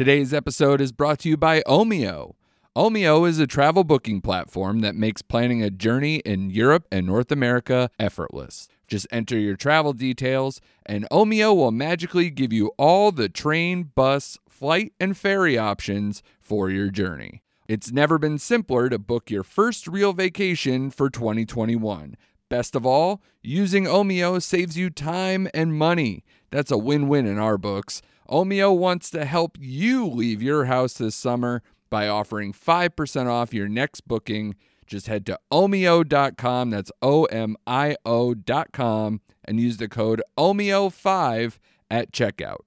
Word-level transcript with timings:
Today's 0.00 0.32
episode 0.32 0.80
is 0.80 0.92
brought 0.92 1.18
to 1.18 1.28
you 1.28 1.36
by 1.36 1.60
Omio. 1.66 2.32
Omio 2.74 3.28
is 3.28 3.38
a 3.38 3.46
travel 3.46 3.84
booking 3.84 4.22
platform 4.22 4.80
that 4.80 4.94
makes 4.94 5.20
planning 5.20 5.62
a 5.62 5.68
journey 5.68 6.20
in 6.20 6.48
Europe 6.48 6.86
and 6.90 7.06
North 7.06 7.30
America 7.30 7.90
effortless. 7.98 8.66
Just 8.88 9.06
enter 9.12 9.38
your 9.38 9.56
travel 9.56 9.92
details, 9.92 10.62
and 10.86 11.06
Omio 11.10 11.54
will 11.54 11.70
magically 11.70 12.30
give 12.30 12.50
you 12.50 12.72
all 12.78 13.12
the 13.12 13.28
train, 13.28 13.90
bus, 13.94 14.38
flight, 14.48 14.94
and 14.98 15.18
ferry 15.18 15.58
options 15.58 16.22
for 16.40 16.70
your 16.70 16.88
journey. 16.88 17.42
It's 17.68 17.92
never 17.92 18.18
been 18.18 18.38
simpler 18.38 18.88
to 18.88 18.98
book 18.98 19.30
your 19.30 19.42
first 19.42 19.86
real 19.86 20.14
vacation 20.14 20.90
for 20.90 21.10
2021. 21.10 22.16
Best 22.48 22.74
of 22.74 22.86
all, 22.86 23.20
using 23.42 23.84
Omio 23.84 24.40
saves 24.40 24.78
you 24.78 24.88
time 24.88 25.46
and 25.52 25.74
money. 25.74 26.24
That's 26.50 26.70
a 26.70 26.78
win 26.78 27.06
win 27.06 27.26
in 27.26 27.38
our 27.38 27.58
books. 27.58 28.00
Omio 28.30 28.76
wants 28.76 29.10
to 29.10 29.24
help 29.24 29.58
you 29.60 30.06
leave 30.06 30.40
your 30.40 30.66
house 30.66 30.94
this 30.94 31.16
summer 31.16 31.62
by 31.90 32.06
offering 32.06 32.52
5% 32.52 33.26
off 33.26 33.52
your 33.52 33.68
next 33.68 34.06
booking. 34.06 34.54
Just 34.86 35.08
head 35.08 35.26
to 35.26 35.38
omio.com, 35.52 36.70
that's 36.70 36.92
O 37.02 37.24
M 37.24 37.56
I 37.66 37.96
O.com, 38.06 39.20
and 39.44 39.60
use 39.60 39.78
the 39.78 39.88
code 39.88 40.22
OMIO5 40.38 41.58
at 41.90 42.12
checkout. 42.12 42.60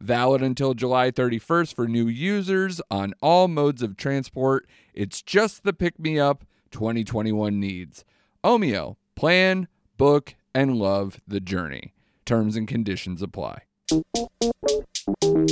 Valid 0.00 0.40
until 0.40 0.72
July 0.72 1.10
31st 1.10 1.74
for 1.74 1.86
new 1.86 2.08
users 2.08 2.80
on 2.90 3.12
all 3.20 3.46
modes 3.46 3.82
of 3.82 3.98
transport. 3.98 4.66
It's 4.94 5.20
just 5.20 5.64
the 5.64 5.74
pick 5.74 5.98
me 5.98 6.18
up 6.18 6.46
2021 6.70 7.60
needs. 7.60 8.06
Omio, 8.42 8.96
plan, 9.16 9.68
book, 9.98 10.34
and 10.54 10.76
love 10.76 11.20
the 11.28 11.40
journey. 11.40 11.92
Terms 12.24 12.56
and 12.56 12.66
conditions 12.66 13.20
apply. 13.20 13.64
Hello, 15.06 15.46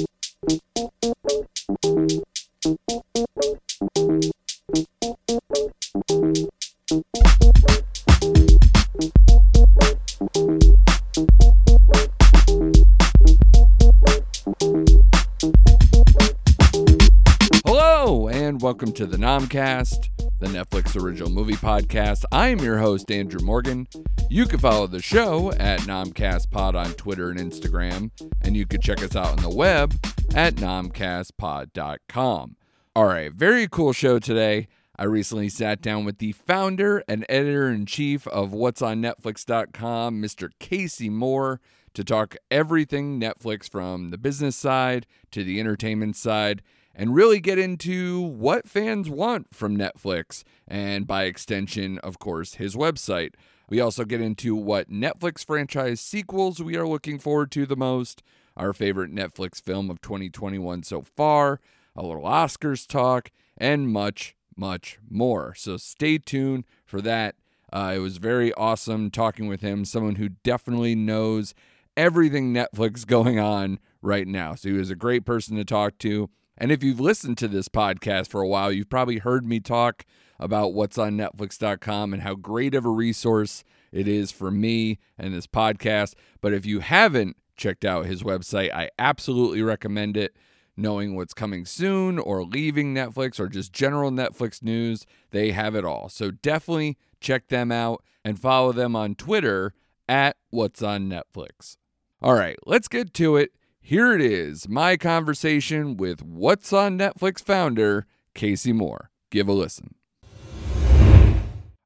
welcome 18.61 18.91
to 18.91 19.07
the 19.07 19.17
Nomcast, 19.17 20.09
the 20.41 20.49
Netflix 20.49 21.01
original 21.01 21.31
movie 21.31 21.55
podcast. 21.55 22.25
I 22.33 22.49
am 22.49 22.59
your 22.59 22.79
host, 22.79 23.09
Andrew 23.09 23.41
Morgan. 23.41 23.87
You 24.29 24.47
can 24.47 24.59
follow 24.59 24.89
the 24.89 25.01
show 25.01 25.53
at 25.53 25.79
NomcastPod 25.81 26.75
on 26.75 26.93
Twitter 26.95 27.31
and 27.31 27.39
Instagram, 27.39 28.11
and 28.43 28.57
you 28.57 28.67
can 28.67 28.81
check 28.81 29.01
us 29.01 29.15
out 29.15 29.27
on 29.27 29.43
the 29.43 29.49
web 29.49 29.95
at 30.35 30.57
nomcastpod.com. 30.57 32.57
All 32.97 33.05
right, 33.05 33.33
very 33.33 33.69
cool 33.69 33.93
show 33.93 34.19
today. 34.19 34.67
I 34.97 35.05
recently 35.05 35.49
sat 35.49 35.81
down 35.81 36.05
with 36.05 36.19
the 36.19 36.33
founder 36.33 37.05
and 37.07 37.25
editor 37.29 37.69
in 37.69 37.87
chief 37.87 38.27
of 38.27 38.53
What's 38.53 38.83
on 38.83 39.01
Netflix.com, 39.01 40.21
Mr. 40.21 40.51
Kasey 40.59 41.11
Moore, 41.11 41.61
to 41.95 42.03
talk 42.03 42.35
everything 42.51 43.21
Netflix 43.21 43.71
from 43.71 44.11
the 44.11 44.19
business 44.19 44.57
side 44.57 45.07
to 45.31 45.45
the 45.45 45.61
entertainment 45.61 46.17
side 46.17 46.61
and 46.99 47.15
really 47.15 47.39
get 47.39 47.59
into 47.61 48.21
what 48.21 48.69
fans 48.69 49.09
want 49.09 49.55
from 49.55 49.79
Netflix 49.79 50.43
and 50.67 51.07
by 51.07 51.25
extension, 51.25 51.99
of 51.99 52.19
course, 52.19 52.55
his 52.55 52.75
website. 52.75 53.35
We 53.71 53.81
also 53.81 54.05
get 54.05 54.21
into 54.21 54.57
what 54.57 54.91
Netflix 54.91 55.47
franchise 55.47 56.01
sequels 56.01 56.61
we 56.61 56.77
are 56.77 56.89
looking 56.89 57.21
forward 57.21 57.53
to 57.53 57.67
the 57.67 57.77
most, 57.77 58.23
our 58.57 58.73
favorite 58.73 59.15
Netflix 59.15 59.63
film 59.63 59.91
of 59.91 60.01
2021 60.01 60.83
so 60.83 61.03
far, 61.03 61.61
a 61.95 62.03
little 62.03 62.25
Oscars 62.25 62.85
talk, 62.85 63.31
and 63.57 63.89
much, 63.89 64.35
much 64.57 64.99
more. 65.09 65.55
So 65.55 65.77
stay 65.77 66.19
tuned 66.19 66.65
for 66.85 67.01
that. 67.03 67.37
Uh, 67.73 67.93
it 67.95 67.99
was 68.01 68.17
very 68.17 68.53
awesome 68.55 69.11
talking 69.11 69.47
with 69.47 69.61
him, 69.61 69.85
someone 69.85 70.17
who 70.17 70.31
definitely 70.43 70.97
knows 70.97 71.55
everything 71.97 72.53
Netflix 72.53 73.07
going 73.07 73.39
on 73.39 73.79
right 74.03 74.27
now. 74.27 74.57
So 74.57 74.71
he 74.71 74.77
was 74.77 74.91
a 74.91 74.97
great 74.97 75.25
person 75.25 75.57
to 75.59 75.65
talk 75.65 75.99
to. 75.99 76.29
And 76.59 76.73
if 76.73 76.83
you've 76.83 77.01
listened 77.01 77.39
to 77.39 77.49
this 77.49 77.69
podcast 77.69 78.29
for 78.29 78.43
a 78.43 78.49
while, 78.49 78.73
you've 78.73 78.91
probably 78.91 79.19
heard 79.19 79.47
me 79.47 79.61
talk 79.61 80.05
about 80.41 80.75
what's 80.75 80.99
on 80.99 81.17
Netflix.com 81.17 82.13
and 82.13 82.23
how 82.23 82.35
great 82.35 82.75
of 82.75 82.85
a 82.85 82.91
resource 82.91 83.65
it 83.93 84.07
is 84.09 84.31
for 84.33 84.51
me 84.51 84.99
and 85.17 85.33
this 85.33 85.47
podcast. 85.47 86.15
But 86.41 86.53
if 86.53 86.67
you 86.67 86.81
haven't 86.81 87.37
checked 87.57 87.85
out 87.85 88.07
his 88.07 88.23
website, 88.23 88.73
I 88.73 88.91
absolutely 88.99 89.63
recommend 89.63 90.17
it. 90.17 90.37
Knowing 90.81 91.17
what's 91.17 91.35
coming 91.35 91.65
soon 91.65 92.21
or 92.21 92.45
leaving 92.45 92.95
Netflix 92.95 93.41
or 93.41 93.49
just 93.49 93.73
general 93.73 94.13
Netflix 94.13 94.63
news, 94.63 95.07
they 95.33 95.51
have 95.51 95.75
it 95.75 95.85
all. 95.85 96.09
So 96.09 96.31
definitely 96.31 96.97
check 97.21 97.49
them 97.49 97.73
out 97.73 98.05
and 98.25 98.39
follow 98.39 98.71
them 98.71 98.95
on 98.95 99.17
Twitter 99.17 99.75
at 100.09 100.37
What's 100.51 100.81
on 100.81 101.09
Netflix. 101.09 101.79
All 102.23 102.35
right, 102.35 102.57
let's 102.65 102.87
get 102.87 103.13
to 103.15 103.37
it. 103.37 103.51
Here 103.89 104.13
it 104.13 104.21
is 104.21 104.69
my 104.69 104.99
conversation 104.99 105.97
with 105.97 106.23
What's 106.23 106.75
on 106.75 106.99
Netflix 106.99 107.43
founder, 107.43 108.05
Kasey 108.35 108.75
Moore. 108.75 109.09
Give 109.31 109.49
a 109.49 109.55
listen. 109.55 109.95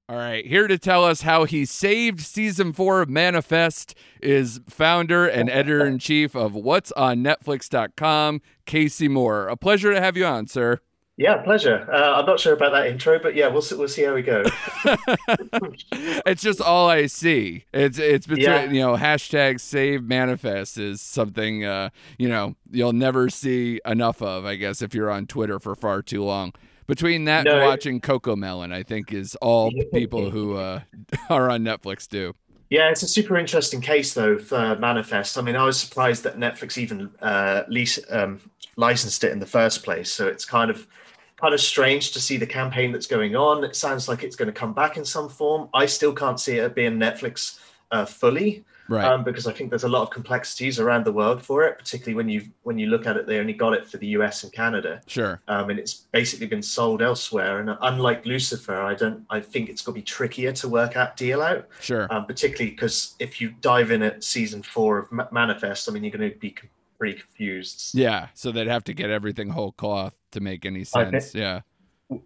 All 0.09 0.17
right, 0.17 0.45
here 0.45 0.67
to 0.67 0.79
tell 0.79 1.05
us 1.05 1.23
how 1.23 1.45
he 1.45 1.65
saved 1.65 2.19
season 2.19 2.73
four 2.73 3.03
of 3.03 3.09
Manifest 3.09 3.95
is 4.21 4.61
founder 4.69 5.29
and 5.29 5.49
editor 5.49 5.87
in 5.87 6.01
chief 6.01 6.35
of 6.35 6.57
What's 6.57 6.91
on 6.91 7.19
Netflix.com, 7.19 8.43
Kasey 8.67 9.09
Moore. 9.09 9.47
A 9.47 9.57
pleasure 9.57 9.95
to 9.95 10.01
have 10.01 10.17
you 10.17 10.27
on, 10.27 10.49
sir. 10.49 10.81
Yeah, 11.23 11.37
pleasure. 11.37 11.89
Uh, 11.89 12.15
I'm 12.19 12.27
not 12.27 12.41
sure 12.41 12.53
about 12.53 12.73
that 12.73 12.89
intro, 12.89 13.19
but 13.21 13.37
yeah, 13.37 13.47
we'll 13.47 13.63
see, 13.63 13.77
we'll 13.77 13.87
see 13.87 14.03
how 14.03 14.13
we 14.13 14.23
go. 14.23 14.43
it's 16.27 16.43
just 16.43 16.61
all 16.61 16.89
I 16.89 17.07
see. 17.07 17.65
It's 17.73 17.99
it's 17.99 18.27
between 18.27 18.45
Yeah. 18.45 18.65
you 18.71 18.81
know 18.81 18.97
hashtag 18.97 19.61
save 19.61 20.03
manifest 20.03 20.79
is 20.79 21.01
something 21.01 21.65
uh, 21.65 21.91
you 22.19 22.29
know 22.29 22.57
you'll 22.71 22.93
never 22.93 23.31
see 23.31 23.81
enough 23.87 24.21
of. 24.21 24.45
I 24.45 24.57
guess 24.57 24.83
if 24.83 24.95
you're 24.95 25.11
on 25.11 25.27
Twitter 25.27 25.59
for 25.59 25.75
far 25.75 26.03
too 26.03 26.25
long. 26.25 26.53
Between 26.89 27.25
that 27.27 27.47
and 27.47 27.61
No. 27.61 27.65
watching 27.65 28.01
Cocomelon, 28.01 28.73
I 28.73 28.83
think 28.83 29.13
is 29.13 29.37
all 29.37 29.71
people 29.95 30.31
who 30.31 30.57
uh, 30.57 30.81
are 31.31 31.49
on 31.49 31.63
Netflix 31.63 32.09
do. 32.09 32.35
yeah, 32.71 32.91
it's 32.91 33.05
a 33.05 33.09
super 33.09 33.39
interesting 33.39 33.81
case 33.81 34.15
though 34.15 34.37
for 34.39 34.77
Manifest. 34.77 35.39
I 35.39 35.43
mean, 35.43 35.55
I 35.55 35.65
was 35.65 35.79
surprised 35.79 36.25
that 36.25 36.37
Netflix 36.37 36.77
even 36.79 37.11
uh, 37.23 37.63
lease, 37.69 38.01
um, 38.11 38.41
licensed 38.77 39.23
it 39.23 39.31
in 39.31 39.39
the 39.39 39.47
first 39.47 39.85
place. 39.85 40.11
So 40.11 40.27
it's 40.27 40.45
kind 40.45 40.71
of 40.73 40.89
kind 41.43 41.53
of 41.55 41.61
strange 41.61 42.13
to 42.13 42.21
see 42.21 42.37
the 42.37 42.47
campaign 42.47 42.93
that's 42.93 43.09
going 43.09 43.35
on. 43.35 43.65
It 43.65 43.75
sounds 43.75 44.09
like 44.09 44.23
it's 44.23 44.37
going 44.37 44.47
to 44.47 44.53
come 44.53 44.73
back 44.73 44.97
in 44.97 45.05
some 45.05 45.29
form. 45.29 45.69
I 45.75 45.87
still 45.87 46.13
can't 46.15 46.39
see 46.39 46.57
it 46.59 46.75
being 46.75 46.99
Netflix 46.99 47.59
uh, 47.91 48.05
fully. 48.07 48.65
Right. 48.89 49.05
um, 49.07 49.23
because 49.25 49.47
I 49.47 49.53
think 49.53 49.71
there's 49.71 49.85
a 49.85 49.89
lot 49.89 50.03
of 50.03 50.11
complexities 50.11 50.79
around 50.81 51.07
the 51.07 51.13
world 51.13 51.41
for 51.43 51.63
it, 51.63 51.79
particularly 51.79 52.15
when 52.15 52.29
you 52.29 52.43
when 52.65 52.79
you 52.79 52.89
look 52.89 53.07
at 53.07 53.17
it. 53.17 53.27
They 53.27 53.39
only 53.39 53.53
got 53.55 53.73
it 53.73 53.87
for 53.89 53.97
the 53.97 54.09
US 54.19 54.43
and 54.43 54.53
Canada, 54.53 55.01
sure. 55.07 55.41
um, 55.49 55.71
and 55.71 55.79
it's 55.79 55.95
basically 56.13 56.49
been 56.49 56.63
sold 56.63 57.01
elsewhere. 57.01 57.61
And 57.61 57.71
unlike 57.81 58.27
Lucifer, 58.27 58.75
I 58.83 58.95
don't. 58.95 59.25
I 59.31 59.41
think 59.41 59.71
it's 59.71 59.81
going 59.83 59.95
to 59.95 60.01
be 60.01 60.05
trickier 60.05 60.53
to 60.53 60.69
work 60.69 60.97
out 60.97 61.17
deal 61.17 61.41
out, 61.41 61.69
Sure. 61.81 62.07
um, 62.13 62.27
particularly 62.27 62.73
because 62.73 63.15
if 63.19 63.41
you 63.41 63.55
dive 63.63 63.93
in 63.93 64.03
at 64.03 64.25
season 64.25 64.63
four 64.63 64.99
of 64.99 65.13
Ma- 65.13 65.29
Manifest, 65.33 65.89
I 65.89 65.93
mean, 65.93 66.03
you're 66.05 66.17
going 66.19 66.31
to 66.31 66.37
be 66.37 66.55
pretty 66.99 67.19
confused. 67.19 67.95
Yeah. 67.95 68.29
So 68.35 68.51
they'd 68.53 68.67
have 68.67 68.85
to 68.85 68.93
get 68.95 69.11
everything 69.11 69.49
whole 69.49 69.73
cloth 69.73 70.17
to 70.33 70.41
make 70.41 70.67
any 70.67 70.81
I 70.95 71.05
think- 71.05 71.23
sense. 71.23 71.35
Yeah. 71.35 71.61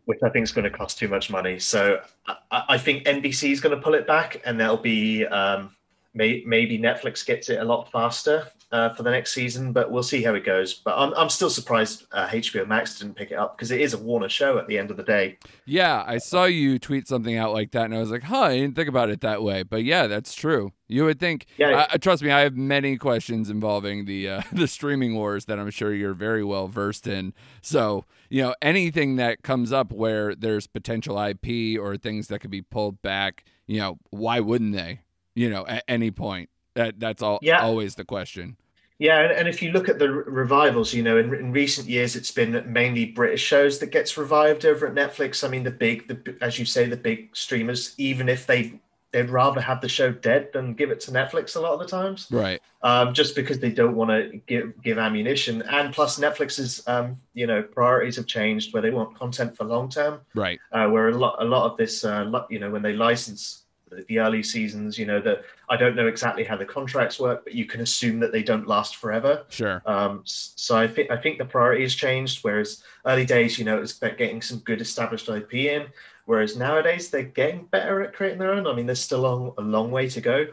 which 0.06 0.18
I 0.24 0.30
think 0.30 0.42
is 0.42 0.50
going 0.52 0.64
to 0.64 0.70
cost 0.76 0.98
too 0.98 1.06
much 1.06 1.30
money. 1.30 1.60
So 1.60 2.00
I, 2.26 2.64
I 2.70 2.78
think 2.78 3.04
NBC 3.04 3.52
is 3.52 3.60
going 3.60 3.76
to 3.76 3.80
pull 3.80 3.94
it 3.94 4.04
back, 4.06 4.42
and 4.44 4.58
there'll 4.58 4.76
be 4.76 5.24
um, 5.26 5.75
may, 6.16 6.42
maybe 6.46 6.78
Netflix 6.78 7.24
gets 7.24 7.48
it 7.50 7.60
a 7.60 7.64
lot 7.64 7.90
faster 7.92 8.48
uh, 8.72 8.88
for 8.94 9.02
the 9.02 9.10
next 9.10 9.32
season, 9.32 9.72
but 9.72 9.90
we'll 9.90 10.02
see 10.02 10.22
how 10.22 10.34
it 10.34 10.44
goes. 10.44 10.74
But 10.74 10.96
I'm, 10.98 11.12
I'm 11.14 11.28
still 11.28 11.50
surprised 11.50 12.06
uh, 12.12 12.26
HBO 12.28 12.66
Max 12.66 12.98
didn't 12.98 13.14
pick 13.14 13.30
it 13.30 13.36
up 13.36 13.56
because 13.56 13.70
it 13.70 13.80
is 13.80 13.94
a 13.94 13.98
Warner 13.98 14.28
show 14.28 14.58
at 14.58 14.66
the 14.66 14.78
end 14.78 14.90
of 14.90 14.96
the 14.96 15.02
day. 15.02 15.38
Yeah, 15.66 16.02
I 16.06 16.18
saw 16.18 16.44
you 16.44 16.78
tweet 16.78 17.06
something 17.06 17.36
out 17.36 17.52
like 17.52 17.70
that, 17.72 17.84
and 17.84 17.94
I 17.94 17.98
was 17.98 18.10
like, 18.10 18.24
"Huh, 18.24 18.42
I 18.42 18.56
didn't 18.56 18.74
think 18.74 18.88
about 18.88 19.10
it 19.10 19.20
that 19.20 19.42
way." 19.42 19.62
But 19.62 19.84
yeah, 19.84 20.06
that's 20.06 20.34
true. 20.34 20.72
You 20.88 21.04
would 21.04 21.20
think. 21.20 21.46
Yeah. 21.58 21.86
I, 21.90 21.96
trust 21.98 22.22
me, 22.22 22.30
I 22.30 22.40
have 22.40 22.56
many 22.56 22.96
questions 22.96 23.50
involving 23.50 24.06
the 24.06 24.28
uh, 24.28 24.42
the 24.52 24.66
streaming 24.66 25.14
wars 25.14 25.44
that 25.44 25.58
I'm 25.58 25.70
sure 25.70 25.94
you're 25.94 26.14
very 26.14 26.42
well 26.42 26.66
versed 26.66 27.06
in. 27.06 27.34
So 27.62 28.04
you 28.28 28.42
know, 28.42 28.54
anything 28.60 29.16
that 29.16 29.42
comes 29.42 29.72
up 29.72 29.92
where 29.92 30.34
there's 30.34 30.66
potential 30.66 31.20
IP 31.20 31.78
or 31.80 31.96
things 31.96 32.28
that 32.28 32.40
could 32.40 32.50
be 32.50 32.62
pulled 32.62 33.00
back, 33.02 33.44
you 33.66 33.78
know, 33.78 33.98
why 34.10 34.40
wouldn't 34.40 34.72
they? 34.72 35.00
You 35.36 35.50
know, 35.50 35.64
at 35.66 35.84
any 35.86 36.10
point. 36.10 36.50
That 36.74 36.98
that's 36.98 37.22
all. 37.22 37.38
Yeah. 37.40 37.62
Always 37.62 37.94
the 37.94 38.04
question. 38.04 38.56
Yeah, 38.98 39.20
and, 39.20 39.32
and 39.32 39.48
if 39.48 39.60
you 39.60 39.72
look 39.72 39.90
at 39.90 39.98
the 39.98 40.10
revivals, 40.10 40.94
you 40.94 41.02
know, 41.02 41.18
in, 41.18 41.34
in 41.34 41.52
recent 41.52 41.86
years, 41.86 42.16
it's 42.16 42.30
been 42.30 42.64
mainly 42.72 43.04
British 43.06 43.42
shows 43.42 43.78
that 43.80 43.90
gets 43.90 44.16
revived 44.16 44.64
over 44.64 44.86
at 44.86 44.94
Netflix. 44.94 45.44
I 45.44 45.48
mean, 45.48 45.64
the 45.64 45.70
big, 45.70 46.08
the 46.08 46.36
as 46.40 46.58
you 46.58 46.64
say, 46.64 46.86
the 46.88 46.96
big 46.96 47.36
streamers, 47.36 47.94
even 47.98 48.28
if 48.28 48.46
they 48.46 48.80
they'd 49.12 49.30
rather 49.30 49.60
have 49.60 49.80
the 49.80 49.88
show 49.88 50.12
dead 50.12 50.50
than 50.52 50.74
give 50.74 50.90
it 50.90 51.00
to 51.00 51.10
Netflix 51.10 51.56
a 51.56 51.60
lot 51.60 51.72
of 51.72 51.78
the 51.78 51.86
times. 51.86 52.26
Right. 52.30 52.60
Um, 52.82 53.14
just 53.14 53.34
because 53.34 53.58
they 53.58 53.70
don't 53.70 53.96
want 53.96 54.10
to 54.10 54.40
give 54.46 54.82
give 54.82 54.96
ammunition, 54.96 55.62
and 55.62 55.92
plus 55.92 56.18
Netflix's 56.18 56.86
um, 56.88 57.20
you 57.34 57.46
know 57.46 57.62
priorities 57.62 58.16
have 58.16 58.26
changed 58.26 58.72
where 58.72 58.82
they 58.82 58.90
want 58.90 59.14
content 59.18 59.56
for 59.56 59.64
long 59.64 59.90
term. 59.90 60.20
Right. 60.34 60.58
Uh, 60.72 60.88
where 60.88 61.10
a 61.10 61.14
lot 61.14 61.36
a 61.40 61.44
lot 61.44 61.70
of 61.70 61.76
this, 61.76 62.02
uh, 62.02 62.30
you 62.48 62.58
know, 62.58 62.70
when 62.70 62.82
they 62.82 62.94
license 62.94 63.65
the 64.08 64.18
early 64.18 64.42
seasons, 64.42 64.98
you 64.98 65.06
know, 65.06 65.20
that 65.20 65.42
I 65.68 65.76
don't 65.76 65.96
know 65.96 66.06
exactly 66.06 66.44
how 66.44 66.56
the 66.56 66.64
contracts 66.64 67.18
work, 67.18 67.44
but 67.44 67.54
you 67.54 67.66
can 67.66 67.80
assume 67.80 68.20
that 68.20 68.32
they 68.32 68.42
don't 68.42 68.66
last 68.66 68.96
forever. 68.96 69.44
Sure. 69.48 69.82
Um, 69.86 70.22
so 70.24 70.76
I 70.76 70.86
think 70.86 71.10
I 71.10 71.16
think 71.16 71.38
the 71.38 71.44
priority 71.44 71.82
has 71.82 71.94
changed. 71.94 72.44
Whereas 72.44 72.82
early 73.04 73.24
days, 73.24 73.58
you 73.58 73.64
know, 73.64 73.80
it's 73.80 73.96
about 73.96 74.18
getting 74.18 74.42
some 74.42 74.58
good 74.58 74.80
established 74.80 75.28
IP 75.28 75.54
in. 75.54 75.86
Whereas 76.26 76.56
nowadays, 76.56 77.08
they're 77.08 77.22
getting 77.22 77.66
better 77.66 78.02
at 78.02 78.12
creating 78.12 78.38
their 78.38 78.52
own. 78.52 78.66
I 78.66 78.74
mean, 78.74 78.86
there's 78.86 79.00
still 79.00 79.20
a 79.20 79.28
long, 79.28 79.54
a 79.58 79.62
long 79.62 79.90
way 79.90 80.08
to 80.08 80.20
go. 80.20 80.46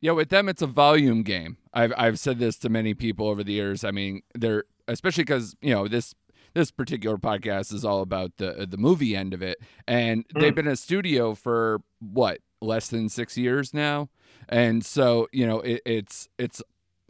Yeah, 0.00 0.12
with 0.12 0.30
them, 0.30 0.48
it's 0.48 0.62
a 0.62 0.66
volume 0.66 1.22
game. 1.22 1.58
I've 1.74 1.92
I've 1.96 2.18
said 2.18 2.38
this 2.38 2.56
to 2.58 2.68
many 2.68 2.94
people 2.94 3.28
over 3.28 3.44
the 3.44 3.52
years. 3.52 3.84
I 3.84 3.90
mean, 3.90 4.22
they're 4.34 4.64
especially 4.88 5.24
because 5.24 5.54
you 5.60 5.74
know 5.74 5.88
this 5.88 6.14
this 6.54 6.70
particular 6.70 7.16
podcast 7.16 7.72
is 7.72 7.84
all 7.84 8.02
about 8.02 8.36
the 8.38 8.66
the 8.68 8.76
movie 8.76 9.14
end 9.14 9.34
of 9.34 9.42
it, 9.42 9.58
and 9.86 10.26
mm. 10.28 10.40
they've 10.40 10.54
been 10.54 10.66
a 10.66 10.76
studio 10.76 11.34
for 11.34 11.80
what 12.00 12.38
less 12.60 12.88
than 12.88 13.08
six 13.08 13.36
years 13.36 13.72
now, 13.74 14.08
and 14.48 14.84
so 14.84 15.28
you 15.32 15.46
know 15.46 15.60
it, 15.60 15.82
it's 15.84 16.28
it's 16.38 16.62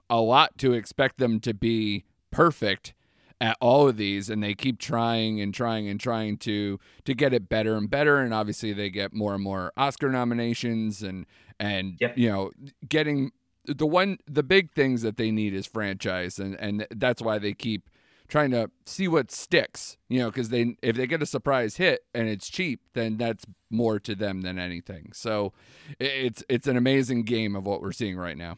a 0.08 0.20
lot 0.20 0.58
to 0.58 0.72
expect 0.72 1.18
them 1.18 1.40
to 1.40 1.54
be 1.54 2.04
perfect 2.30 2.94
at 3.40 3.56
all 3.60 3.88
of 3.88 3.96
these 3.96 4.28
and 4.28 4.42
they 4.42 4.54
keep 4.54 4.78
trying 4.78 5.40
and 5.40 5.54
trying 5.54 5.88
and 5.88 5.98
trying 5.98 6.36
to 6.36 6.78
to 7.04 7.14
get 7.14 7.32
it 7.32 7.48
better 7.48 7.74
and 7.76 7.88
better 7.88 8.18
and 8.18 8.34
obviously 8.34 8.72
they 8.72 8.90
get 8.90 9.14
more 9.14 9.34
and 9.34 9.42
more 9.42 9.72
Oscar 9.76 10.10
nominations 10.10 11.02
and 11.02 11.24
and 11.58 11.96
yep. 12.00 12.16
you 12.18 12.28
know 12.28 12.50
getting 12.88 13.32
the 13.64 13.86
one 13.86 14.18
the 14.26 14.42
big 14.42 14.70
things 14.72 15.00
that 15.02 15.16
they 15.16 15.30
need 15.30 15.54
is 15.54 15.66
franchise 15.66 16.38
and 16.38 16.54
and 16.60 16.86
that's 16.90 17.22
why 17.22 17.38
they 17.38 17.54
keep 17.54 17.88
trying 18.30 18.52
to 18.52 18.70
see 18.84 19.08
what 19.08 19.30
sticks, 19.30 19.98
you 20.08 20.20
know, 20.20 20.30
because 20.30 20.48
they 20.48 20.76
if 20.82 20.96
they 20.96 21.06
get 21.06 21.22
a 21.22 21.26
surprise 21.26 21.76
hit 21.76 22.04
and 22.14 22.28
it's 22.28 22.48
cheap, 22.48 22.80
then 22.94 23.18
that's 23.18 23.44
more 23.68 23.98
to 24.00 24.14
them 24.14 24.40
than 24.40 24.58
anything. 24.58 25.10
So 25.12 25.52
it's 25.98 26.42
it's 26.48 26.66
an 26.66 26.76
amazing 26.76 27.24
game 27.24 27.54
of 27.54 27.66
what 27.66 27.82
we're 27.82 27.92
seeing 27.92 28.16
right 28.16 28.36
now. 28.36 28.56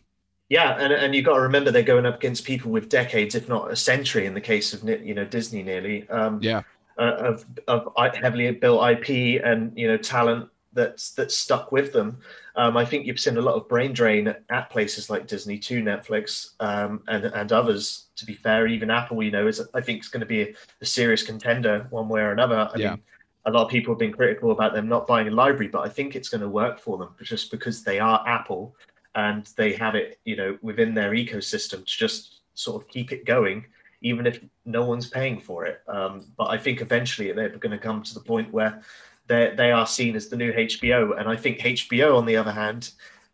Yeah, 0.48 0.76
and 0.78 0.92
and 0.92 1.14
you've 1.14 1.24
got 1.24 1.36
to 1.36 1.40
remember 1.40 1.70
they're 1.70 1.82
going 1.82 2.06
up 2.06 2.16
against 2.16 2.44
people 2.44 2.70
with 2.70 2.88
decades, 2.88 3.34
if 3.34 3.48
not 3.48 3.70
a 3.70 3.76
century, 3.76 4.26
in 4.26 4.34
the 4.34 4.40
case 4.40 4.74
of 4.74 4.86
you 4.86 5.14
know 5.14 5.24
Disney, 5.24 5.62
nearly. 5.62 6.08
Um, 6.08 6.38
yeah. 6.42 6.62
Uh, 6.98 7.16
of 7.18 7.46
of 7.68 8.14
heavily 8.14 8.50
built 8.52 8.86
IP 8.86 9.42
and 9.42 9.72
you 9.74 9.88
know 9.88 9.96
talent 9.96 10.50
that's 10.72 11.12
that's 11.12 11.36
stuck 11.36 11.72
with 11.72 11.92
them. 11.92 12.18
Um, 12.56 12.76
I 12.76 12.84
think 12.84 13.06
you've 13.06 13.20
seen 13.20 13.36
a 13.36 13.42
lot 13.42 13.54
of 13.54 13.68
brain 13.68 13.92
drain 13.92 14.34
at 14.50 14.70
places 14.70 15.10
like 15.10 15.26
Disney 15.26 15.58
to 15.58 15.82
Netflix 15.82 16.54
um, 16.60 17.02
and 17.08 17.24
and 17.24 17.52
others. 17.52 18.06
To 18.16 18.26
be 18.26 18.34
fair, 18.34 18.66
even 18.66 18.90
Apple, 18.90 19.22
you 19.22 19.30
know, 19.30 19.46
is 19.46 19.62
I 19.74 19.80
think 19.80 20.02
is 20.02 20.08
going 20.08 20.20
to 20.20 20.26
be 20.26 20.42
a, 20.42 20.54
a, 20.80 20.84
serious 20.84 21.22
contender 21.22 21.86
one 21.90 22.08
way 22.08 22.20
or 22.20 22.32
another. 22.32 22.70
I 22.74 22.78
yeah. 22.78 22.90
Mean, 22.90 23.02
a 23.44 23.50
lot 23.50 23.64
of 23.64 23.70
people 23.70 23.92
have 23.92 23.98
been 23.98 24.12
critical 24.12 24.52
about 24.52 24.72
them 24.72 24.88
not 24.88 25.06
buying 25.06 25.28
a 25.28 25.30
library, 25.30 25.68
but 25.68 25.80
I 25.80 25.88
think 25.88 26.14
it's 26.14 26.28
going 26.28 26.42
to 26.42 26.48
work 26.48 26.78
for 26.78 26.96
them 26.96 27.14
just 27.22 27.50
because 27.50 27.82
they 27.82 27.98
are 27.98 28.22
Apple 28.26 28.76
and 29.14 29.48
they 29.56 29.72
have 29.72 29.94
it, 29.94 30.20
you 30.24 30.36
know, 30.36 30.56
within 30.62 30.94
their 30.94 31.10
ecosystem 31.10 31.84
to 31.84 31.98
just 31.98 32.40
sort 32.54 32.80
of 32.80 32.88
keep 32.88 33.12
it 33.12 33.24
going, 33.24 33.64
even 34.00 34.26
if 34.26 34.40
no 34.64 34.84
one's 34.84 35.08
paying 35.08 35.40
for 35.40 35.66
it. 35.66 35.80
Um, 35.88 36.26
but 36.36 36.50
I 36.50 36.58
think 36.58 36.80
eventually 36.80 37.32
they're 37.32 37.48
going 37.48 37.72
to 37.72 37.78
come 37.78 38.02
to 38.02 38.14
the 38.14 38.20
point 38.20 38.52
where 38.52 38.82
they 39.26 39.52
they 39.56 39.70
are 39.70 39.86
seen 39.86 40.16
as 40.16 40.28
the 40.28 40.36
new 40.36 40.52
HBO. 40.52 41.18
And 41.18 41.28
I 41.28 41.36
think 41.36 41.58
HBO, 41.58 42.16
on 42.16 42.26
the 42.26 42.36
other 42.36 42.52
hand, 42.52 42.90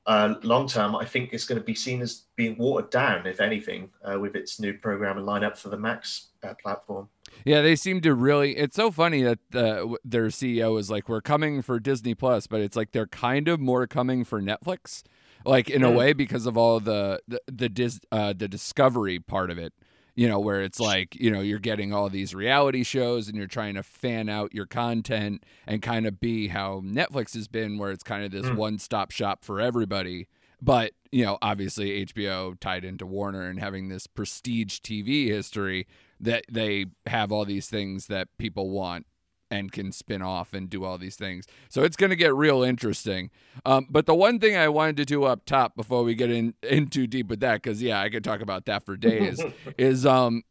uh, 0.06 0.35
long 0.43 0.67
term, 0.67 0.96
I 0.96 1.05
think 1.05 1.32
is 1.32 1.44
going 1.44 1.61
to 1.61 1.64
be 1.64 1.75
seen 1.75 2.00
as 2.00 2.23
being 2.37 2.56
watered 2.56 2.90
down, 2.90 3.26
if 3.26 3.40
anything, 3.40 3.90
uh, 4.05 4.19
with 4.19 4.35
its 4.35 4.58
new 4.58 4.73
program 4.73 5.19
and 5.19 5.26
lineup 5.26 5.56
for 5.56 5.69
the 5.69 5.76
Max 5.76 6.29
uh, 6.43 6.55
platform. 6.62 7.08
Yeah, 7.44 7.61
they 7.61 7.76
seem 7.76 8.00
to 8.00 8.14
really. 8.14 8.56
It's 8.56 8.76
so 8.76 8.90
funny 8.90 9.23
that 9.23 9.38
their 9.50 10.29
CEO 10.29 10.79
is 10.79 10.90
like, 10.90 11.08
"We're 11.08 11.20
coming 11.20 11.62
for 11.62 11.79
Disney 11.79 12.14
Plus," 12.14 12.46
but 12.46 12.61
it's 12.61 12.76
like 12.76 12.93
they're 12.93 13.06
kind 13.06 13.49
of 13.49 13.61
more 13.61 13.87
coming 13.87 14.25
for 14.25 14.41
Netflix, 14.41 15.02
like 15.44 15.69
in 15.69 15.82
mm. 15.82 15.88
a 15.88 15.91
way 15.91 16.12
because 16.12 16.46
of 16.46 16.56
all 16.56 16.81
the 16.81 17.20
the 17.29 17.41
the, 17.46 17.69
dis, 17.69 18.00
uh, 18.11 18.32
the 18.32 18.49
discovery 18.49 19.19
part 19.19 19.50
of 19.50 19.58
it 19.58 19.75
you 20.19 20.26
know, 20.26 20.41
where 20.41 20.62
it's 20.62 20.81
like, 20.81 21.15
you 21.15 21.31
know, 21.31 21.41
you're 21.41 21.61
getting 21.61 21.93
all 21.93 22.09
these 22.09 22.35
reality 22.35 22.82
shows 22.82 23.29
and 23.29 23.37
you're 23.37 23.47
trying 23.47 23.76
to 23.76 23.85
fan 23.85 24.29
out 24.29 24.53
your 24.53 24.67
content 24.67 25.44
and 25.65 25.81
kind 25.81 26.09
of 26.09 26.19
be 26.19 26.49
how 26.49 26.81
Netflix 26.85 27.35
has 27.35 27.47
been, 27.47 27.79
where 27.79 27.93
it's 27.93 28.03
kind 28.03 28.25
of 28.25 28.32
this 28.32 28.47
mm. 28.47 28.56
one 28.56 28.81
stop 28.81 29.12
shop 29.12 29.44
for 29.44 29.61
everybody. 29.61 30.26
But, 30.61 30.91
you 31.12 31.25
know, 31.25 31.38
obviously 31.41 32.05
HBO 32.05 32.59
tied 32.59 32.85
into 32.85 33.06
Warner 33.06 33.49
and 33.49 33.61
having 33.61 33.91
this 33.91 34.09
prestige 34.09 34.81
TV 34.81 35.29
history 35.29 35.87
that 36.19 36.43
they 36.50 36.87
have 37.06 37.31
all 37.31 37.44
these 37.44 37.69
things 37.69 38.09
that 38.09 38.26
people 38.38 38.70
want 38.70 39.06
and 39.50 39.72
can 39.72 39.92
spin 39.92 40.22
off 40.22 40.52
and 40.52 40.68
do 40.68 40.84
all 40.84 40.98
these 40.98 41.16
things. 41.16 41.46
So 41.68 41.82
it's 41.82 41.96
going 41.96 42.10
to 42.10 42.16
get 42.16 42.34
real 42.34 42.62
interesting. 42.62 43.30
Um, 43.64 43.86
but 43.90 44.06
the 44.06 44.14
one 44.14 44.38
thing 44.38 44.56
I 44.56 44.68
wanted 44.68 44.96
to 44.98 45.04
do 45.04 45.24
up 45.24 45.44
top 45.44 45.76
before 45.76 46.02
we 46.02 46.14
get 46.14 46.30
in, 46.30 46.54
in 46.62 46.88
too 46.88 47.06
deep 47.06 47.28
with 47.28 47.40
that, 47.40 47.62
because 47.62 47.82
yeah, 47.82 48.00
I 48.00 48.08
could 48.08 48.24
talk 48.24 48.40
about 48.40 48.66
that 48.66 48.84
for 48.84 48.96
days, 48.96 49.42
is 49.78 50.04
um, 50.04 50.42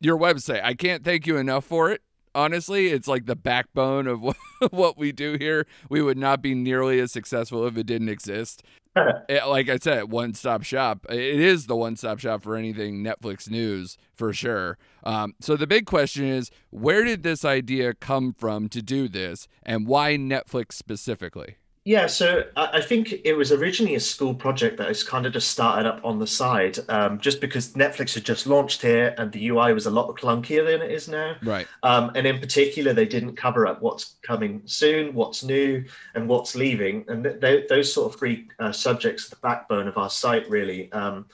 your 0.00 0.18
website. 0.18 0.62
I 0.62 0.74
can't 0.74 1.04
thank 1.04 1.26
you 1.26 1.36
enough 1.36 1.64
for 1.64 1.90
it. 1.90 2.02
Honestly, 2.36 2.88
it's 2.88 3.06
like 3.06 3.26
the 3.26 3.36
backbone 3.36 4.06
of 4.06 4.20
what, 4.20 4.36
what 4.70 4.98
we 4.98 5.12
do 5.12 5.36
here. 5.38 5.66
We 5.88 6.02
would 6.02 6.18
not 6.18 6.42
be 6.42 6.54
nearly 6.54 6.98
as 7.00 7.12
successful 7.12 7.66
if 7.66 7.76
it 7.76 7.86
didn't 7.86 8.08
exist. 8.08 8.62
It, 8.96 9.46
like 9.48 9.68
I 9.68 9.78
said, 9.78 10.10
one 10.10 10.34
stop 10.34 10.62
shop. 10.62 11.06
It 11.08 11.40
is 11.40 11.66
the 11.66 11.76
one 11.76 11.96
stop 11.96 12.18
shop 12.18 12.42
for 12.42 12.56
anything 12.56 13.02
Netflix 13.02 13.50
news 13.50 13.98
for 14.14 14.32
sure. 14.32 14.78
Um, 15.02 15.34
so 15.40 15.56
the 15.56 15.66
big 15.66 15.86
question 15.86 16.24
is, 16.24 16.50
where 16.70 17.04
did 17.04 17.22
this 17.22 17.44
idea 17.44 17.94
come 17.94 18.32
from 18.32 18.68
to 18.70 18.82
do 18.82 19.08
this, 19.08 19.48
and 19.62 19.86
why 19.86 20.16
Netflix 20.16 20.72
specifically? 20.72 21.56
Yeah, 21.86 22.06
so 22.06 22.44
I 22.56 22.80
think 22.80 23.12
it 23.24 23.34
was 23.34 23.52
originally 23.52 23.94
a 23.94 24.00
school 24.00 24.34
project 24.34 24.78
that 24.78 24.88
was 24.88 25.04
kind 25.04 25.26
of 25.26 25.34
just 25.34 25.48
started 25.48 25.86
up 25.86 26.02
on 26.02 26.18
the 26.18 26.26
side, 26.26 26.78
um, 26.88 27.20
just 27.20 27.42
because 27.42 27.74
Netflix 27.74 28.14
had 28.14 28.24
just 28.24 28.46
launched 28.46 28.80
here 28.80 29.14
and 29.18 29.30
the 29.30 29.48
UI 29.48 29.74
was 29.74 29.84
a 29.84 29.90
lot 29.90 30.08
clunkier 30.16 30.64
than 30.64 30.80
it 30.80 30.90
is 30.90 31.08
now. 31.08 31.36
Right. 31.42 31.68
Um, 31.82 32.10
and 32.14 32.26
in 32.26 32.40
particular, 32.40 32.94
they 32.94 33.04
didn't 33.04 33.36
cover 33.36 33.66
up 33.66 33.82
what's 33.82 34.16
coming 34.22 34.62
soon, 34.64 35.12
what's 35.12 35.44
new, 35.44 35.84
and 36.14 36.26
what's 36.26 36.54
leaving. 36.54 37.04
And 37.06 37.22
th- 37.22 37.40
th- 37.42 37.68
those 37.68 37.92
sort 37.92 38.14
of 38.14 38.18
three 38.18 38.48
uh, 38.58 38.72
subjects 38.72 39.26
are 39.26 39.30
the 39.30 39.40
backbone 39.42 39.86
of 39.86 39.98
our 39.98 40.08
site, 40.08 40.48
really. 40.48 40.90
Um, 40.92 41.26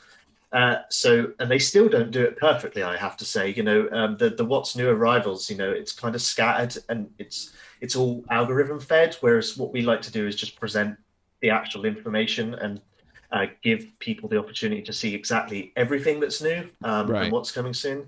uh, 0.53 0.79
so, 0.89 1.33
and 1.39 1.49
they 1.49 1.61
still 1.61 1.89
don't 1.89 2.11
do 2.11 2.25
it 2.25 2.37
perfectly, 2.37 2.83
I 2.83 2.97
have 2.97 3.17
to 3.19 3.25
say. 3.25 3.51
You 3.51 3.63
know, 3.63 3.89
um, 3.93 4.17
the 4.17 4.31
the 4.31 4.45
what's 4.45 4.75
new 4.75 4.89
arrivals, 4.89 5.49
you 5.49 5.57
know, 5.57 5.71
it's 5.71 5.93
kind 5.93 6.17
of 6.17 6.23
scattered 6.23 6.77
and 6.89 7.09
it's 7.19 7.53
it's 7.81 7.97
all 7.97 8.25
algorithm 8.31 8.81
fed. 8.81 9.17
Whereas 9.21 9.57
what 9.57 9.73
we 9.73 9.83
like 9.83 10.03
to 10.03 10.13
do 10.13 10.27
is 10.27 10.37
just 10.37 10.59
present 10.59 10.97
the 11.41 11.51
actual 11.51 11.85
information 11.85 12.55
and 12.55 12.81
uh, 13.33 13.47
give 13.63 13.87
people 13.99 14.29
the 14.29 14.39
opportunity 14.39 14.83
to 14.83 14.93
see 14.93 15.15
exactly 15.15 15.73
everything 15.77 16.21
that's 16.21 16.43
new 16.43 16.69
um, 16.83 17.07
right. 17.07 17.25
and 17.25 17.33
what's 17.33 17.53
coming 17.53 17.75
soon. 17.75 18.07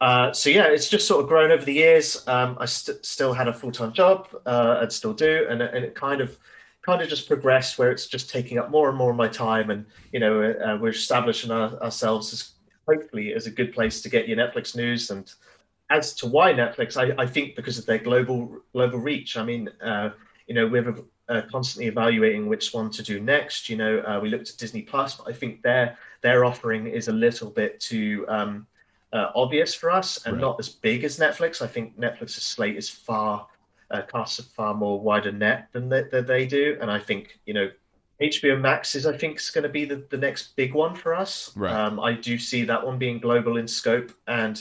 Uh, 0.00 0.32
so 0.32 0.50
yeah, 0.50 0.66
it's 0.66 0.88
just 0.88 1.06
sort 1.06 1.22
of 1.22 1.28
grown 1.28 1.50
over 1.50 1.64
the 1.64 1.72
years. 1.72 2.26
Um, 2.28 2.56
I 2.60 2.66
st- 2.66 3.04
still 3.04 3.32
had 3.32 3.48
a 3.48 3.52
full 3.52 3.72
time 3.72 3.92
job, 3.92 4.28
uh, 4.46 4.78
and 4.82 4.92
still 4.92 5.12
do, 5.12 5.46
and, 5.48 5.60
and 5.60 5.84
it 5.84 5.94
kind 5.94 6.20
of 6.20 6.38
kind 6.82 7.02
of 7.02 7.08
just 7.08 7.26
progressed 7.26 7.78
where 7.78 7.90
it's 7.90 8.06
just 8.06 8.30
taking 8.30 8.58
up 8.58 8.70
more 8.70 8.88
and 8.88 8.96
more 8.96 9.10
of 9.10 9.16
my 9.16 9.26
time, 9.26 9.70
and 9.70 9.84
you 10.12 10.20
know 10.20 10.42
uh, 10.42 10.78
we're 10.80 10.90
establishing 10.90 11.50
our, 11.50 11.72
ourselves 11.82 12.32
as 12.32 12.52
hopefully 12.88 13.34
as 13.34 13.46
a 13.46 13.50
good 13.50 13.72
place 13.72 14.00
to 14.02 14.08
get 14.08 14.28
your 14.28 14.36
Netflix 14.36 14.76
news 14.76 15.10
and 15.10 15.34
as 15.90 16.14
to 16.14 16.26
why 16.26 16.52
Netflix, 16.52 16.96
I, 16.96 17.20
I 17.20 17.26
think 17.26 17.56
because 17.56 17.78
of 17.78 17.86
their 17.86 17.98
global 17.98 18.60
global 18.72 18.98
reach. 18.98 19.36
I 19.36 19.44
mean, 19.44 19.68
uh, 19.82 20.10
you 20.46 20.54
know, 20.54 20.66
we're 20.66 20.94
uh, 21.28 21.42
constantly 21.50 21.86
evaluating 21.86 22.46
which 22.46 22.72
one 22.72 22.90
to 22.90 23.02
do 23.02 23.20
next. 23.20 23.68
You 23.68 23.76
know, 23.76 23.98
uh, 24.00 24.20
we 24.20 24.28
looked 24.28 24.50
at 24.50 24.56
Disney 24.56 24.82
Plus, 24.82 25.14
but 25.14 25.28
I 25.28 25.32
think 25.32 25.62
their 25.62 25.96
their 26.20 26.44
offering 26.44 26.86
is 26.86 27.08
a 27.08 27.12
little 27.12 27.50
bit 27.50 27.80
too 27.80 28.24
um, 28.28 28.66
uh, 29.12 29.28
obvious 29.34 29.74
for 29.74 29.90
us 29.90 30.24
and 30.26 30.34
right. 30.34 30.40
not 30.40 30.56
as 30.58 30.68
big 30.68 31.04
as 31.04 31.18
Netflix. 31.18 31.62
I 31.62 31.66
think 31.66 31.98
Netflix's 31.98 32.42
slate 32.42 32.76
is 32.76 32.88
far 32.88 33.46
uh, 33.90 34.02
casts 34.02 34.38
a 34.38 34.42
far 34.42 34.74
more 34.74 35.00
wider 35.00 35.32
net 35.32 35.68
than 35.72 35.88
they, 35.88 36.02
than 36.02 36.26
they 36.26 36.46
do, 36.46 36.76
and 36.80 36.90
I 36.90 36.98
think 36.98 37.38
you 37.46 37.54
know. 37.54 37.70
HBO 38.20 38.60
Max 38.60 38.96
is, 38.96 39.06
I 39.06 39.16
think, 39.16 39.38
is 39.38 39.48
going 39.48 39.62
to 39.62 39.68
be 39.68 39.84
the, 39.84 40.04
the 40.10 40.16
next 40.16 40.56
big 40.56 40.74
one 40.74 40.96
for 40.96 41.14
us. 41.14 41.52
Right. 41.54 41.72
Um, 41.72 42.00
I 42.00 42.14
do 42.14 42.36
see 42.36 42.64
that 42.64 42.84
one 42.84 42.98
being 42.98 43.20
global 43.20 43.58
in 43.58 43.68
scope, 43.68 44.10
and 44.26 44.60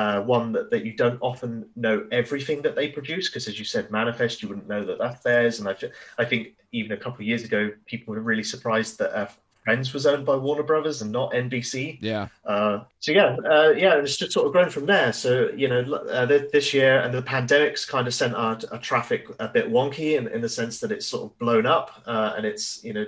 uh, 0.00 0.20
one 0.22 0.52
that, 0.52 0.70
that 0.70 0.84
you 0.86 0.92
don't 0.92 1.18
often 1.20 1.50
know 1.76 1.96
everything 2.10 2.62
that 2.62 2.74
they 2.74 2.88
produce 2.88 3.28
because 3.28 3.46
as 3.48 3.58
you 3.58 3.64
said 3.64 3.90
manifest 3.90 4.42
you 4.42 4.48
wouldn't 4.48 4.68
know 4.68 4.84
that 4.84 4.98
that's 4.98 5.22
theirs 5.22 5.60
and 5.60 5.68
i, 5.68 5.74
I 6.22 6.24
think 6.24 6.42
even 6.72 6.92
a 6.92 6.96
couple 6.96 7.20
of 7.22 7.26
years 7.30 7.44
ago 7.44 7.70
people 7.86 8.14
were 8.14 8.20
really 8.20 8.44
surprised 8.54 8.98
that 8.98 9.12
uh, 9.16 9.28
Friends 9.64 9.92
was 9.92 10.06
owned 10.06 10.24
by 10.24 10.36
Warner 10.36 10.62
Brothers 10.62 11.02
and 11.02 11.12
not 11.12 11.32
NBC. 11.32 11.98
Yeah. 12.00 12.28
Uh, 12.46 12.80
so 12.98 13.12
yeah, 13.12 13.36
uh, 13.44 13.74
yeah, 13.76 13.96
it's 13.96 14.16
just 14.16 14.32
sort 14.32 14.46
of 14.46 14.52
grown 14.52 14.70
from 14.70 14.86
there. 14.86 15.12
So 15.12 15.50
you 15.54 15.68
know, 15.68 15.82
uh, 15.82 16.24
this 16.24 16.72
year 16.72 17.00
and 17.00 17.12
the 17.12 17.20
pandemic's 17.20 17.84
kind 17.84 18.06
of 18.06 18.14
sent 18.14 18.34
our, 18.34 18.58
our 18.72 18.78
traffic 18.78 19.28
a 19.38 19.48
bit 19.48 19.70
wonky 19.70 20.16
in, 20.16 20.28
in 20.28 20.40
the 20.40 20.48
sense 20.48 20.80
that 20.80 20.90
it's 20.90 21.06
sort 21.06 21.24
of 21.24 21.38
blown 21.38 21.66
up 21.66 22.02
uh, 22.06 22.32
and 22.36 22.46
it's 22.46 22.82
you 22.82 22.94
know 22.94 23.04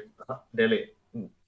nearly 0.52 0.90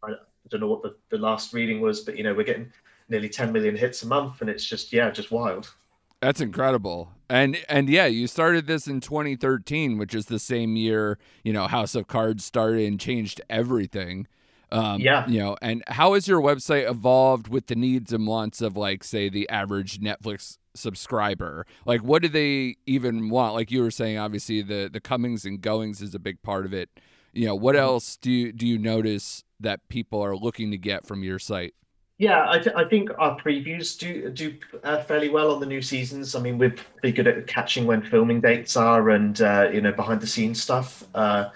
I 0.02 0.14
don't 0.48 0.60
know 0.60 0.68
what 0.68 0.82
the, 0.82 0.96
the 1.10 1.18
last 1.18 1.52
reading 1.52 1.80
was, 1.80 2.00
but 2.00 2.16
you 2.16 2.24
know 2.24 2.34
we're 2.34 2.44
getting 2.44 2.72
nearly 3.08 3.28
10 3.28 3.52
million 3.52 3.76
hits 3.76 4.02
a 4.02 4.06
month, 4.06 4.40
and 4.40 4.50
it's 4.50 4.64
just 4.64 4.92
yeah, 4.92 5.10
just 5.10 5.30
wild. 5.30 5.72
That's 6.20 6.40
incredible. 6.40 7.10
And 7.28 7.58
and 7.68 7.88
yeah, 7.88 8.06
you 8.06 8.26
started 8.26 8.66
this 8.66 8.86
in 8.86 9.00
2013, 9.00 9.98
which 9.98 10.14
is 10.14 10.26
the 10.26 10.38
same 10.38 10.76
year, 10.76 11.18
you 11.42 11.52
know, 11.52 11.66
House 11.66 11.94
of 11.94 12.06
Cards 12.06 12.44
started 12.44 12.86
and 12.86 12.98
changed 12.98 13.40
everything. 13.50 14.26
Um, 14.72 15.00
yeah. 15.00 15.26
You 15.28 15.38
know, 15.38 15.56
and 15.60 15.84
how 15.86 16.14
has 16.14 16.26
your 16.26 16.40
website 16.40 16.88
evolved 16.88 17.48
with 17.48 17.66
the 17.66 17.76
needs 17.76 18.12
and 18.12 18.26
wants 18.26 18.60
of 18.60 18.76
like 18.76 19.04
say 19.04 19.28
the 19.28 19.48
average 19.48 20.00
Netflix 20.00 20.58
subscriber? 20.74 21.66
Like 21.84 22.02
what 22.02 22.22
do 22.22 22.28
they 22.28 22.76
even 22.86 23.28
want? 23.28 23.54
Like 23.54 23.70
you 23.70 23.82
were 23.82 23.90
saying 23.90 24.18
obviously 24.18 24.62
the 24.62 24.88
the 24.92 25.00
comings 25.00 25.44
and 25.44 25.60
goings 25.60 26.00
is 26.00 26.14
a 26.14 26.18
big 26.18 26.42
part 26.42 26.64
of 26.64 26.72
it. 26.72 26.88
You 27.32 27.46
know, 27.46 27.54
what 27.54 27.74
mm-hmm. 27.74 27.84
else 27.84 28.16
do 28.16 28.30
you 28.30 28.52
do 28.52 28.66
you 28.66 28.78
notice 28.78 29.44
that 29.60 29.88
people 29.88 30.22
are 30.22 30.36
looking 30.36 30.70
to 30.70 30.78
get 30.78 31.06
from 31.06 31.22
your 31.22 31.38
site? 31.38 31.74
Yeah, 32.18 32.48
I, 32.48 32.58
th- 32.58 32.76
I 32.76 32.84
think 32.84 33.10
our 33.18 33.36
previews 33.40 33.98
do 33.98 34.30
do 34.30 34.56
uh, 34.84 35.02
fairly 35.02 35.28
well 35.28 35.52
on 35.52 35.58
the 35.58 35.66
new 35.66 35.82
seasons. 35.82 36.36
I 36.36 36.40
mean, 36.40 36.58
we're 36.58 36.74
pretty 37.00 37.12
good 37.12 37.26
at 37.26 37.46
catching 37.48 37.86
when 37.86 38.02
filming 38.02 38.40
dates 38.40 38.76
are 38.76 39.10
and 39.10 39.40
uh, 39.40 39.68
you 39.72 39.80
know 39.80 39.92
behind 39.92 40.20
the 40.20 40.26
scenes 40.26 40.62
stuff. 40.62 41.04
Uh, 41.14 41.50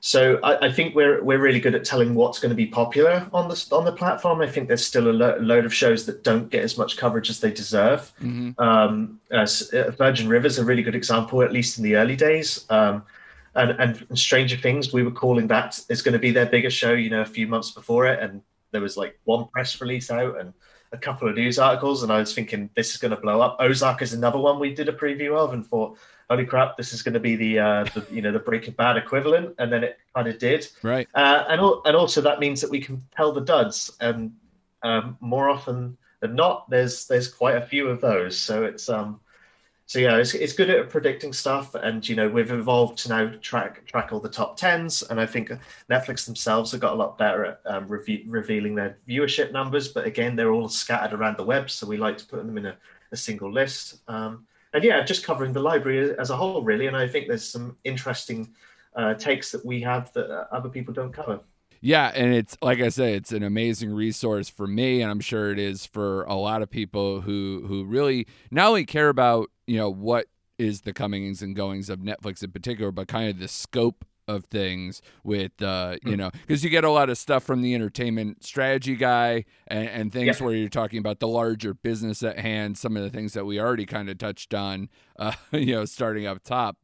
so 0.00 0.40
I, 0.42 0.66
I, 0.66 0.72
think 0.72 0.94
we're 0.94 1.22
we're 1.22 1.38
really 1.38 1.60
good 1.60 1.74
at 1.74 1.84
telling 1.84 2.14
what's 2.14 2.40
going 2.40 2.50
to 2.50 2.56
be 2.56 2.66
popular 2.66 3.28
on 3.32 3.48
the 3.48 3.66
on 3.70 3.84
the 3.84 3.92
platform. 3.92 4.40
I 4.40 4.48
think 4.48 4.66
there's 4.66 4.84
still 4.84 5.08
a 5.10 5.12
lo- 5.12 5.38
load 5.38 5.64
of 5.64 5.72
shows 5.72 6.06
that 6.06 6.24
don't 6.24 6.50
get 6.50 6.64
as 6.64 6.76
much 6.76 6.96
coverage 6.96 7.30
as 7.30 7.38
they 7.38 7.52
deserve. 7.52 8.12
Mm-hmm. 8.20 8.60
Um, 8.60 9.20
as, 9.30 9.70
uh, 9.74 9.92
Virgin 9.96 10.28
River 10.28 10.46
is 10.46 10.58
a 10.58 10.64
really 10.64 10.82
good 10.82 10.96
example, 10.96 11.42
at 11.42 11.52
least 11.52 11.78
in 11.78 11.84
the 11.84 11.96
early 11.96 12.16
days. 12.16 12.64
Um, 12.68 13.04
and, 13.54 13.70
and 13.72 14.18
Stranger 14.18 14.56
Things, 14.56 14.92
we 14.92 15.02
were 15.02 15.10
calling 15.10 15.48
that 15.48 15.80
is 15.88 16.02
going 16.02 16.14
to 16.14 16.18
be 16.18 16.30
their 16.30 16.46
biggest 16.46 16.76
show, 16.76 16.94
you 16.94 17.10
know, 17.10 17.20
a 17.20 17.26
few 17.26 17.46
months 17.46 17.72
before 17.72 18.06
it, 18.06 18.20
and 18.22 18.42
there 18.72 18.80
was 18.80 18.96
like 18.96 19.18
one 19.24 19.48
press 19.48 19.80
release 19.80 20.10
out 20.10 20.40
and 20.40 20.52
a 20.92 20.98
couple 20.98 21.28
of 21.28 21.36
news 21.36 21.58
articles, 21.58 22.02
and 22.02 22.12
I 22.12 22.18
was 22.18 22.34
thinking 22.34 22.68
this 22.74 22.90
is 22.90 22.96
going 22.96 23.12
to 23.12 23.20
blow 23.20 23.40
up. 23.40 23.56
Ozark 23.60 24.02
is 24.02 24.12
another 24.12 24.38
one 24.38 24.58
we 24.58 24.74
did 24.74 24.88
a 24.88 24.92
preview 24.92 25.36
of, 25.36 25.52
and 25.52 25.64
thought, 25.64 25.96
holy 26.28 26.44
crap, 26.44 26.76
this 26.76 26.92
is 26.92 27.02
going 27.02 27.14
to 27.14 27.20
be 27.20 27.36
the, 27.36 27.58
uh, 27.58 27.84
the 27.94 28.04
you 28.10 28.22
know 28.22 28.32
the 28.32 28.40
Breaking 28.40 28.74
Bad 28.74 28.96
equivalent, 28.96 29.54
and 29.58 29.72
then 29.72 29.84
it 29.84 29.98
kind 30.14 30.26
of 30.26 30.38
did. 30.38 30.66
Right. 30.82 31.06
Uh, 31.14 31.44
and 31.48 31.60
and 31.84 31.96
also 31.96 32.20
that 32.22 32.40
means 32.40 32.60
that 32.60 32.70
we 32.70 32.80
can 32.80 33.02
tell 33.14 33.32
the 33.32 33.40
duds, 33.40 33.92
and 34.00 34.32
um, 34.82 35.16
more 35.20 35.48
often 35.48 35.96
than 36.20 36.34
not, 36.34 36.68
there's 36.68 37.06
there's 37.06 37.28
quite 37.28 37.56
a 37.56 37.66
few 37.66 37.88
of 37.88 38.00
those. 38.00 38.38
So 38.38 38.64
it's 38.64 38.88
um 38.88 39.20
so 39.90 39.98
yeah, 39.98 40.18
it's, 40.18 40.34
it's 40.34 40.52
good 40.52 40.70
at 40.70 40.88
predicting 40.88 41.32
stuff, 41.32 41.74
and 41.74 42.08
you 42.08 42.14
know 42.14 42.28
we've 42.28 42.52
evolved 42.52 42.96
to 42.98 43.08
now 43.08 43.32
track 43.42 43.84
track 43.86 44.12
all 44.12 44.20
the 44.20 44.28
top 44.28 44.56
tens, 44.56 45.02
and 45.02 45.20
I 45.20 45.26
think 45.26 45.50
Netflix 45.90 46.26
themselves 46.26 46.70
have 46.70 46.80
got 46.80 46.92
a 46.92 46.94
lot 46.94 47.18
better 47.18 47.44
at 47.44 47.60
um, 47.66 47.88
re- 47.88 48.24
revealing 48.28 48.76
their 48.76 48.98
viewership 49.08 49.50
numbers. 49.50 49.88
But 49.88 50.06
again, 50.06 50.36
they're 50.36 50.52
all 50.52 50.68
scattered 50.68 51.12
around 51.12 51.38
the 51.38 51.44
web, 51.44 51.68
so 51.70 51.88
we 51.88 51.96
like 51.96 52.16
to 52.18 52.24
put 52.24 52.46
them 52.46 52.56
in 52.56 52.66
a, 52.66 52.76
a 53.10 53.16
single 53.16 53.52
list. 53.52 54.02
Um, 54.06 54.46
and 54.74 54.84
yeah, 54.84 55.02
just 55.02 55.24
covering 55.24 55.52
the 55.52 55.58
library 55.58 56.16
as 56.16 56.30
a 56.30 56.36
whole, 56.36 56.62
really. 56.62 56.86
And 56.86 56.96
I 56.96 57.08
think 57.08 57.26
there's 57.26 57.48
some 57.50 57.76
interesting 57.82 58.54
uh, 58.94 59.14
takes 59.14 59.50
that 59.50 59.66
we 59.66 59.80
have 59.80 60.12
that 60.12 60.30
other 60.52 60.68
people 60.68 60.94
don't 60.94 61.12
cover. 61.12 61.40
Yeah, 61.82 62.12
and 62.14 62.34
it's 62.34 62.56
like 62.60 62.80
I 62.80 62.90
say, 62.90 63.14
it's 63.14 63.32
an 63.32 63.42
amazing 63.42 63.92
resource 63.92 64.50
for 64.50 64.66
me, 64.66 65.00
and 65.00 65.10
I'm 65.10 65.20
sure 65.20 65.50
it 65.50 65.58
is 65.58 65.86
for 65.86 66.24
a 66.24 66.34
lot 66.34 66.62
of 66.62 66.70
people 66.70 67.22
who 67.22 67.64
who 67.66 67.84
really 67.84 68.26
not 68.50 68.68
only 68.68 68.84
care 68.84 69.08
about 69.08 69.50
you 69.66 69.78
know 69.78 69.90
what 69.90 70.26
is 70.58 70.82
the 70.82 70.92
comings 70.92 71.40
and 71.40 71.56
goings 71.56 71.88
of 71.88 72.00
Netflix 72.00 72.44
in 72.44 72.50
particular, 72.50 72.92
but 72.92 73.08
kind 73.08 73.30
of 73.30 73.38
the 73.38 73.48
scope 73.48 74.04
of 74.28 74.44
things 74.44 75.02
with 75.24 75.60
uh 75.60 75.96
you 76.04 76.12
hmm. 76.12 76.18
know 76.18 76.30
because 76.30 76.62
you 76.62 76.70
get 76.70 76.84
a 76.84 76.90
lot 76.90 77.10
of 77.10 77.18
stuff 77.18 77.42
from 77.42 77.62
the 77.62 77.74
entertainment 77.74 78.44
strategy 78.44 78.94
guy 78.94 79.44
and, 79.66 79.88
and 79.88 80.12
things 80.12 80.38
yeah. 80.38 80.46
where 80.46 80.54
you're 80.54 80.68
talking 80.68 81.00
about 81.00 81.18
the 81.18 81.26
larger 81.26 81.74
business 81.74 82.22
at 82.22 82.38
hand 82.38 82.78
some 82.78 82.96
of 82.96 83.02
the 83.02 83.10
things 83.10 83.32
that 83.32 83.44
we 83.44 83.58
already 83.58 83.84
kind 83.84 84.08
of 84.08 84.16
touched 84.18 84.54
on 84.54 84.88
uh 85.18 85.32
you 85.50 85.74
know 85.74 85.84
starting 85.84 86.26
up 86.26 86.42
top 86.44 86.76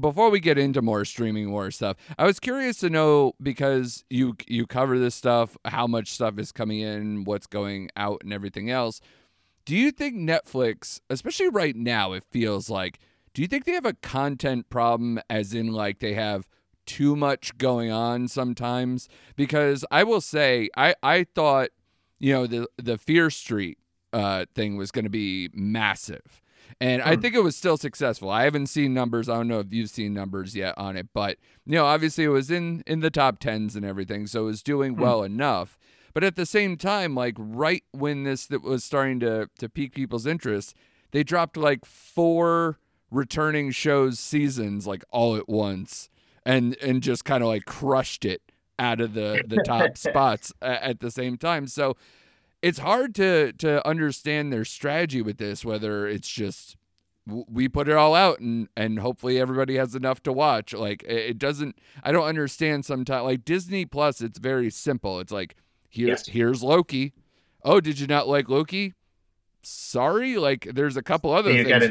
before 0.00 0.30
we 0.30 0.40
get 0.40 0.58
into 0.58 0.82
more 0.82 1.04
streaming 1.04 1.50
war 1.50 1.70
stuff 1.70 1.96
i 2.18 2.24
was 2.24 2.40
curious 2.40 2.78
to 2.78 2.90
know 2.90 3.32
because 3.42 4.04
you 4.10 4.34
you 4.46 4.66
cover 4.66 4.98
this 4.98 5.14
stuff 5.14 5.56
how 5.64 5.86
much 5.86 6.10
stuff 6.12 6.38
is 6.38 6.52
coming 6.52 6.80
in 6.80 7.24
what's 7.24 7.46
going 7.46 7.90
out 7.96 8.20
and 8.22 8.32
everything 8.32 8.70
else 8.70 9.00
do 9.68 9.76
you 9.76 9.90
think 9.90 10.14
Netflix, 10.14 10.98
especially 11.10 11.50
right 11.50 11.76
now, 11.76 12.14
it 12.14 12.24
feels 12.30 12.70
like, 12.70 12.98
do 13.34 13.42
you 13.42 13.48
think 13.48 13.66
they 13.66 13.72
have 13.72 13.84
a 13.84 13.92
content 13.92 14.70
problem, 14.70 15.20
as 15.28 15.52
in 15.52 15.72
like 15.72 15.98
they 15.98 16.14
have 16.14 16.48
too 16.86 17.14
much 17.14 17.58
going 17.58 17.90
on 17.90 18.28
sometimes? 18.28 19.10
Because 19.36 19.84
I 19.90 20.04
will 20.04 20.22
say, 20.22 20.70
I 20.74 20.94
I 21.02 21.24
thought, 21.34 21.68
you 22.18 22.32
know, 22.32 22.46
the 22.46 22.66
the 22.78 22.96
Fear 22.96 23.28
Street 23.28 23.76
uh, 24.14 24.46
thing 24.54 24.78
was 24.78 24.90
going 24.90 25.04
to 25.04 25.10
be 25.10 25.50
massive. 25.52 26.40
And 26.80 27.02
I 27.02 27.14
hmm. 27.14 27.20
think 27.20 27.34
it 27.34 27.42
was 27.42 27.56
still 27.56 27.76
successful. 27.76 28.30
I 28.30 28.44
haven't 28.44 28.68
seen 28.68 28.94
numbers. 28.94 29.28
I 29.28 29.34
don't 29.34 29.48
know 29.48 29.58
if 29.58 29.72
you've 29.72 29.90
seen 29.90 30.14
numbers 30.14 30.54
yet 30.54 30.74
on 30.78 30.96
it, 30.96 31.08
but 31.12 31.38
you 31.66 31.74
know, 31.74 31.86
obviously 31.86 32.24
it 32.24 32.28
was 32.28 32.50
in 32.50 32.82
in 32.86 33.00
the 33.00 33.10
top 33.10 33.40
tens 33.40 33.74
and 33.74 33.84
everything, 33.84 34.26
so 34.26 34.42
it 34.42 34.46
was 34.46 34.62
doing 34.62 34.94
hmm. 34.94 35.02
well 35.02 35.22
enough. 35.22 35.78
But 36.14 36.24
at 36.24 36.36
the 36.36 36.46
same 36.46 36.76
time, 36.76 37.14
like 37.14 37.34
right 37.38 37.84
when 37.92 38.24
this 38.24 38.46
that 38.46 38.62
was 38.62 38.84
starting 38.84 39.20
to 39.20 39.48
to 39.58 39.68
pique 39.68 39.94
people's 39.94 40.26
interest, 40.26 40.74
they 41.10 41.22
dropped 41.22 41.56
like 41.56 41.84
four 41.84 42.78
returning 43.10 43.70
shows 43.70 44.18
seasons 44.18 44.86
like 44.86 45.02
all 45.10 45.34
at 45.34 45.48
once 45.48 46.10
and 46.44 46.76
and 46.82 47.02
just 47.02 47.24
kind 47.24 47.42
of 47.42 47.48
like 47.48 47.64
crushed 47.64 48.24
it 48.24 48.42
out 48.78 49.00
of 49.00 49.14
the 49.14 49.42
the 49.46 49.62
top 49.64 49.96
spots 49.96 50.52
at 50.62 51.00
the 51.00 51.10
same 51.10 51.36
time. 51.36 51.66
So 51.66 51.96
it's 52.62 52.78
hard 52.78 53.14
to 53.14 53.52
to 53.54 53.86
understand 53.86 54.52
their 54.52 54.64
strategy 54.64 55.22
with 55.22 55.38
this 55.38 55.64
whether 55.64 56.06
it's 56.06 56.28
just 56.28 56.76
we 57.26 57.68
put 57.68 57.88
it 57.88 57.94
all 57.94 58.14
out 58.14 58.40
and 58.40 58.68
and 58.76 58.98
hopefully 59.00 59.38
everybody 59.38 59.76
has 59.76 59.94
enough 59.94 60.22
to 60.22 60.32
watch 60.32 60.72
like 60.72 61.02
it 61.04 61.38
doesn't 61.38 61.78
i 62.02 62.10
don't 62.10 62.26
understand 62.26 62.84
sometimes 62.84 63.24
like 63.24 63.44
disney 63.44 63.84
plus 63.84 64.20
it's 64.20 64.38
very 64.38 64.70
simple 64.70 65.20
it's 65.20 65.32
like 65.32 65.54
here, 65.88 66.08
yes. 66.08 66.26
here's 66.26 66.62
Loki. 66.62 67.12
Oh, 67.64 67.80
did 67.80 67.98
you 67.98 68.06
not 68.06 68.28
like 68.28 68.48
Loki? 68.48 68.94
Sorry, 69.62 70.36
like 70.36 70.68
there's 70.74 70.96
a 70.96 71.02
couple 71.02 71.32
other 71.32 71.50
you 71.50 71.64
things 71.64 71.66
we 71.66 71.72
got 71.72 71.82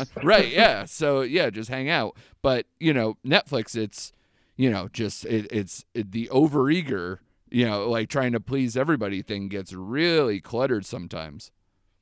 on. 0.00 0.24
right? 0.24 0.48
Yeah. 0.48 0.84
So 0.84 1.22
yeah, 1.22 1.50
just 1.50 1.68
hang 1.68 1.88
out. 1.88 2.16
But 2.42 2.66
you 2.78 2.92
know, 2.92 3.16
Netflix, 3.26 3.74
it's 3.74 4.12
you 4.56 4.70
know, 4.70 4.88
just 4.92 5.24
it, 5.24 5.50
it's 5.50 5.84
it, 5.94 6.12
the 6.12 6.28
overeager, 6.28 7.18
you 7.52 7.66
know, 7.66 7.88
like 7.88 8.08
trying 8.08 8.32
to 8.32 8.40
please 8.40 8.76
everybody 8.76 9.22
thing 9.22 9.48
gets 9.48 9.72
really 9.72 10.40
cluttered 10.40 10.86
sometimes. 10.86 11.50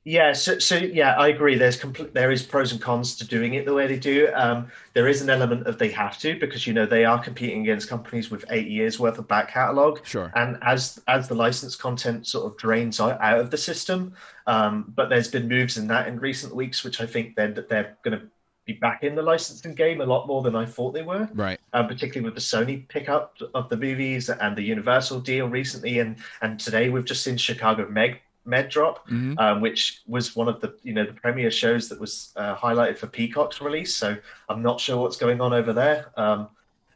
Yeah, 0.03 0.33
so, 0.33 0.57
so 0.57 0.77
yeah, 0.77 1.13
I 1.13 1.27
agree. 1.27 1.55
There's 1.55 1.77
complete, 1.77 2.15
there 2.15 2.31
is 2.31 2.41
pros 2.41 2.71
and 2.71 2.81
cons 2.81 3.15
to 3.17 3.27
doing 3.27 3.53
it 3.53 3.65
the 3.65 3.73
way 3.73 3.85
they 3.85 3.99
do. 3.99 4.29
Um, 4.33 4.71
there 4.93 5.07
is 5.07 5.21
an 5.21 5.29
element 5.29 5.67
of 5.67 5.77
they 5.77 5.89
have 5.89 6.17
to 6.19 6.39
because 6.39 6.65
you 6.65 6.73
know 6.73 6.87
they 6.87 7.05
are 7.05 7.21
competing 7.21 7.61
against 7.61 7.87
companies 7.87 8.31
with 8.31 8.43
eight 8.49 8.67
years 8.67 8.99
worth 8.99 9.19
of 9.19 9.27
back 9.27 9.51
catalog. 9.51 9.99
Sure. 10.03 10.31
And 10.35 10.57
as 10.63 10.99
as 11.07 11.27
the 11.27 11.35
licensed 11.35 11.77
content 11.77 12.25
sort 12.25 12.51
of 12.51 12.57
drains 12.57 12.99
out, 12.99 13.21
out 13.21 13.39
of 13.39 13.51
the 13.51 13.57
system, 13.57 14.15
um, 14.47 14.91
but 14.95 15.09
there's 15.09 15.27
been 15.27 15.47
moves 15.47 15.77
in 15.77 15.85
that 15.87 16.07
in 16.07 16.19
recent 16.19 16.55
weeks, 16.55 16.83
which 16.83 16.99
I 16.99 17.05
think 17.05 17.35
then 17.35 17.53
that 17.53 17.69
they're 17.69 17.95
going 18.03 18.19
to 18.19 18.25
be 18.65 18.73
back 18.73 19.03
in 19.03 19.15
the 19.15 19.21
licensing 19.21 19.73
game 19.73 20.01
a 20.01 20.05
lot 20.05 20.27
more 20.27 20.41
than 20.41 20.55
I 20.55 20.65
thought 20.65 20.93
they 20.93 21.01
were. 21.01 21.27
Right. 21.33 21.59
Um, 21.73 21.87
particularly 21.87 22.25
with 22.25 22.35
the 22.35 22.41
Sony 22.41 22.87
pickup 22.87 23.37
of 23.53 23.69
the 23.69 23.77
movies 23.77 24.29
and 24.29 24.55
the 24.55 24.61
Universal 24.61 25.21
deal 25.21 25.47
recently, 25.47 25.99
and 25.99 26.17
and 26.41 26.59
today 26.59 26.89
we've 26.89 27.05
just 27.05 27.23
seen 27.23 27.37
Chicago 27.37 27.87
Meg 27.89 28.21
Med 28.45 28.69
Drop, 28.69 29.07
mm-hmm. 29.07 29.37
um, 29.37 29.61
which 29.61 30.01
was 30.07 30.35
one 30.35 30.47
of 30.47 30.61
the 30.61 30.75
you 30.83 30.93
know 30.93 31.05
the 31.05 31.13
premiere 31.13 31.51
shows 31.51 31.89
that 31.89 31.99
was 31.99 32.33
uh, 32.35 32.55
highlighted 32.55 32.97
for 32.97 33.07
Peacock's 33.07 33.61
release. 33.61 33.95
So 33.95 34.15
I'm 34.49 34.61
not 34.61 34.79
sure 34.79 34.97
what's 34.97 35.17
going 35.17 35.41
on 35.41 35.53
over 35.53 35.73
there. 35.73 36.11
Um, 36.17 36.49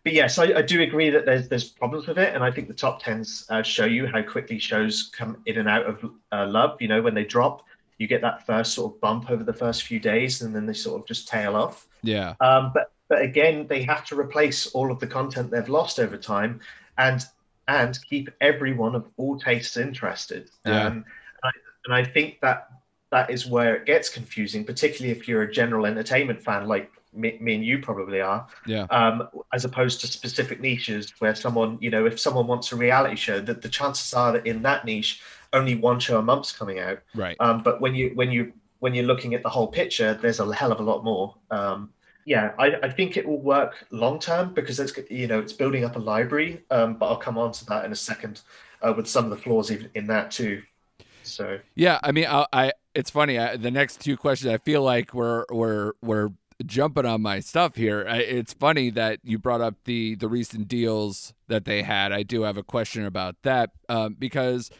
but 0.03 0.13
yes, 0.13 0.37
I, 0.37 0.43
I, 0.43 0.61
do 0.61 0.83
agree 0.83 1.09
that 1.09 1.25
there's 1.25 1.47
there's 1.49 1.67
problems 1.67 2.05
with 2.05 2.19
it, 2.19 2.35
and 2.35 2.43
I 2.43 2.51
think 2.51 2.67
the 2.67 2.75
top 2.75 3.01
tens 3.01 3.47
uh, 3.49 3.63
show 3.63 3.85
you 3.85 4.05
how 4.05 4.21
quickly 4.21 4.59
shows 4.59 5.09
come 5.15 5.41
in 5.47 5.57
and 5.57 5.67
out 5.67 5.87
of 5.87 6.11
uh, 6.31 6.45
love. 6.45 6.79
You 6.79 6.87
know, 6.87 7.01
when 7.01 7.15
they 7.15 7.25
drop, 7.25 7.65
you 7.97 8.07
get 8.07 8.21
that 8.21 8.45
first 8.45 8.73
sort 8.73 8.93
of 8.93 9.01
bump 9.01 9.29
over 9.29 9.43
the 9.43 9.53
first 9.53 9.83
few 9.83 9.99
days, 9.99 10.41
and 10.41 10.55
then 10.55 10.65
they 10.65 10.73
sort 10.73 11.01
of 11.01 11.07
just 11.07 11.27
tail 11.27 11.55
off. 11.55 11.87
Yeah. 12.03 12.35
Um, 12.39 12.71
but 12.73 12.91
but 13.07 13.21
again, 13.21 13.67
they 13.67 13.83
have 13.83 14.05
to 14.05 14.19
replace 14.19 14.67
all 14.67 14.91
of 14.91 14.99
the 14.99 15.07
content 15.07 15.51
they've 15.51 15.69
lost 15.69 15.99
over 15.99 16.17
time, 16.17 16.59
and 16.97 17.25
and 17.67 17.97
keep 18.09 18.29
everyone 18.41 18.95
of 18.95 19.07
all 19.17 19.39
tastes 19.39 19.77
interested. 19.77 20.49
Yeah. 20.65 20.85
Um, 20.85 21.05
and 21.85 21.93
I 21.93 22.03
think 22.03 22.39
that 22.41 22.69
that 23.11 23.29
is 23.29 23.45
where 23.45 23.75
it 23.75 23.85
gets 23.85 24.09
confusing, 24.09 24.65
particularly 24.65 25.17
if 25.17 25.27
you're 25.27 25.43
a 25.43 25.51
general 25.51 25.85
entertainment 25.85 26.41
fan 26.41 26.67
like 26.67 26.91
me, 27.13 27.37
me 27.39 27.55
and 27.55 27.65
you 27.65 27.79
probably 27.79 28.21
are. 28.21 28.47
Yeah. 28.65 28.83
Um, 28.89 29.29
as 29.53 29.65
opposed 29.65 30.01
to 30.01 30.07
specific 30.07 30.59
niches 30.59 31.13
where 31.19 31.35
someone, 31.35 31.77
you 31.79 31.89
know, 31.89 32.05
if 32.05 32.19
someone 32.19 32.47
wants 32.47 32.71
a 32.71 32.75
reality 32.75 33.15
show, 33.15 33.39
that 33.39 33.61
the 33.61 33.69
chances 33.69 34.13
are 34.13 34.33
that 34.33 34.45
in 34.45 34.63
that 34.63 34.85
niche, 34.85 35.21
only 35.55 35.75
one 35.75 35.99
show 35.99 36.19
a 36.19 36.21
month's 36.21 36.51
coming 36.51 36.79
out. 36.79 36.99
Right. 37.15 37.35
Um, 37.39 37.63
but 37.63 37.81
when 37.81 37.95
you 37.95 38.11
when 38.15 38.31
you 38.31 38.53
when 38.79 38.93
you're 38.93 39.05
looking 39.05 39.33
at 39.33 39.41
the 39.41 39.49
whole 39.49 39.67
picture, 39.67 40.13
there's 40.13 40.39
a 40.39 40.53
hell 40.53 40.71
of 40.71 40.79
a 40.79 40.83
lot 40.83 41.03
more. 41.03 41.35
Um, 41.49 41.89
yeah, 42.25 42.53
I, 42.57 42.75
I 42.83 42.89
think 42.89 43.17
it 43.17 43.27
will 43.27 43.41
work 43.41 43.85
long 43.91 44.19
term 44.19 44.53
because 44.53 44.79
it's 44.79 44.93
you 45.09 45.27
know 45.27 45.39
it's 45.39 45.53
building 45.53 45.85
up 45.85 45.95
a 45.95 45.99
library. 45.99 46.63
Um, 46.71 46.95
but 46.95 47.07
I'll 47.07 47.17
come 47.17 47.37
on 47.37 47.51
to 47.53 47.65
that 47.65 47.85
in 47.85 47.91
a 47.91 47.95
second 47.95 48.41
uh, 48.81 48.93
with 48.95 49.07
some 49.07 49.25
of 49.25 49.31
the 49.31 49.37
flaws 49.37 49.71
even 49.71 49.89
in 49.95 50.07
that 50.07 50.31
too. 50.31 50.61
So 51.23 51.59
yeah, 51.75 51.99
I 52.03 52.11
mean, 52.11 52.25
I, 52.27 52.45
I 52.51 52.73
it's 52.93 53.09
funny. 53.09 53.37
I, 53.39 53.57
the 53.57 53.71
next 53.71 54.01
two 54.01 54.17
questions, 54.17 54.53
I 54.53 54.57
feel 54.57 54.81
like 54.81 55.13
we're 55.13 55.45
we're 55.51 55.93
we're 56.01 56.31
jumping 56.65 57.05
on 57.05 57.21
my 57.21 57.39
stuff 57.39 57.75
here. 57.75 58.05
I, 58.07 58.17
it's 58.17 58.53
funny 58.53 58.89
that 58.91 59.19
you 59.23 59.37
brought 59.37 59.61
up 59.61 59.75
the 59.85 60.15
the 60.15 60.27
recent 60.27 60.67
deals 60.67 61.33
that 61.47 61.65
they 61.65 61.83
had. 61.83 62.11
I 62.11 62.23
do 62.23 62.43
have 62.43 62.57
a 62.57 62.63
question 62.63 63.05
about 63.05 63.35
that 63.43 63.71
um, 63.89 64.15
because 64.17 64.71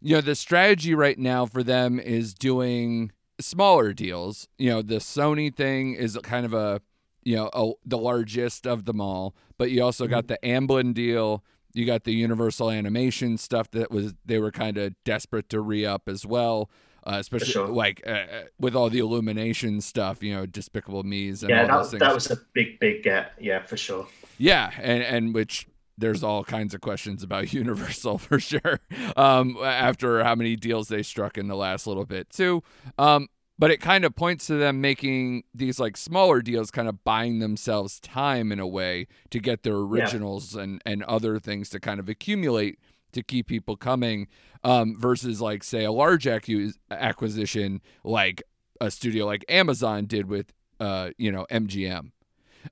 you 0.00 0.14
know 0.16 0.20
the 0.20 0.34
strategy 0.34 0.94
right 0.94 1.18
now 1.18 1.46
for 1.46 1.62
them 1.62 1.98
is 2.00 2.34
doing 2.34 3.12
smaller 3.40 3.92
deals. 3.92 4.48
You 4.58 4.70
know, 4.70 4.82
the 4.82 4.96
Sony 4.96 5.54
thing 5.54 5.94
is 5.94 6.18
kind 6.22 6.44
of 6.46 6.54
a 6.54 6.80
you 7.22 7.36
know 7.36 7.50
a, 7.52 7.72
the 7.84 7.98
largest 7.98 8.66
of 8.66 8.84
them 8.84 9.00
all, 9.00 9.34
but 9.58 9.70
you 9.70 9.82
also 9.82 10.06
got 10.06 10.26
Mm-hmm. 10.26 10.66
the 10.66 10.74
Amblin 10.76 10.94
deal. 10.94 11.44
You 11.72 11.86
got 11.86 12.04
the 12.04 12.12
Universal 12.12 12.70
Animation 12.70 13.38
stuff 13.38 13.70
that 13.70 13.90
was 13.90 14.14
they 14.24 14.38
were 14.38 14.50
kind 14.50 14.76
of 14.76 14.94
desperate 15.04 15.48
to 15.50 15.60
re 15.60 15.86
up 15.86 16.08
as 16.08 16.26
well. 16.26 16.70
Uh, 17.06 17.16
especially 17.18 17.50
sure. 17.52 17.66
like 17.66 18.02
uh, 18.06 18.10
uh, 18.10 18.26
with 18.58 18.74
all 18.74 18.90
the 18.90 18.98
illumination 18.98 19.80
stuff, 19.80 20.22
you 20.22 20.34
know, 20.34 20.44
Despicable 20.44 21.02
Me's 21.02 21.42
and 21.42 21.48
yeah, 21.48 21.62
all 21.62 21.66
that, 21.66 21.76
those 21.78 21.90
things. 21.92 22.00
that 22.00 22.14
was 22.14 22.30
a 22.30 22.36
big 22.52 22.78
big 22.78 23.02
get. 23.02 23.32
Yeah, 23.40 23.62
for 23.64 23.78
sure. 23.78 24.06
Yeah, 24.36 24.70
and 24.78 25.02
and 25.02 25.34
which 25.34 25.66
there's 26.00 26.22
all 26.24 26.42
kinds 26.44 26.74
of 26.74 26.80
questions 26.80 27.22
about 27.22 27.52
Universal 27.62 28.18
for 28.18 28.40
sure. 28.40 28.80
Um, 29.16 29.56
after 29.62 30.24
how 30.24 30.34
many 30.34 30.56
deals 30.56 30.88
they 30.88 31.02
struck 31.02 31.38
in 31.38 31.46
the 31.48 31.56
last 31.56 31.86
little 31.86 32.06
bit 32.06 32.30
too. 32.30 32.62
Um, 32.98 33.28
but 33.58 33.70
it 33.70 33.78
kind 33.78 34.04
of 34.06 34.16
points 34.16 34.46
to 34.46 34.54
them 34.54 34.80
making 34.80 35.44
these 35.54 35.78
like 35.78 35.96
smaller 35.98 36.40
deals, 36.40 36.70
kind 36.70 36.88
of 36.88 37.04
buying 37.04 37.40
themselves 37.40 38.00
time 38.00 38.50
in 38.52 38.58
a 38.58 38.66
way 38.66 39.06
to 39.30 39.38
get 39.38 39.62
their 39.62 39.76
originals 39.76 40.54
and 40.54 40.80
and 40.86 41.02
other 41.04 41.38
things 41.38 41.68
to 41.70 41.78
kind 41.78 42.00
of 42.00 42.08
accumulate 42.08 42.78
to 43.12 43.22
keep 43.22 43.46
people 43.48 43.76
coming. 43.76 44.28
Um, 44.64 44.96
versus 44.98 45.40
like 45.40 45.62
say 45.64 45.84
a 45.84 45.92
large 45.92 46.24
accu- 46.24 46.72
acquisition 46.90 47.80
like 48.04 48.42
a 48.80 48.90
studio 48.90 49.26
like 49.26 49.44
Amazon 49.48 50.06
did 50.06 50.26
with 50.26 50.52
uh, 50.78 51.10
you 51.18 51.30
know 51.30 51.46
MGM. 51.50 52.12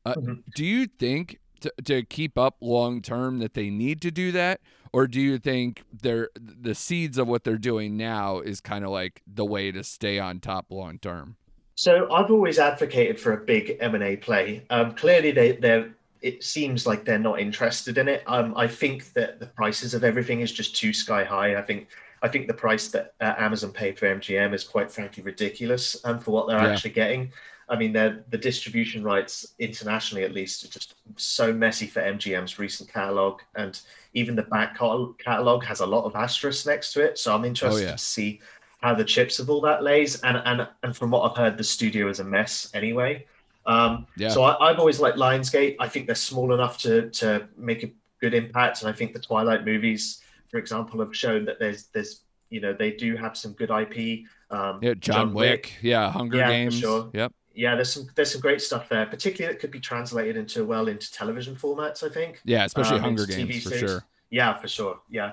Uh, 0.05 0.15
Mhm. 0.15 0.43
Do 0.55 0.65
you 0.65 0.87
think 0.87 1.39
to, 1.61 1.73
to 1.85 2.03
keep 2.05 2.37
up 2.39 2.57
long 2.61 3.03
term 3.03 3.39
that 3.39 3.55
they 3.55 3.71
need 3.71 4.01
to 4.03 4.11
do 4.11 4.33
that, 4.33 4.61
or 4.93 5.07
do 5.07 5.21
you 5.21 5.39
think 5.39 5.83
they're 6.03 6.31
the 6.35 6.75
seeds 6.75 7.19
of 7.19 7.29
what 7.29 7.45
they're 7.45 7.59
doing 7.59 7.97
now 7.97 8.41
is 8.41 8.61
kind 8.61 8.85
of 8.85 8.91
like 8.91 9.23
the 9.27 9.45
way 9.45 9.71
to 9.73 9.83
stay 9.85 10.19
on 10.19 10.41
top 10.41 10.67
long 10.71 10.99
term? 10.99 11.37
So 11.75 12.11
I've 12.13 12.31
always 12.31 12.59
advocated 12.59 13.21
for 13.21 13.33
a 13.33 13.37
big 13.37 13.77
M 13.81 13.95
and 13.95 14.03
A 14.03 14.17
play. 14.17 14.65
Um, 14.71 14.95
clearly, 14.95 15.31
they 15.31 15.53
they're 15.53 15.91
it 16.21 16.43
seems 16.43 16.85
like 16.85 17.05
they're 17.05 17.19
not 17.19 17.39
interested 17.39 17.97
in 17.97 18.09
it. 18.09 18.25
Um, 18.27 18.53
I 18.57 18.67
think 18.67 19.13
that 19.13 19.39
the 19.39 19.47
prices 19.47 19.95
of 19.95 20.03
everything 20.03 20.41
is 20.41 20.51
just 20.51 20.75
too 20.75 20.93
sky 20.93 21.23
high. 21.23 21.57
I 21.57 21.63
think 21.63 21.89
I 22.23 22.29
think 22.29 22.49
the 22.49 22.55
price 22.55 22.89
that 22.89 23.15
uh, 23.21 23.35
Amazon 23.39 23.71
paid 23.71 23.97
for 23.97 24.07
MGM 24.07 24.53
is 24.53 24.65
quite 24.65 24.91
frankly 24.91 25.23
ridiculous 25.23 25.97
um, 26.05 26.19
for 26.19 26.33
what 26.33 26.49
they're 26.49 26.59
Yeah. 26.59 26.73
actually 26.73 26.91
getting. 26.91 27.31
I 27.69 27.77
mean, 27.77 27.93
the 27.93 28.39
distribution 28.39 29.03
rights 29.03 29.55
internationally, 29.59 30.25
at 30.25 30.33
least, 30.33 30.65
are 30.65 30.69
just 30.69 30.95
so 31.17 31.53
messy 31.53 31.87
for 31.87 32.01
MGM's 32.01 32.59
recent 32.59 32.91
catalog, 32.91 33.41
and 33.57 33.79
even 34.15 34.35
the 34.35 34.43
back 34.43 34.77
catalog 34.77 35.65
has 35.65 35.81
a 35.81 35.87
lot 35.87 36.05
of 36.05 36.17
asterisks 36.17 36.67
next 36.67 36.93
to 36.95 37.05
it. 37.05 37.19
So 37.19 37.35
I'm 37.35 37.45
interested 37.45 37.85
yeah. 37.85 37.93
to 37.93 37.99
see 37.99 38.41
how 38.81 38.95
the 38.95 39.05
chips 39.05 39.39
of 39.39 39.51
all 39.51 39.61
that 39.63 39.83
lays. 39.83 40.21
And 40.23 40.41
and 40.45 40.67
and 40.83 40.97
from 40.97 41.11
what 41.11 41.31
I've 41.31 41.37
heard, 41.37 41.59
the 41.59 41.65
studio 41.65 42.09
is 42.09 42.21
a 42.21 42.25
mess 42.25 42.71
anyway. 42.75 43.27
Um, 43.67 44.07
Yeah. 44.17 44.31
So 44.31 44.43
I, 44.43 44.71
I've 44.71 44.79
always 44.79 44.99
liked 44.99 45.19
Lionsgate. 45.19 45.77
I 45.79 45.89
think 45.89 46.07
they're 46.07 46.15
small 46.15 46.55
enough 46.55 46.79
to 46.79 47.11
to 47.11 47.49
make 47.57 47.83
a 47.83 47.91
good 48.21 48.35
impact, 48.35 48.83
and 48.83 48.91
I 48.91 48.93
think 48.93 49.13
the 49.13 49.21
Twilight 49.21 49.65
movies, 49.65 50.23
for 50.51 50.59
example, 50.59 51.01
have 51.01 51.15
shown 51.15 51.45
that 51.45 51.59
there's 51.59 51.89
there's 51.89 52.23
you 52.51 52.61
know 52.61 52.73
they 52.73 52.93
do 52.93 53.17
have 53.17 53.37
some 53.37 53.53
good 53.53 53.71
IP. 53.71 54.25
Um, 54.51 54.79
Yeah, 54.81 54.95
John, 54.95 55.35
Wick, 55.35 55.75
yeah, 55.83 56.11
Hunger 56.11 56.39
Yeah, 56.39 56.47
for 56.47 56.53
Games, 56.53 56.79
sure. 56.79 57.11
yep, 57.13 57.33
yeah, 57.59 57.75
there's 57.75 57.93
some 57.93 58.07
there's 58.15 58.31
some 58.33 58.41
great 58.41 58.63
stuff 58.63 58.89
there, 58.89 59.07
particularly 59.07 59.53
that 59.53 59.61
could 59.61 59.71
be 59.73 59.81
translated 59.81 60.37
into 60.37 60.65
well 60.65 60.87
into 60.89 61.11
television 61.13 61.55
formats. 61.57 62.03
I 62.09 62.09
think. 62.09 62.41
yeah, 62.45 62.65
especially 62.65 62.97
Um, 62.99 63.03
Hunger 63.03 63.27
Games 63.27 63.51
TV 63.51 63.63
for 63.63 63.69
series. 63.71 63.91
sure. 63.91 64.05
Yeah, 64.31 64.55
for 64.55 64.69
sure. 64.69 65.01
Yeah, 65.11 65.33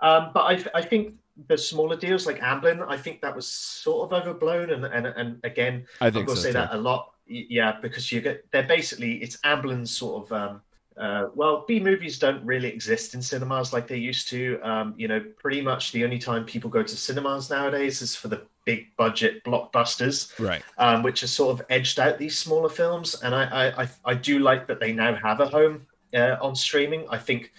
um, 0.00 0.30
but 0.34 0.40
I 0.52 0.54
I 0.80 0.82
think 0.82 1.14
the 1.48 1.56
smaller 1.56 1.96
deals 1.96 2.26
like 2.26 2.38
Amblin, 2.40 2.84
I 2.88 2.96
think 2.96 3.20
that 3.22 3.34
was 3.34 3.46
sort 3.46 4.00
of 4.12 4.20
overblown, 4.20 4.70
and 4.70 4.84
and 4.84 5.06
and 5.06 5.38
again, 5.44 5.86
I 6.00 6.06
I'm 6.08 6.12
think 6.12 6.26
going 6.26 6.36
so 6.36 6.42
say 6.42 6.48
too. 6.50 6.58
that 6.58 6.74
a 6.74 6.78
lot. 6.78 7.12
Yeah, 7.26 7.78
because 7.80 8.10
you 8.10 8.20
get 8.20 8.44
they're 8.50 8.66
basically 8.76 9.12
it's 9.22 9.36
Amblin's 9.44 9.90
sort 9.92 10.24
of 10.24 10.32
um, 10.32 10.62
uh, 11.00 11.28
well, 11.34 11.64
B 11.66 11.80
movies 11.80 12.18
don't 12.18 12.44
really 12.44 12.68
exist 12.68 13.14
in 13.14 13.22
cinemas 13.22 13.72
like 13.72 13.86
they 13.88 13.96
used 13.96 14.28
to. 14.28 14.60
Um, 14.62 14.94
you 14.96 15.08
know, 15.08 15.20
pretty 15.38 15.62
much 15.62 15.92
the 15.92 16.04
only 16.04 16.18
time 16.18 16.44
people 16.44 16.68
go 16.68 16.82
to 16.82 16.96
cinemas 16.96 17.48
nowadays 17.48 18.02
is 18.02 18.14
for 18.14 18.28
the 18.28 18.42
big 18.66 18.94
budget 18.96 19.42
blockbusters, 19.44 20.38
Right. 20.38 20.62
um, 20.76 21.02
which 21.02 21.22
has 21.22 21.30
sort 21.30 21.58
of 21.58 21.66
edged 21.70 21.98
out 21.98 22.18
these 22.18 22.38
smaller 22.38 22.68
films. 22.68 23.16
And 23.22 23.34
I 23.34 23.44
I, 23.44 23.82
I, 23.82 23.88
I 24.04 24.14
do 24.14 24.38
like 24.40 24.66
that 24.68 24.78
they 24.78 24.92
now 24.92 25.14
have 25.14 25.40
a 25.40 25.46
home 25.48 25.86
uh, 26.14 26.36
on 26.42 26.54
streaming. 26.54 27.06
I 27.08 27.18
think 27.18 27.52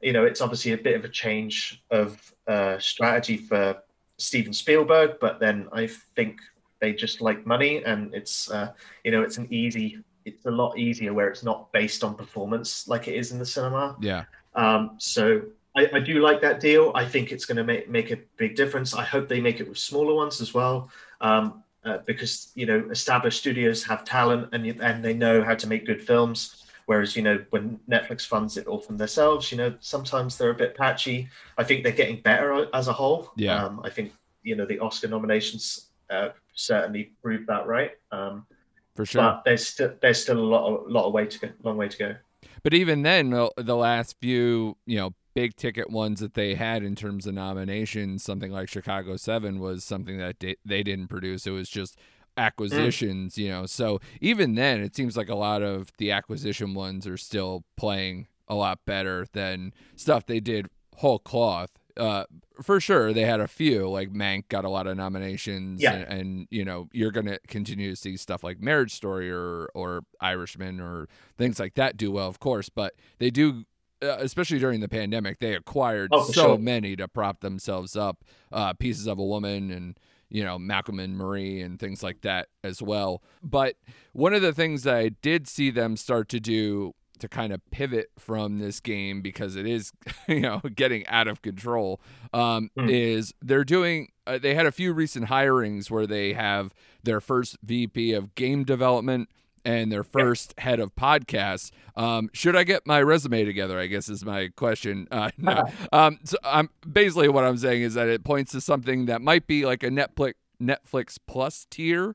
you 0.00 0.12
know 0.12 0.24
it's 0.24 0.40
obviously 0.40 0.72
a 0.72 0.78
bit 0.78 0.94
of 0.94 1.04
a 1.04 1.08
change 1.08 1.82
of 1.90 2.32
uh, 2.46 2.78
strategy 2.78 3.36
for 3.38 3.82
Steven 4.18 4.52
Spielberg, 4.52 5.18
but 5.20 5.40
then 5.40 5.68
I 5.72 5.88
think 6.14 6.40
they 6.80 6.92
just 6.92 7.20
like 7.20 7.44
money, 7.46 7.82
and 7.84 8.14
it's 8.14 8.50
uh, 8.50 8.72
you 9.02 9.10
know 9.10 9.22
it's 9.22 9.38
an 9.38 9.48
easy, 9.50 9.98
it's 10.24 10.46
a 10.46 10.50
lot 10.50 10.78
easier 10.78 11.12
where 11.12 11.28
it's 11.28 11.42
not 11.42 11.70
based 11.72 12.02
on 12.02 12.14
performance 12.14 12.88
like 12.88 13.08
it 13.08 13.14
is 13.14 13.32
in 13.32 13.38
the 13.38 13.46
cinema. 13.46 13.96
Yeah. 14.00 14.24
Um, 14.54 14.96
so 14.98 15.42
I, 15.76 15.90
I 15.94 16.00
do 16.00 16.20
like 16.20 16.40
that 16.42 16.60
deal. 16.60 16.92
I 16.94 17.04
think 17.04 17.32
it's 17.32 17.44
going 17.44 17.56
to 17.56 17.64
make 17.64 17.88
make 17.88 18.10
a 18.10 18.18
big 18.36 18.54
difference. 18.54 18.94
I 18.94 19.04
hope 19.04 19.28
they 19.28 19.40
make 19.40 19.60
it 19.60 19.68
with 19.68 19.78
smaller 19.78 20.14
ones 20.14 20.40
as 20.40 20.54
well, 20.54 20.90
um, 21.20 21.62
uh, 21.84 21.98
because 22.06 22.52
you 22.54 22.66
know 22.66 22.88
established 22.90 23.38
studios 23.38 23.82
have 23.84 24.04
talent 24.04 24.48
and 24.52 24.66
and 24.80 25.04
they 25.04 25.14
know 25.14 25.42
how 25.42 25.54
to 25.54 25.66
make 25.66 25.86
good 25.86 26.02
films. 26.02 26.60
Whereas 26.86 27.16
you 27.16 27.22
know 27.22 27.44
when 27.50 27.80
Netflix 27.90 28.26
funds 28.26 28.56
it 28.56 28.66
all 28.66 28.78
from 28.78 28.96
themselves, 28.96 29.50
you 29.50 29.58
know 29.58 29.74
sometimes 29.80 30.38
they're 30.38 30.50
a 30.50 30.54
bit 30.54 30.76
patchy. 30.76 31.28
I 31.58 31.64
think 31.64 31.82
they're 31.82 31.92
getting 31.92 32.20
better 32.20 32.68
as 32.72 32.88
a 32.88 32.92
whole. 32.92 33.32
Yeah. 33.36 33.64
Um, 33.64 33.80
I 33.84 33.90
think 33.90 34.12
you 34.42 34.54
know 34.54 34.66
the 34.66 34.78
Oscar 34.78 35.08
nominations 35.08 35.88
uh, 36.10 36.28
certainly 36.54 37.12
proved 37.20 37.48
that 37.48 37.66
right. 37.66 37.92
Um, 38.12 38.46
For 38.94 39.04
sure. 39.04 39.22
But 39.22 39.42
there's 39.44 39.66
still 39.66 39.92
there's 40.00 40.22
still 40.22 40.38
a 40.38 40.40
lot 40.40 40.66
of, 40.66 40.90
lot 40.90 41.06
of 41.06 41.12
way 41.12 41.26
to 41.26 41.38
go, 41.38 41.48
long 41.62 41.76
way 41.76 41.88
to 41.88 41.98
go. 41.98 42.14
But 42.62 42.74
even 42.74 43.02
then, 43.02 43.30
the, 43.30 43.76
last 43.76 44.16
few, 44.20 44.76
you 44.86 44.96
know, 44.96 45.10
big 45.34 45.56
ticket 45.56 45.90
ones 45.90 46.20
that 46.20 46.34
they 46.34 46.54
had 46.54 46.82
in 46.82 46.94
terms 46.94 47.26
of 47.26 47.34
nominations, 47.34 48.22
something 48.22 48.50
like 48.50 48.68
Chicago 48.68 49.16
Seven 49.16 49.58
was 49.60 49.84
something 49.84 50.18
that 50.18 50.40
they, 50.40 50.56
they 50.64 50.82
didn't 50.82 51.08
produce. 51.08 51.46
It 51.46 51.50
was 51.50 51.68
just 51.68 51.98
acquisitions, 52.36 53.34
mm. 53.34 53.38
you 53.38 53.50
know. 53.50 53.66
So 53.66 54.00
even 54.20 54.54
then, 54.54 54.80
it 54.80 54.94
seems 54.96 55.16
like 55.16 55.28
a 55.28 55.34
lot 55.34 55.62
of 55.62 55.90
the 55.98 56.10
acquisition 56.10 56.74
ones 56.74 57.06
are 57.06 57.16
still 57.16 57.64
playing 57.76 58.28
a 58.48 58.54
lot 58.54 58.80
better 58.84 59.26
than 59.32 59.72
stuff 59.96 60.26
they 60.26 60.40
did 60.40 60.68
whole 60.96 61.18
cloth. 61.18 61.70
Uh, 61.96 62.24
for 62.62 62.80
sure, 62.80 63.12
they 63.12 63.22
had 63.22 63.38
a 63.40 63.46
few 63.46 63.88
like 63.88 64.12
Mank 64.12 64.48
got 64.48 64.64
a 64.64 64.68
lot 64.68 64.86
of 64.86 64.96
nominations, 64.96 65.80
Yeah. 65.82 65.92
and, 65.94 66.20
and 66.20 66.48
you 66.50 66.64
know 66.64 66.88
you're 66.92 67.12
gonna 67.12 67.38
continue 67.46 67.90
to 67.90 67.96
see 67.96 68.16
stuff 68.16 68.42
like 68.42 68.60
Marriage 68.60 68.92
Story 68.92 69.30
or 69.30 69.68
or 69.74 70.02
Irishman 70.20 70.80
or 70.80 71.08
things 71.38 71.58
like 71.60 71.74
that 71.74 71.96
do 71.96 72.10
well, 72.10 72.28
of 72.28 72.40
course. 72.40 72.68
But 72.68 72.94
they 73.18 73.30
do, 73.30 73.64
uh, 74.02 74.16
especially 74.18 74.58
during 74.58 74.80
the 74.80 74.88
pandemic, 74.88 75.38
they 75.38 75.54
acquired 75.54 76.10
Oh, 76.12 76.24
so 76.24 76.32
sure. 76.32 76.58
many 76.58 76.96
to 76.96 77.06
prop 77.06 77.40
themselves 77.40 77.96
up. 77.96 78.24
Uh, 78.50 78.72
Pieces 78.72 79.06
of 79.06 79.18
a 79.18 79.24
Woman 79.24 79.70
and 79.70 79.98
you 80.28 80.42
know 80.42 80.58
Malcolm 80.58 80.98
and 80.98 81.16
Marie 81.16 81.60
and 81.60 81.78
things 81.78 82.02
like 82.02 82.22
that 82.22 82.48
as 82.64 82.82
well. 82.82 83.22
But 83.40 83.76
one 84.12 84.34
of 84.34 84.42
the 84.42 84.52
things 84.52 84.82
that 84.82 84.96
I 84.96 85.10
did 85.10 85.46
see 85.46 85.70
them 85.70 85.96
start 85.96 86.28
to 86.30 86.40
do 86.40 86.94
to 87.24 87.28
kind 87.28 87.52
of 87.52 87.60
pivot 87.70 88.10
from 88.18 88.58
this 88.58 88.80
game 88.80 89.20
because 89.22 89.56
it 89.56 89.66
is 89.66 89.92
you 90.28 90.40
know 90.40 90.60
getting 90.74 91.06
out 91.08 91.26
of 91.28 91.42
control 91.42 92.00
um, 92.32 92.70
Hmm. 92.76 92.88
is 92.88 93.32
they're 93.42 93.64
doing 93.64 94.08
uh, 94.26 94.38
they 94.38 94.54
had 94.54 94.66
a 94.66 94.72
few 94.72 94.92
recent 94.92 95.26
hirings 95.28 95.90
where 95.90 96.06
they 96.06 96.32
have 96.32 96.72
their 97.02 97.20
first 97.20 97.56
VP 97.62 98.12
of 98.12 98.34
game 98.34 98.64
development 98.64 99.28
and 99.66 99.90
their 99.90 100.04
first 100.04 100.52
head 100.58 100.78
of 100.78 100.94
podcasts. 100.94 101.70
Um, 101.96 102.28
should 102.34 102.54
I 102.54 102.64
get 102.64 102.86
my 102.86 103.00
resume 103.02 103.44
together? 103.46 103.78
I 103.78 103.86
guess 103.86 104.08
is 104.10 104.24
my 104.24 104.48
question. 104.56 105.08
Uh, 105.10 105.30
no. 105.38 105.64
um, 105.92 106.18
so 106.24 106.36
I'm 106.44 106.68
basically 106.90 107.28
what 107.28 107.44
I'm 107.44 107.56
saying 107.56 107.82
is 107.82 107.94
that 107.94 108.08
it 108.08 108.24
points 108.24 108.52
to 108.52 108.60
something 108.60 109.06
that 109.06 109.22
might 109.22 109.46
be 109.46 109.64
like 109.64 109.82
a 109.82 109.88
Netflix 109.88 110.34
Netflix 110.62 111.18
Plus 111.26 111.66
tier, 111.70 112.14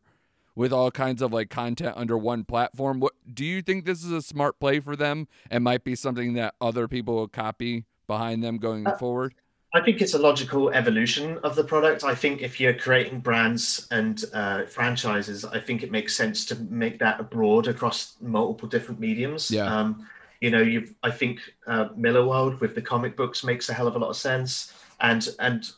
with 0.60 0.74
all 0.74 0.92
kinds 0.92 1.22
of 1.22 1.32
like 1.32 1.50
content 1.50 1.94
under 1.96 2.18
one 2.18 2.44
platform. 2.44 3.00
What 3.00 3.14
do 3.34 3.46
you 3.46 3.62
think 3.62 3.86
this 3.86 4.04
is 4.04 4.12
a 4.12 4.22
smart 4.22 4.60
play 4.60 4.82
for 4.82 4.94
them 4.94 5.30
and 5.50 5.64
might 5.64 5.86
be 5.86 5.96
something 5.96 6.34
that 6.34 6.54
other 6.60 6.86
people 6.86 7.16
will 7.16 7.30
copy 7.30 7.86
behind 8.08 8.44
them 8.44 8.58
going 8.58 8.86
uh, 8.86 8.98
forward? 8.98 9.36
I 9.74 9.80
think 9.80 10.02
it's 10.02 10.16
a 10.16 10.20
logical 10.20 10.70
evolution 10.72 11.38
of 11.46 11.56
the 11.56 11.64
product. 11.64 12.04
I 12.04 12.14
think 12.14 12.42
if 12.42 12.60
you're 12.60 12.74
creating 12.74 13.22
brands 13.22 13.88
and 13.92 14.22
uh, 14.34 14.66
franchises, 14.66 15.46
I 15.46 15.62
think 15.62 15.82
it 15.82 15.92
makes 15.92 16.14
sense 16.14 16.44
to 16.48 16.56
make 16.56 17.00
that 17.00 17.22
abroad 17.22 17.70
across 17.70 18.18
multiple 18.20 18.68
different 18.68 19.00
mediums. 19.00 19.50
Yeah. 19.50 19.64
Um, 19.64 20.10
you 20.42 20.52
know, 20.52 20.62
you've 20.62 20.94
I 21.04 21.12
think 21.12 21.40
uh, 21.68 21.88
Millarworld 21.98 22.60
with 22.60 22.76
the 22.76 22.82
comic 22.82 23.16
books 23.16 23.46
makes 23.46 23.70
a 23.70 23.74
hell 23.74 23.88
of 23.88 23.96
a 23.96 24.00
lot 24.00 24.10
of 24.10 24.18
sense. 24.18 24.74
And 25.00 25.26
and 25.40 25.72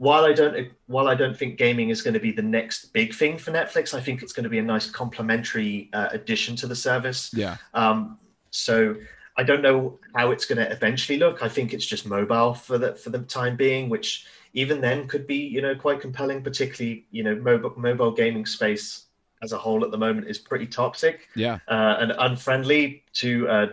while 0.00 0.24
I 0.24 0.32
don't 0.32 0.72
while 0.86 1.08
I 1.08 1.14
don't 1.14 1.36
think 1.36 1.58
gaming 1.58 1.90
is 1.90 2.00
going 2.00 2.14
to 2.14 2.20
be 2.20 2.32
the 2.32 2.40
next 2.40 2.86
big 2.94 3.14
thing 3.14 3.36
for 3.36 3.50
Netflix, 3.52 3.92
I 3.92 4.00
think 4.00 4.22
it's 4.22 4.32
going 4.32 4.44
to 4.44 4.50
be 4.50 4.58
a 4.58 4.62
nice 4.62 4.90
complementary 4.90 5.90
uh, 5.92 6.08
addition 6.10 6.56
to 6.56 6.66
the 6.66 6.74
service. 6.74 7.30
Yeah. 7.34 7.58
Um, 7.74 8.18
so 8.50 8.96
I 9.36 9.42
don't 9.42 9.60
know 9.60 9.98
how 10.14 10.30
it's 10.30 10.46
going 10.46 10.56
to 10.56 10.72
eventually 10.72 11.18
look. 11.18 11.42
I 11.42 11.50
think 11.50 11.74
it's 11.74 11.84
just 11.84 12.06
mobile 12.06 12.54
for 12.54 12.78
the 12.78 12.94
for 12.94 13.10
the 13.10 13.18
time 13.18 13.56
being, 13.56 13.90
which 13.90 14.24
even 14.54 14.80
then 14.80 15.06
could 15.06 15.26
be 15.26 15.36
you 15.36 15.60
know 15.60 15.74
quite 15.74 16.00
compelling. 16.00 16.42
Particularly 16.42 17.04
you 17.10 17.22
know 17.22 17.34
mobile 17.34 17.74
mobile 17.76 18.10
gaming 18.10 18.46
space 18.46 19.04
as 19.42 19.52
a 19.52 19.58
whole 19.58 19.84
at 19.84 19.90
the 19.90 19.98
moment 19.98 20.28
is 20.28 20.38
pretty 20.38 20.66
toxic. 20.66 21.28
Yeah, 21.36 21.58
uh, 21.68 21.96
and 21.98 22.14
unfriendly 22.18 23.04
to 23.16 23.48
uh, 23.50 23.66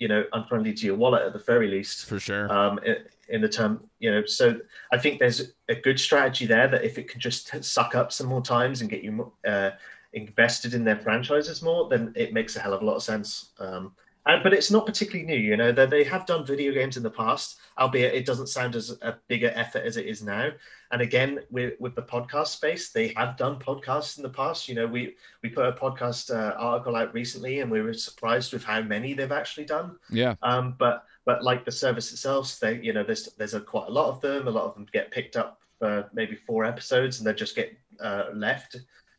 you 0.00 0.08
know 0.08 0.24
unfriendly 0.32 0.74
to 0.74 0.86
your 0.86 0.96
wallet 0.96 1.22
at 1.22 1.32
the 1.32 1.38
very 1.38 1.68
least. 1.68 2.06
For 2.06 2.18
sure. 2.18 2.52
Um, 2.52 2.80
in, 2.84 2.96
in 3.28 3.40
the 3.40 3.48
term, 3.48 3.88
you 3.98 4.10
know, 4.10 4.24
so 4.24 4.58
I 4.92 4.98
think 4.98 5.18
there's 5.18 5.52
a 5.68 5.74
good 5.74 6.00
strategy 6.00 6.46
there 6.46 6.68
that 6.68 6.84
if 6.84 6.98
it 6.98 7.08
can 7.08 7.20
just 7.20 7.64
suck 7.64 7.94
up 7.94 8.12
some 8.12 8.26
more 8.26 8.42
times 8.42 8.80
and 8.80 8.90
get 8.90 9.02
you 9.02 9.32
uh, 9.46 9.70
invested 10.12 10.74
in 10.74 10.84
their 10.84 10.96
franchises 10.96 11.62
more, 11.62 11.88
then 11.88 12.12
it 12.16 12.32
makes 12.32 12.56
a 12.56 12.60
hell 12.60 12.72
of 12.72 12.82
a 12.82 12.84
lot 12.84 12.96
of 12.96 13.02
sense. 13.02 13.50
Um, 13.58 13.92
and, 14.26 14.42
but 14.42 14.52
it's 14.52 14.70
not 14.70 14.84
particularly 14.84 15.24
new. 15.24 15.38
You 15.38 15.56
know, 15.56 15.72
they, 15.72 15.86
they 15.86 16.04
have 16.04 16.26
done 16.26 16.44
video 16.44 16.72
games 16.72 16.96
in 16.96 17.02
the 17.02 17.10
past, 17.10 17.58
albeit 17.78 18.14
it 18.14 18.26
doesn't 18.26 18.48
sound 18.48 18.76
as 18.76 18.90
a 19.02 19.16
bigger 19.26 19.50
effort 19.54 19.84
as 19.84 19.96
it 19.96 20.06
is 20.06 20.22
now. 20.22 20.50
And 20.90 21.00
again, 21.00 21.40
with, 21.50 21.74
with 21.80 21.94
the 21.94 22.02
podcast 22.02 22.48
space, 22.48 22.90
they 22.90 23.08
have 23.16 23.36
done 23.36 23.58
podcasts 23.58 24.18
in 24.18 24.22
the 24.22 24.28
past. 24.28 24.68
You 24.68 24.74
know, 24.74 24.86
we 24.86 25.16
we 25.42 25.48
put 25.48 25.66
a 25.66 25.72
podcast 25.72 26.34
uh, 26.34 26.54
article 26.56 26.96
out 26.96 27.14
recently, 27.14 27.60
and 27.60 27.70
we 27.70 27.80
were 27.80 27.94
surprised 27.94 28.52
with 28.52 28.64
how 28.64 28.82
many 28.82 29.14
they've 29.14 29.32
actually 29.32 29.66
done. 29.66 29.98
Yeah. 30.10 30.34
Um, 30.42 30.76
but 30.78 31.04
but 31.28 31.44
like 31.44 31.66
the 31.66 31.72
service 31.84 32.10
itself, 32.12 32.58
they 32.58 32.80
you 32.80 32.94
know 32.94 33.04
there's 33.04 33.26
there's 33.36 33.52
a, 33.52 33.60
quite 33.60 33.88
a 33.88 33.92
lot 33.92 34.08
of 34.08 34.20
them. 34.22 34.48
A 34.48 34.50
lot 34.50 34.64
of 34.64 34.74
them 34.74 34.86
get 34.92 35.10
picked 35.10 35.36
up 35.36 35.60
for 35.78 36.08
maybe 36.14 36.34
four 36.34 36.64
episodes, 36.64 37.18
and 37.18 37.26
they 37.26 37.34
just 37.34 37.54
get 37.54 37.76
uh, 38.00 38.24
left. 38.32 38.76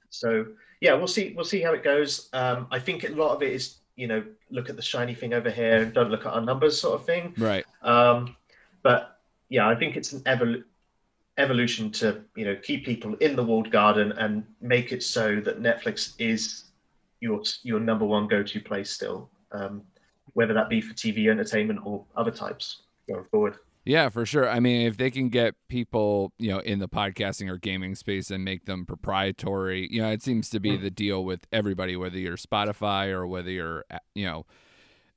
So 0.09 0.47
yeah, 0.81 0.93
we'll 0.95 1.13
see 1.15 1.33
we'll 1.35 1.51
see 1.53 1.61
how 1.61 1.73
it 1.73 1.83
goes. 1.83 2.29
Um, 2.33 2.67
I 2.71 2.79
think 2.79 3.03
a 3.03 3.09
lot 3.09 3.35
of 3.35 3.43
it 3.43 3.53
is 3.53 3.79
you 3.99 4.07
know, 4.07 4.23
look 4.49 4.69
at 4.69 4.77
the 4.77 4.81
shiny 4.81 5.13
thing 5.13 5.33
over 5.33 5.51
here 5.51 5.83
and 5.83 5.93
don't 5.93 6.09
look 6.09 6.25
at 6.25 6.31
our 6.31 6.39
numbers 6.39 6.79
sort 6.79 6.97
of 6.97 7.05
thing. 7.05 7.33
Right. 7.37 7.65
Um, 7.81 8.37
but 8.81 9.19
yeah, 9.49 9.67
I 9.67 9.75
think 9.75 9.97
it's 9.97 10.13
an 10.13 10.21
evol- 10.21 10.63
evolution 11.37 11.91
to, 11.99 12.21
you 12.33 12.45
know, 12.45 12.55
keep 12.55 12.85
people 12.85 13.15
in 13.15 13.35
the 13.35 13.43
walled 13.43 13.69
garden 13.71 14.13
and 14.13 14.45
make 14.61 14.93
it 14.93 15.03
so 15.03 15.41
that 15.41 15.61
Netflix 15.61 16.13
is 16.17 16.71
your, 17.19 17.43
your 17.63 17.81
number 17.81 18.05
one 18.05 18.29
go-to 18.29 18.61
place 18.61 18.89
still, 18.89 19.29
um, 19.51 19.81
whether 20.33 20.53
that 20.53 20.69
be 20.69 20.81
for 20.81 20.93
TV 20.93 21.29
entertainment 21.29 21.79
or 21.83 22.05
other 22.15 22.31
types 22.31 22.83
going 23.07 23.25
forward. 23.31 23.57
Yeah, 23.85 24.09
for 24.09 24.25
sure. 24.25 24.47
I 24.47 24.59
mean, 24.59 24.85
if 24.85 24.97
they 24.97 25.09
can 25.09 25.29
get 25.29 25.55
people, 25.67 26.33
you 26.37 26.51
know, 26.51 26.59
in 26.59 26.79
the 26.79 26.89
podcasting 26.89 27.49
or 27.49 27.57
gaming 27.57 27.95
space 27.95 28.29
and 28.29 28.43
make 28.43 28.65
them 28.65 28.85
proprietary, 28.85 29.87
you 29.89 30.01
know, 30.01 30.09
it 30.09 30.21
seems 30.21 30.49
to 30.51 30.59
be 30.59 30.77
mm. 30.77 30.81
the 30.81 30.91
deal 30.91 31.23
with 31.23 31.47
everybody, 31.51 31.95
whether 31.95 32.17
you're 32.17 32.37
Spotify 32.37 33.07
or 33.09 33.25
whether 33.25 33.49
you're, 33.49 33.85
you 34.13 34.25
know, 34.25 34.45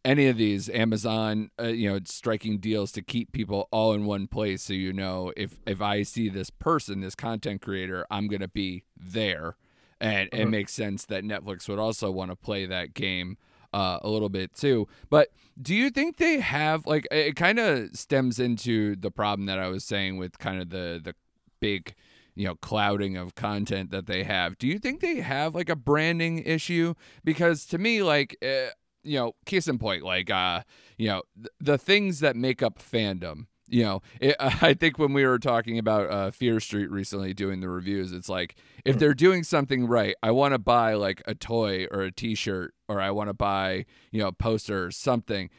any 0.04 0.26
of 0.28 0.36
these 0.36 0.68
Amazon, 0.68 1.50
uh, 1.60 1.64
you 1.64 1.90
know, 1.90 2.00
striking 2.04 2.58
deals 2.58 2.92
to 2.92 3.02
keep 3.02 3.32
people 3.32 3.68
all 3.70 3.92
in 3.92 4.04
one 4.04 4.26
place. 4.26 4.62
So 4.62 4.72
you 4.72 4.92
know, 4.92 5.32
if 5.36 5.60
if 5.66 5.80
I 5.80 6.02
see 6.02 6.28
this 6.28 6.50
person, 6.50 7.00
this 7.00 7.14
content 7.14 7.62
creator, 7.62 8.06
I'm 8.10 8.28
gonna 8.28 8.48
be 8.48 8.84
there, 8.96 9.56
and 10.00 10.28
it 10.32 10.46
makes 10.46 10.72
sense 10.72 11.04
that 11.06 11.24
Netflix 11.24 11.68
would 11.68 11.78
also 11.78 12.10
want 12.10 12.30
to 12.30 12.36
play 12.36 12.66
that 12.66 12.94
game 12.94 13.36
uh, 13.72 13.98
a 14.02 14.08
little 14.08 14.28
bit 14.28 14.54
too. 14.54 14.88
But 15.10 15.28
do 15.60 15.74
you 15.74 15.90
think 15.90 16.16
they 16.16 16.40
have 16.40 16.86
like 16.86 17.06
it 17.10 17.36
kind 17.36 17.58
of 17.58 17.94
stems 17.94 18.38
into 18.38 18.96
the 18.96 19.10
problem 19.10 19.46
that 19.46 19.58
I 19.58 19.68
was 19.68 19.84
saying 19.84 20.16
with 20.16 20.38
kind 20.38 20.60
of 20.60 20.70
the 20.70 21.00
the 21.02 21.14
big 21.60 21.94
you 22.34 22.46
know 22.46 22.54
clouding 22.56 23.16
of 23.16 23.34
content 23.34 23.90
that 23.90 24.06
they 24.06 24.24
have 24.24 24.56
do 24.58 24.66
you 24.66 24.78
think 24.78 25.00
they 25.00 25.16
have 25.16 25.54
like 25.54 25.68
a 25.68 25.76
branding 25.76 26.38
issue 26.38 26.94
because 27.24 27.66
to 27.66 27.78
me 27.78 28.02
like 28.02 28.36
uh, 28.42 28.70
you 29.04 29.18
know 29.18 29.32
case 29.44 29.68
in 29.68 29.78
point 29.78 30.02
like 30.02 30.30
uh 30.30 30.62
you 30.96 31.08
know 31.08 31.22
th- 31.36 31.48
the 31.60 31.78
things 31.78 32.20
that 32.20 32.34
make 32.34 32.62
up 32.62 32.78
fandom 32.78 33.46
you 33.72 33.82
know, 33.82 34.02
it, 34.20 34.36
I 34.40 34.74
think 34.74 34.98
when 34.98 35.12
we 35.12 35.24
were 35.26 35.38
talking 35.38 35.78
about 35.78 36.10
uh, 36.10 36.30
Fear 36.30 36.60
Street 36.60 36.90
recently 36.90 37.34
doing 37.34 37.60
the 37.60 37.68
reviews, 37.68 38.12
it's 38.12 38.28
like 38.28 38.54
if 38.84 38.94
hmm. 38.94 38.98
they're 39.00 39.14
doing 39.14 39.42
something 39.42 39.86
right, 39.86 40.14
I 40.22 40.30
want 40.30 40.52
to 40.52 40.58
buy 40.58 40.94
like 40.94 41.22
a 41.26 41.34
toy 41.34 41.86
or 41.90 42.02
a 42.02 42.12
T-shirt, 42.12 42.74
or 42.88 43.00
I 43.00 43.10
want 43.10 43.28
to 43.28 43.34
buy 43.34 43.86
you 44.10 44.20
know 44.20 44.28
a 44.28 44.32
poster 44.32 44.84
or 44.84 44.90
something. 44.90 45.50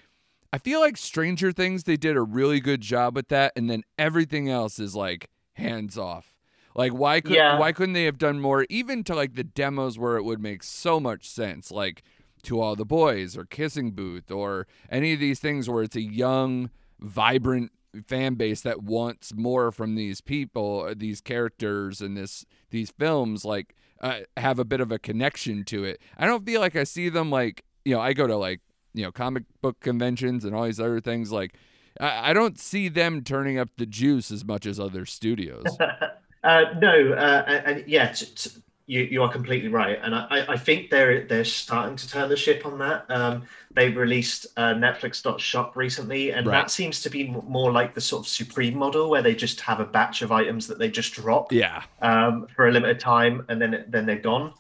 I 0.52 0.60
feel 0.60 0.80
like 0.80 0.98
Stranger 0.98 1.52
Things 1.52 1.84
they 1.84 1.98
did 1.98 2.16
a 2.16 2.22
really 2.22 2.60
good 2.60 2.82
job 2.82 3.16
with 3.16 3.30
that, 3.30 3.54
and 3.56 3.70
then 3.70 3.84
everything 3.98 4.50
else 4.50 4.80
is 4.80 4.96
like 4.96 5.30
hands 5.54 5.98
off. 5.98 6.36
Like 6.76 6.92
why 6.92 7.22
could 7.22 7.36
yeah. 7.36 7.60
why 7.60 7.72
couldn't 7.72 7.94
they 7.94 8.06
have 8.06 8.18
done 8.18 8.40
more? 8.40 8.66
Even 8.70 9.04
to 9.06 9.16
like 9.16 9.36
the 9.36 9.44
demos 9.44 9.98
where 9.98 10.18
it 10.18 10.24
would 10.24 10.42
make 10.42 10.64
so 10.64 11.00
much 11.00 11.28
sense, 11.28 11.72
like 11.72 12.04
to 12.44 12.60
all 12.60 12.76
the 12.76 12.86
boys 12.86 13.38
or 13.38 13.46
Kissing 13.46 13.92
Booth 13.92 14.30
or 14.30 14.68
any 14.90 15.14
of 15.14 15.20
these 15.20 15.40
things 15.40 15.70
where 15.70 15.84
it's 15.84 15.96
a 15.96 16.02
young, 16.02 16.70
vibrant 17.00 17.72
fan 18.08 18.36
base 18.36 18.62
that 18.62 18.84
wants 18.84 19.34
more 19.34 19.72
from 19.72 19.96
these 19.96 20.22
people, 20.22 20.88
uh, 20.90 20.94
these 20.96 21.22
characters, 21.22 22.02
and 22.02 22.18
this 22.18 22.46
these 22.70 22.92
films, 22.92 23.46
like 23.46 23.76
uh, 24.02 24.20
have 24.38 24.60
a 24.60 24.66
bit 24.66 24.82
of 24.82 24.92
a 24.92 25.00
connection 25.00 25.64
to 25.66 25.84
it. 25.84 26.02
I 26.18 26.26
don't 26.26 26.46
feel 26.46 26.62
like 26.62 26.76
I 26.76 26.84
see 26.84 27.10
them 27.10 27.30
like 27.30 27.64
you 27.86 27.94
know 27.96 28.02
I 28.02 28.14
go 28.14 28.28
to 28.28 28.36
like 28.36 28.62
you 28.94 29.04
know 29.04 29.12
comic 29.12 29.44
book 29.62 29.80
conventions 29.80 30.46
and 30.46 30.56
all 30.56 30.64
these 30.66 30.80
other 30.80 31.00
things 31.00 31.32
like. 31.32 31.56
I, 32.00 32.32
I 32.32 32.34
don't 32.34 32.60
see 32.60 32.90
them 32.90 33.24
turning 33.24 33.60
up 33.60 33.70
the 33.78 33.86
juice 33.86 34.32
as 34.32 34.44
much 34.44 34.66
as 34.66 34.80
other 34.80 35.06
studios. 35.06 35.64
uh, 36.44 36.64
no, 36.82 37.14
uh, 37.14 37.62
and 37.66 37.84
yeah, 37.86 38.12
t- 38.12 38.26
t- 38.36 38.50
you, 38.86 39.02
you 39.04 39.24
are 39.24 39.32
completely 39.32 39.70
right, 39.70 39.98
and 40.02 40.14
I, 40.14 40.46
I 40.50 40.58
think 40.58 40.90
they're 40.90 41.26
they're 41.26 41.46
starting 41.46 41.96
to 41.96 42.10
turn 42.10 42.28
the 42.28 42.36
ship 42.36 42.66
on 42.66 42.78
that. 42.80 43.06
Um, 43.10 43.44
they 43.72 43.90
released 43.90 44.48
uh, 44.58 44.74
Netflix.shop 44.74 45.76
recently, 45.78 46.32
and 46.32 46.46
right. 46.46 46.64
that 46.64 46.72
seems 46.72 47.02
to 47.04 47.10
be 47.10 47.30
more 47.30 47.72
like 47.72 47.94
the 47.94 48.02
sort 48.02 48.26
of 48.26 48.28
Supreme 48.28 48.78
model, 48.78 49.10
where 49.10 49.22
they 49.22 49.36
just 49.36 49.62
have 49.62 49.80
a 49.80 49.86
batch 49.86 50.22
of 50.22 50.32
items 50.32 50.68
that 50.68 50.80
they 50.80 50.90
just 50.90 51.14
drop, 51.14 51.52
yeah, 51.52 51.84
um, 52.02 52.48
for 52.56 52.68
a 52.68 52.72
limited 52.72 53.00
time, 53.00 53.46
and 53.48 53.62
then 53.62 53.86
then 53.88 54.06
they're 54.06 54.20
gone. 54.20 54.54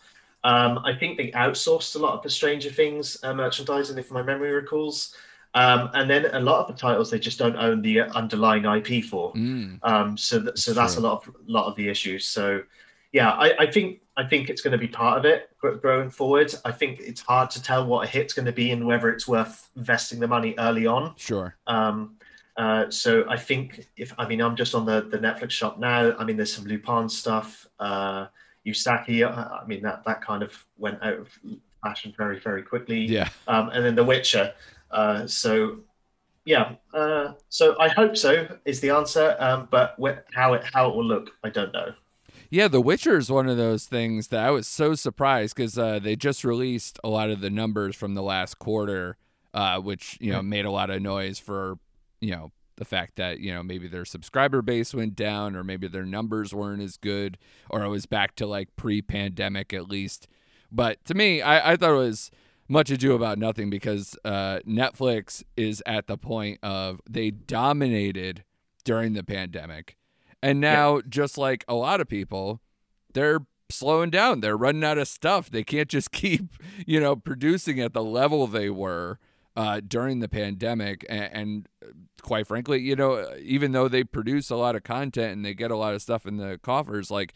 Um, 0.45 0.79
I 0.83 0.93
think 0.93 1.17
they 1.17 1.31
outsourced 1.31 1.95
a 1.95 1.99
lot 1.99 2.13
of 2.13 2.23
the 2.23 2.29
Stranger 2.29 2.69
Things 2.69 3.17
uh, 3.23 3.33
merchandising, 3.33 3.97
if 3.97 4.11
my 4.11 4.23
memory 4.23 4.51
recalls. 4.51 5.15
Um, 5.55 5.89
and 5.93 6.09
then 6.09 6.25
a 6.33 6.39
lot 6.39 6.61
of 6.61 6.67
the 6.67 6.79
titles 6.79 7.11
they 7.11 7.19
just 7.19 7.37
don't 7.37 7.55
own 7.55 7.81
the 7.81 8.01
underlying 8.01 8.65
IP 8.65 9.05
for. 9.05 9.33
Mm. 9.33 9.79
Um, 9.83 10.17
so 10.17 10.41
th- 10.41 10.57
so 10.57 10.73
that's, 10.73 10.95
that's 10.95 10.97
a 10.97 11.01
lot 11.01 11.27
of 11.27 11.35
lot 11.45 11.67
of 11.67 11.75
the 11.75 11.89
issues. 11.89 12.25
So 12.25 12.63
yeah, 13.13 13.29
I, 13.29 13.53
I 13.59 13.71
think 13.71 14.01
I 14.17 14.25
think 14.25 14.49
it's 14.49 14.61
going 14.61 14.73
to 14.73 14.77
be 14.77 14.87
part 14.87 15.19
of 15.19 15.25
it 15.25 15.49
growing 15.59 16.09
forward. 16.09 16.53
I 16.65 16.71
think 16.71 16.99
it's 16.99 17.21
hard 17.21 17.49
to 17.51 17.61
tell 17.61 17.85
what 17.85 18.05
a 18.05 18.07
hit's 18.07 18.33
going 18.33 18.47
to 18.47 18.51
be 18.51 18.71
and 18.71 18.85
whether 18.85 19.09
it's 19.09 19.27
worth 19.27 19.69
investing 19.75 20.19
the 20.19 20.27
money 20.27 20.55
early 20.57 20.85
on. 20.85 21.13
Sure. 21.15 21.55
Um, 21.65 22.15
uh, 22.57 22.89
so 22.89 23.23
I 23.29 23.37
think 23.37 23.87
if 23.97 24.13
I 24.17 24.27
mean 24.27 24.41
I'm 24.41 24.55
just 24.55 24.75
on 24.75 24.85
the 24.85 25.01
the 25.01 25.19
Netflix 25.19 25.51
shop 25.51 25.79
now. 25.79 26.15
I 26.17 26.23
mean 26.23 26.37
there's 26.37 26.53
some 26.53 26.65
Lupin 26.65 27.07
stuff. 27.07 27.67
Uh, 27.79 28.27
Usagi. 28.65 29.23
Uh, 29.25 29.61
I 29.61 29.65
mean 29.67 29.83
that 29.83 30.03
that 30.05 30.21
kind 30.21 30.41
of 30.41 30.65
went 30.77 31.01
out 31.03 31.19
of 31.19 31.29
fashion 31.83 32.13
very 32.17 32.39
very 32.39 32.63
quickly. 32.63 33.05
Yeah. 33.05 33.29
Um, 33.47 33.69
and 33.69 33.85
then 33.85 33.95
The 33.95 34.03
Witcher. 34.03 34.53
Uh, 34.89 35.27
so 35.27 35.81
yeah. 36.45 36.75
Uh, 36.93 37.33
so 37.49 37.79
I 37.79 37.89
hope 37.89 38.17
so 38.17 38.57
is 38.65 38.79
the 38.79 38.89
answer. 38.89 39.35
Um, 39.39 39.67
but 39.69 39.95
wh- 40.01 40.17
how 40.33 40.55
it 40.55 40.63
how 40.63 40.89
it 40.89 40.95
will 40.95 41.05
look, 41.05 41.29
I 41.43 41.49
don't 41.49 41.71
know. 41.73 41.93
Yeah, 42.53 42.67
The 42.67 42.81
Witcher 42.81 43.17
is 43.17 43.31
one 43.31 43.49
of 43.49 43.57
those 43.57 43.85
things 43.85 44.27
that 44.27 44.45
I 44.45 44.51
was 44.51 44.67
so 44.67 44.93
surprised 44.93 45.55
because 45.55 45.75
uh, 45.75 45.97
they 45.97 46.15
just 46.15 46.43
released 46.43 46.99
a 47.03 47.09
lot 47.09 47.31
of 47.31 47.41
the 47.41 47.49
numbers 47.49 47.95
from 47.95 48.13
the 48.13 48.21
last 48.21 48.59
quarter, 48.59 49.17
uh, 49.55 49.79
which 49.79 50.19
you 50.21 50.31
know 50.31 50.43
made 50.43 50.63
a 50.63 50.69
lot 50.69 50.91
of 50.91 51.01
noise 51.01 51.39
for 51.39 51.79
you 52.21 52.29
know 52.29 52.51
the 52.75 52.85
fact 52.85 53.15
that 53.15 53.39
you 53.39 53.51
know 53.51 53.63
maybe 53.63 53.87
their 53.87 54.05
subscriber 54.05 54.61
base 54.61 54.93
went 54.93 55.15
down 55.15 55.55
or 55.55 55.63
maybe 55.63 55.87
their 55.87 56.05
numbers 56.05 56.53
weren't 56.53 56.83
as 56.83 56.95
good 56.95 57.39
or 57.71 57.81
it 57.81 57.89
was 57.89 58.05
back 58.05 58.35
to 58.35 58.45
like 58.45 58.75
pre-pandemic 58.75 59.73
at 59.73 59.89
least. 59.89 60.27
But 60.71 61.03
to 61.05 61.15
me, 61.15 61.41
I, 61.41 61.71
I 61.71 61.75
thought 61.75 61.93
it 61.93 61.97
was 61.97 62.29
much 62.67 62.91
ado 62.91 63.13
about 63.13 63.39
nothing 63.39 63.71
because 63.71 64.15
uh, 64.23 64.59
Netflix 64.59 65.41
is 65.57 65.81
at 65.87 66.05
the 66.05 66.19
point 66.19 66.59
of 66.61 67.01
they 67.09 67.31
dominated 67.31 68.43
during 68.83 69.13
the 69.13 69.23
pandemic 69.23 69.97
and 70.43 70.59
now, 70.59 70.97
yeah. 70.97 71.01
just 71.07 71.37
like 71.37 71.63
a 71.69 71.73
lot 71.73 72.01
of 72.01 72.09
people, 72.09 72.59
they're 73.13 73.39
slowing 73.69 74.09
down. 74.09 74.41
They're 74.41 74.57
running 74.57 74.83
out 74.83 74.97
of 74.97 75.07
stuff. 75.07 75.49
They 75.49 75.63
can't 75.63 75.87
just 75.87 76.11
keep, 76.11 76.43
you 76.85 76.99
know, 76.99 77.15
producing 77.15 77.79
at 77.79 77.93
the 77.93 78.03
level 78.03 78.45
they 78.45 78.69
were 78.69 79.19
uh, 79.55 79.79
during 79.87 80.19
the 80.19 80.27
pandemic. 80.27 81.05
And, 81.07 81.29
and, 81.33 81.69
quite 82.21 82.47
frankly, 82.47 82.79
you 82.79 82.95
know, 82.95 83.35
even 83.41 83.73
though 83.73 83.89
they 83.89 84.03
produce 84.03 84.49
a 84.49 84.55
lot 84.55 84.77
of 84.77 84.83
content 84.83 85.33
and 85.33 85.43
they 85.43 85.53
get 85.53 85.71
a 85.71 85.75
lot 85.75 85.93
of 85.93 86.01
stuff 86.01 86.25
in 86.25 86.37
the 86.37 86.57
coffers, 86.63 87.11
like 87.11 87.33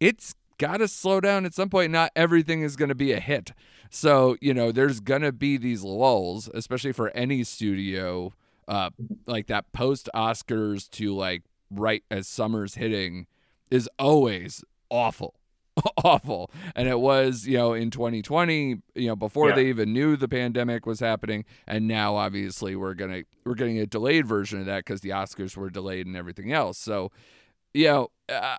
it's 0.00 0.34
got 0.56 0.78
to 0.78 0.88
slow 0.88 1.20
down 1.20 1.44
at 1.44 1.52
some 1.52 1.68
point. 1.68 1.92
Not 1.92 2.12
everything 2.16 2.62
is 2.62 2.76
going 2.76 2.88
to 2.88 2.94
be 2.94 3.12
a 3.12 3.20
hit. 3.20 3.52
So, 3.90 4.36
you 4.40 4.54
know, 4.54 4.72
there's 4.72 5.00
going 5.00 5.20
to 5.20 5.32
be 5.32 5.58
these 5.58 5.82
lulls, 5.82 6.48
especially 6.54 6.92
for 6.92 7.10
any 7.10 7.44
studio, 7.44 8.32
uh, 8.68 8.90
like 9.26 9.48
that 9.48 9.70
post 9.72 10.08
Oscars 10.14 10.88
to 10.92 11.14
like 11.14 11.42
right 11.78 12.04
as 12.10 12.28
summer's 12.28 12.74
hitting 12.74 13.26
is 13.70 13.88
always 13.98 14.64
awful. 14.90 15.34
awful 16.04 16.50
and 16.76 16.86
it 16.86 17.00
was 17.00 17.46
you 17.46 17.56
know 17.56 17.72
in 17.72 17.90
2020 17.90 18.76
you 18.94 19.06
know 19.06 19.16
before 19.16 19.48
yeah. 19.48 19.54
they 19.54 19.68
even 19.68 19.90
knew 19.90 20.16
the 20.16 20.28
pandemic 20.28 20.84
was 20.84 21.00
happening 21.00 21.46
and 21.66 21.88
now 21.88 22.14
obviously 22.14 22.76
we're 22.76 22.92
gonna 22.92 23.22
we're 23.46 23.54
getting 23.54 23.78
a 23.78 23.86
delayed 23.86 24.26
version 24.26 24.60
of 24.60 24.66
that 24.66 24.84
because 24.84 25.00
the 25.00 25.08
oscars 25.08 25.56
were 25.56 25.70
delayed 25.70 26.06
and 26.06 26.14
everything 26.14 26.52
else 26.52 26.76
so 26.76 27.10
you 27.72 27.86
know 27.86 28.08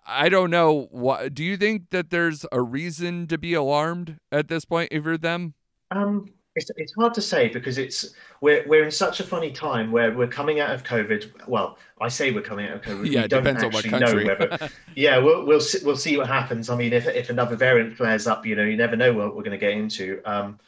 i 0.08 0.28
don't 0.28 0.50
know 0.50 0.88
what 0.90 1.36
do 1.36 1.44
you 1.44 1.56
think 1.56 1.92
that 1.92 2.10
there's 2.10 2.48
a 2.52 2.64
reason 2.64 3.28
to 3.28 3.38
be 3.38 3.54
alarmed 3.54 4.18
at 4.32 4.48
this 4.48 4.66
point 4.66 4.90
if 4.92 5.06
you're 5.06 5.16
them 5.16 5.54
um 5.92 6.26
it's, 6.56 6.72
it's 6.78 6.94
hard 6.94 7.14
to 7.16 7.22
say 7.22 7.50
because 7.50 7.78
it's 7.78 8.14
we're 8.42 8.64
we're 8.68 8.84
in 8.84 8.92
such 8.92 9.20
a 9.20 9.24
funny 9.24 9.52
time 9.52 9.92
where 9.92 10.14
we're 10.14 10.28
coming 10.28 10.60
out 10.60 10.72
of 10.72 10.84
COVID. 10.84 11.48
Well, 11.48 11.78
I 12.00 12.08
say 12.10 12.32
we're 12.32 12.42
coming 12.42 12.68
out 12.68 12.76
of 12.76 12.82
COVID. 12.82 13.12
Yeah, 13.12 13.24
we 13.24 13.28
don't 13.28 13.44
depends 13.44 13.64
actually 13.64 13.94
on 13.94 14.02
what 14.02 14.02
country. 14.02 14.24
know 14.26 14.36
whether. 14.36 14.70
yeah, 14.96 15.18
we'll 15.18 15.46
we'll 15.46 15.62
see, 15.62 15.80
we'll 15.84 15.98
see 15.98 16.18
what 16.18 16.28
happens. 16.28 16.70
I 16.70 16.76
mean, 16.76 16.94
if 16.94 17.08
if 17.08 17.30
another 17.30 17.56
variant 17.56 17.96
flares 17.96 18.28
up, 18.28 18.46
you 18.46 18.56
know, 18.56 18.64
you 18.64 18.78
never 18.78 18.96
know 18.96 19.14
what 19.14 19.36
we're 19.36 19.44
going 19.44 19.52
to 19.52 19.58
get 19.58 19.72
into. 19.72 20.22
Um, 20.26 20.60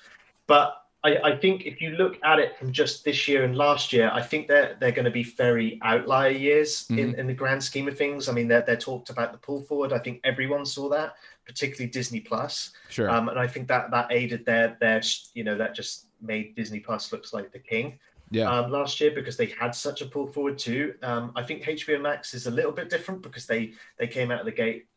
but 0.47 0.85
I, 1.05 1.17
I 1.23 1.37
think 1.37 1.67
if 1.67 1.81
you 1.81 1.91
look 1.91 2.17
at 2.23 2.39
it 2.39 2.57
from 2.57 2.71
just 2.71 3.05
this 3.05 3.27
year 3.27 3.43
and 3.43 3.55
last 3.55 3.93
year, 3.93 4.09
I 4.11 4.23
think 4.23 4.47
they're 4.47 4.75
they're 4.79 4.91
going 4.91 5.05
to 5.05 5.11
be 5.11 5.23
very 5.23 5.79
outlier 5.83 6.31
years 6.31 6.85
mm-hmm. 6.85 6.97
in, 6.97 7.19
in 7.19 7.27
the 7.27 7.33
grand 7.33 7.63
scheme 7.63 7.87
of 7.87 7.95
things. 7.95 8.27
I 8.27 8.31
mean, 8.31 8.47
they're, 8.47 8.63
they're 8.63 8.75
talked 8.75 9.11
about 9.11 9.31
the 9.31 9.37
pull 9.37 9.61
forward. 9.61 9.93
I 9.93 9.99
think 9.99 10.19
everyone 10.23 10.65
saw 10.65 10.89
that, 10.89 11.13
particularly 11.45 11.89
Disney 11.89 12.19
Plus. 12.19 12.71
Sure. 12.89 13.09
Um, 13.09 13.29
and 13.29 13.39
I 13.39 13.47
think 13.47 13.67
that 13.67 13.91
that 13.91 14.07
aided 14.11 14.45
their 14.45 14.77
their 14.79 15.01
you 15.33 15.43
know 15.43 15.57
that 15.57 15.75
just 15.75 16.07
made 16.21 16.55
Disney 16.55 16.79
Plus 16.79 17.11
looks 17.11 17.33
like 17.33 17.51
the 17.51 17.59
king. 17.59 17.99
Yeah. 18.31 18.49
Um, 18.49 18.71
last 18.71 18.99
year 18.99 19.11
because 19.11 19.37
they 19.37 19.45
had 19.47 19.75
such 19.75 20.01
a 20.01 20.05
pull 20.05 20.27
forward 20.27 20.57
too. 20.57 20.95
Um, 21.03 21.31
I 21.35 21.43
think 21.43 21.63
HBO 21.63 22.01
Max 22.01 22.33
is 22.33 22.47
a 22.47 22.51
little 22.51 22.71
bit 22.71 22.89
different 22.89 23.21
because 23.21 23.45
they 23.45 23.73
they 23.97 24.07
came 24.07 24.31
out 24.31 24.39
of 24.39 24.45
the 24.45 24.51
gate 24.51 24.87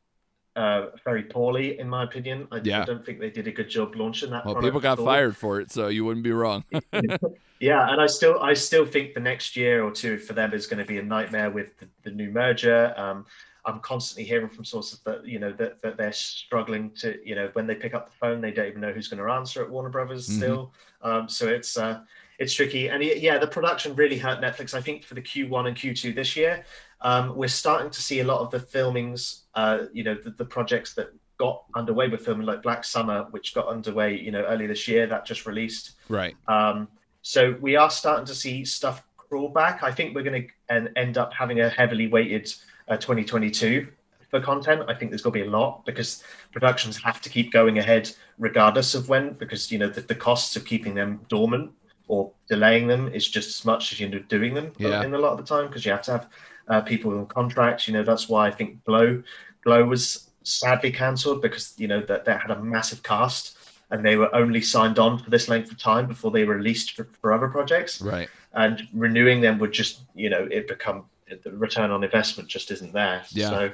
uh, 0.59 0.91
very 1.05 1.23
poorly, 1.23 1.79
in 1.79 1.89
my 1.89 2.03
opinion. 2.03 2.49
I, 2.51 2.61
yeah. 2.65 2.85
Don't 2.85 3.07
think 3.07 3.21
they 3.21 3.31
did 3.31 3.47
a 3.47 3.53
good 3.53 3.71
job 3.71 3.95
launching 3.95 4.31
that. 4.31 4.45
Well, 4.45 4.57
people 4.57 4.81
got 4.81 4.99
fired 4.99 5.37
for 5.37 5.61
it, 5.61 5.71
so 5.71 5.87
you 5.87 6.05
wouldn't 6.05 6.25
be 6.25 6.33
wrong. 6.33 6.65
yeah, 7.61 7.93
and 7.93 8.01
I 8.01 8.07
still, 8.07 8.41
I 8.43 8.55
still 8.55 8.85
think 8.85 9.15
the 9.15 9.21
next 9.21 9.57
year 9.57 9.85
or 9.85 9.93
two 9.93 10.19
for 10.19 10.33
them 10.33 10.53
is 10.53 10.67
going 10.67 10.81
to 10.81 10.85
be 10.85 10.99
a 10.99 11.03
nightmare 11.03 11.51
with 11.51 11.79
the, 11.79 11.87
the 12.03 12.11
new 12.11 12.31
merger. 12.31 12.93
Um, 12.97 13.25
I'm 13.69 13.81
constantly 13.81 14.25
hearing 14.25 14.49
from 14.49 14.65
sources 14.65 15.01
that 15.01 15.27
you 15.27 15.39
know 15.39 15.53
that, 15.53 15.83
that 15.83 15.99
they're 15.99 16.13
struggling 16.13 16.91
to, 17.01 17.19
you 17.23 17.35
know, 17.35 17.51
when 17.53 17.67
they 17.67 17.75
pick 17.75 17.93
up 17.93 18.11
the 18.11 18.17
phone, 18.17 18.41
they 18.41 18.51
don't 18.51 18.67
even 18.67 18.81
know 18.81 18.93
who's 18.93 19.09
going 19.09 19.23
to 19.23 19.31
answer 19.31 19.63
at 19.63 19.71
Warner 19.71 19.91
Brothers 19.91 20.27
mm-hmm. 20.27 20.39
still. 20.39 20.73
Um, 21.03 21.29
so 21.29 21.47
it's 21.49 21.77
uh, 21.77 22.01
it's 22.39 22.55
tricky, 22.55 22.89
and 22.89 23.05
yeah, 23.05 23.37
the 23.37 23.47
production 23.47 23.95
really 23.95 24.17
hurt 24.17 24.41
Netflix. 24.41 24.73
I 24.73 24.81
think 24.81 25.05
for 25.05 25.15
the 25.15 25.21
Q1 25.21 25.69
and 25.69 25.77
Q2 25.77 26.15
this 26.15 26.35
year, 26.35 26.65
um, 27.03 27.37
we're 27.37 27.49
starting 27.49 27.91
to 27.91 28.01
see 28.01 28.21
a 28.21 28.25
lot 28.25 28.41
of 28.41 28.51
the 28.51 28.59
filmings, 28.59 29.43
uh, 29.55 29.81
you 29.93 30.03
know, 30.03 30.15
the, 30.15 30.31
the, 30.31 30.45
projects 30.45 30.95
that 30.95 31.09
got 31.37 31.65
underway 31.75 32.09
with 32.09 32.25
filming, 32.25 32.47
like 32.47 32.63
Black 32.63 32.85
Summer, 32.85 33.27
which 33.33 33.55
got 33.55 33.67
underway, 33.67 34.19
you 34.19 34.31
know, 34.31 34.45
earlier 34.45 34.69
this 34.69 34.89
year, 34.89 35.07
that 35.07 35.27
just 35.27 35.47
released. 35.47 35.93
Right. 36.09 36.37
Um, 36.47 36.89
so 37.23 37.57
we 37.61 37.77
are 37.77 37.91
starting 37.91 38.25
to 38.27 38.35
see 38.35 38.65
stuff 38.65 39.05
crawl 39.17 39.49
back. 39.49 39.83
I 39.83 39.93
think 39.93 40.15
we're 40.15 40.23
going 40.23 40.49
to 40.69 40.93
end 40.97 41.19
up 41.19 41.33
having 41.33 41.61
a 41.61 41.69
heavily 41.69 42.09
weighted 42.09 42.53
uh, 42.89 42.97
2022 42.97 43.89
for 44.31 44.41
content. 44.41 44.83
I 44.89 44.95
think 44.95 45.11
there's 45.11 45.23
going 45.23 45.35
to 45.35 45.45
be 45.45 45.49
a 45.49 45.51
lot 45.51 45.85
because 45.85 46.23
productions 46.53 46.97
have 47.03 47.21
to 47.23 47.31
keep 47.31 47.53
going 47.53 47.79
ahead 47.79 48.11
regardless 48.39 48.95
of 48.95 49.09
when, 49.09 49.33
because 49.35 49.71
you 49.73 49.79
know 49.79 49.89
the, 49.89 50.03
the 50.03 50.15
costs 50.15 50.57
of 50.57 50.65
keeping 50.65 50.95
them 50.95 51.21
dormant 51.29 51.73
or 52.09 52.33
delaying 52.49 52.87
them 52.87 53.09
is 53.09 53.29
just 53.29 53.49
as 53.49 53.65
much 53.65 53.93
as 53.93 54.01
you 54.01 54.09
know 54.09 54.19
doing 54.29 54.55
them 54.55 54.73
yeah. 54.79 55.03
in 55.03 55.15
a 55.15 55.19
lot 55.19 55.33
of 55.33 55.39
the 55.39 55.45
time 55.45 55.67
because 55.67 55.85
you 55.85 55.93
have 55.93 56.03
to 56.03 56.13
have 56.13 56.29
uh, 56.69 56.81
people 56.81 57.19
in 57.19 57.27
contracts. 57.27 57.87
You 57.89 57.95
know, 57.95 58.03
that's 58.03 58.29
why 58.29 58.47
I 58.47 58.51
think 58.51 58.85
Glow 58.85 59.23
Glow 59.63 59.85
was 59.85 60.31
sadly 60.43 60.91
cancelled 60.91 61.43
because 61.43 61.75
you 61.79 61.89
know 61.89 62.01
that 62.03 62.25
they 62.25 62.33
had 62.33 62.51
a 62.51 62.63
massive 62.63 63.03
cast 63.03 63.57
and 63.91 64.05
they 64.05 64.17
were 64.17 64.35
only 64.35 64.61
signed 64.61 64.99
on 64.99 65.19
for 65.19 65.31
this 65.31 65.49
length 65.49 65.71
of 65.71 65.79
time 65.79 66.07
before 66.07 66.31
they 66.31 66.45
were 66.45 66.57
released 66.57 66.93
for, 66.93 67.09
for 67.21 67.33
other 67.33 67.49
projects. 67.49 68.03
Right. 68.03 68.29
And 68.53 68.87
renewing 68.93 69.41
them 69.41 69.59
would 69.59 69.73
just 69.73 70.03
you 70.15 70.31
know 70.31 70.49
it 70.51 70.69
become 70.69 71.05
the 71.43 71.53
return 71.53 71.91
on 71.91 72.05
investment 72.05 72.49
just 72.49 72.71
isn't 72.71 72.93
there. 72.93 73.23
Yeah. 73.31 73.51
So. 73.51 73.73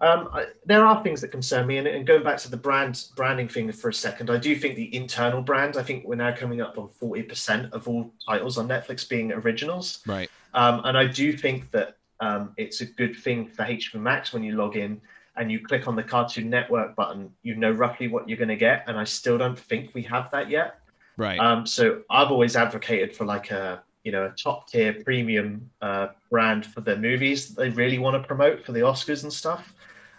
Um, 0.00 0.28
I, 0.32 0.46
there 0.66 0.84
are 0.84 1.02
things 1.04 1.20
that 1.20 1.28
concern 1.28 1.68
me, 1.68 1.78
and, 1.78 1.86
and, 1.86 2.04
going 2.04 2.24
back 2.24 2.38
to 2.38 2.50
the 2.50 2.56
brand 2.56 3.06
branding 3.14 3.48
thing 3.48 3.70
for 3.70 3.88
a 3.88 3.94
second, 3.94 4.28
I 4.28 4.38
do 4.38 4.56
think 4.56 4.74
the 4.74 4.94
internal 4.94 5.40
brand. 5.40 5.76
I 5.76 5.84
think 5.84 6.04
we're 6.04 6.16
now 6.16 6.34
coming 6.34 6.60
up 6.60 6.76
on 6.76 6.88
forty 6.88 7.22
percent 7.22 7.72
of 7.72 7.86
all 7.86 8.12
titles 8.26 8.58
on 8.58 8.66
Netflix 8.66 9.08
being 9.08 9.32
originals. 9.32 10.00
Right. 10.04 10.28
Um, 10.52 10.82
and 10.84 10.98
I 10.98 11.06
do 11.06 11.32
think 11.36 11.70
that 11.70 11.96
um, 12.18 12.52
it's 12.56 12.80
a 12.80 12.86
good 12.86 13.16
thing 13.16 13.46
for 13.46 13.64
HBO 13.64 14.00
Max 14.00 14.32
when 14.32 14.42
you 14.42 14.56
log 14.56 14.76
in 14.76 15.00
and 15.36 15.50
you 15.50 15.60
click 15.60 15.88
on 15.88 15.96
the 15.96 16.02
Cartoon 16.02 16.48
Network 16.48 16.94
button, 16.94 17.30
you 17.42 17.56
know 17.56 17.72
roughly 17.72 18.08
what 18.08 18.28
you're 18.28 18.38
going 18.38 18.48
to 18.48 18.56
get. 18.56 18.84
And 18.86 18.96
I 18.96 19.04
still 19.04 19.36
don't 19.36 19.58
think 19.58 19.90
we 19.94 20.02
have 20.02 20.30
that 20.30 20.48
yet. 20.48 20.78
Right. 21.16 21.38
Um, 21.38 21.66
so 21.66 22.02
I've 22.10 22.30
always 22.30 22.56
advocated 22.56 23.16
for 23.16 23.24
like 23.24 23.50
a 23.50 23.82
you 24.04 24.12
know 24.12 24.26
a 24.26 24.30
top 24.30 24.68
tier 24.68 24.92
premium 25.02 25.68
uh, 25.82 26.08
brand 26.30 26.66
for 26.66 26.82
their 26.82 26.96
movies 26.96 27.48
that 27.48 27.60
they 27.60 27.70
really 27.70 27.98
want 27.98 28.20
to 28.20 28.26
promote 28.26 28.64
for 28.64 28.72
the 28.72 28.80
Oscars 28.80 29.24
and 29.24 29.32
stuff. 29.32 29.74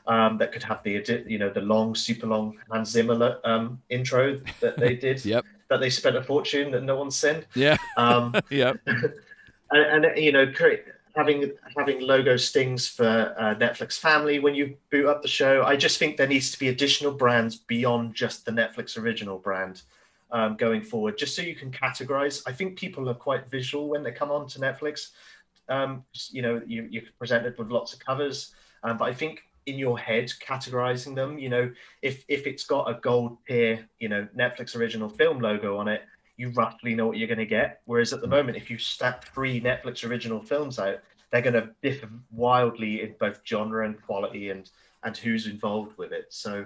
Um, 0.07 0.37
that 0.37 0.51
could 0.51 0.61
have 0.61 0.83
the 0.83 1.23
you 1.25 1.39
know 1.39 1.49
the 1.49 1.61
long, 1.61 1.95
super 1.95 2.27
long 2.27 2.57
Hans 2.69 2.89
Zimmer 2.89 3.39
um, 3.43 3.81
intro 3.89 4.39
that 4.59 4.77
they 4.77 4.95
did. 5.07 5.23
yep. 5.23 5.45
That 5.69 5.79
they 5.79 5.89
spent 5.89 6.15
a 6.15 6.21
fortune 6.21 6.69
that 6.71 6.83
no 6.83 6.95
one's 6.95 7.15
seen. 7.15 7.43
Yeah. 7.55 7.77
Um, 7.97 8.35
yep. 8.51 8.79
and, 8.85 10.05
and, 10.05 10.17
you 10.17 10.31
know, 10.31 10.45
having 11.15 11.51
having 11.75 12.01
logo 12.01 12.37
stings 12.37 12.87
for 12.87 13.33
uh, 13.39 13.55
Netflix 13.55 13.97
Family 13.97 14.37
when 14.37 14.53
you 14.53 14.75
boot 14.91 15.07
up 15.07 15.23
the 15.23 15.27
show. 15.27 15.63
I 15.63 15.75
just 15.75 15.97
think 15.97 16.17
there 16.17 16.27
needs 16.27 16.51
to 16.51 16.59
be 16.59 16.67
additional 16.67 17.11
brands 17.11 17.55
beyond 17.55 18.13
just 18.13 18.45
the 18.45 18.51
Netflix 18.51 18.97
original 18.97 19.39
brand 19.39 19.81
um, 20.31 20.55
going 20.55 20.81
forward, 20.81 21.17
just 21.17 21.35
so 21.35 21.41
you 21.41 21.55
can 21.55 21.71
categorize. 21.71 22.41
I 22.47 22.51
think 22.51 22.77
people 22.77 23.09
are 23.09 23.13
quite 23.13 23.49
visual 23.49 23.89
when 23.89 24.03
they 24.03 24.11
come 24.11 24.31
on 24.31 24.47
to 24.49 24.59
Netflix. 24.59 25.11
Um, 25.69 26.03
you 26.31 26.41
know, 26.41 26.61
you, 26.65 26.87
you're 26.89 27.03
presented 27.17 27.57
with 27.57 27.69
lots 27.69 27.93
of 27.93 27.99
covers, 27.99 28.53
um, 28.83 28.97
but 28.97 29.05
I 29.05 29.13
think 29.13 29.43
in 29.65 29.79
your 29.79 29.97
head 29.97 30.31
categorizing 30.47 31.15
them, 31.15 31.39
you 31.39 31.49
know, 31.49 31.71
if 32.01 32.23
if 32.27 32.45
it's 32.45 32.65
got 32.65 32.89
a 32.89 32.99
gold 32.99 33.37
tier, 33.47 33.87
you 33.99 34.09
know, 34.09 34.27
Netflix 34.37 34.75
original 34.75 35.09
film 35.09 35.39
logo 35.39 35.77
on 35.77 35.87
it, 35.87 36.03
you 36.37 36.49
roughly 36.51 36.93
know 36.93 37.07
what 37.07 37.17
you're 37.17 37.27
going 37.27 37.39
to 37.39 37.45
get. 37.45 37.81
Whereas 37.85 38.13
at 38.13 38.21
the 38.21 38.27
moment, 38.27 38.57
if 38.57 38.69
you 38.69 38.77
stack 38.77 39.25
three 39.33 39.59
Netflix 39.59 40.07
original 40.07 40.41
films 40.41 40.77
out, 40.79 40.99
they're 41.31 41.41
going 41.41 41.53
to 41.53 41.69
differ 41.81 42.09
wildly 42.31 43.01
in 43.01 43.15
both 43.19 43.41
genre 43.45 43.85
and 43.85 44.01
quality 44.01 44.49
and 44.49 44.69
and 45.03 45.15
who's 45.17 45.47
involved 45.47 45.97
with 45.97 46.11
it. 46.11 46.25
So, 46.29 46.65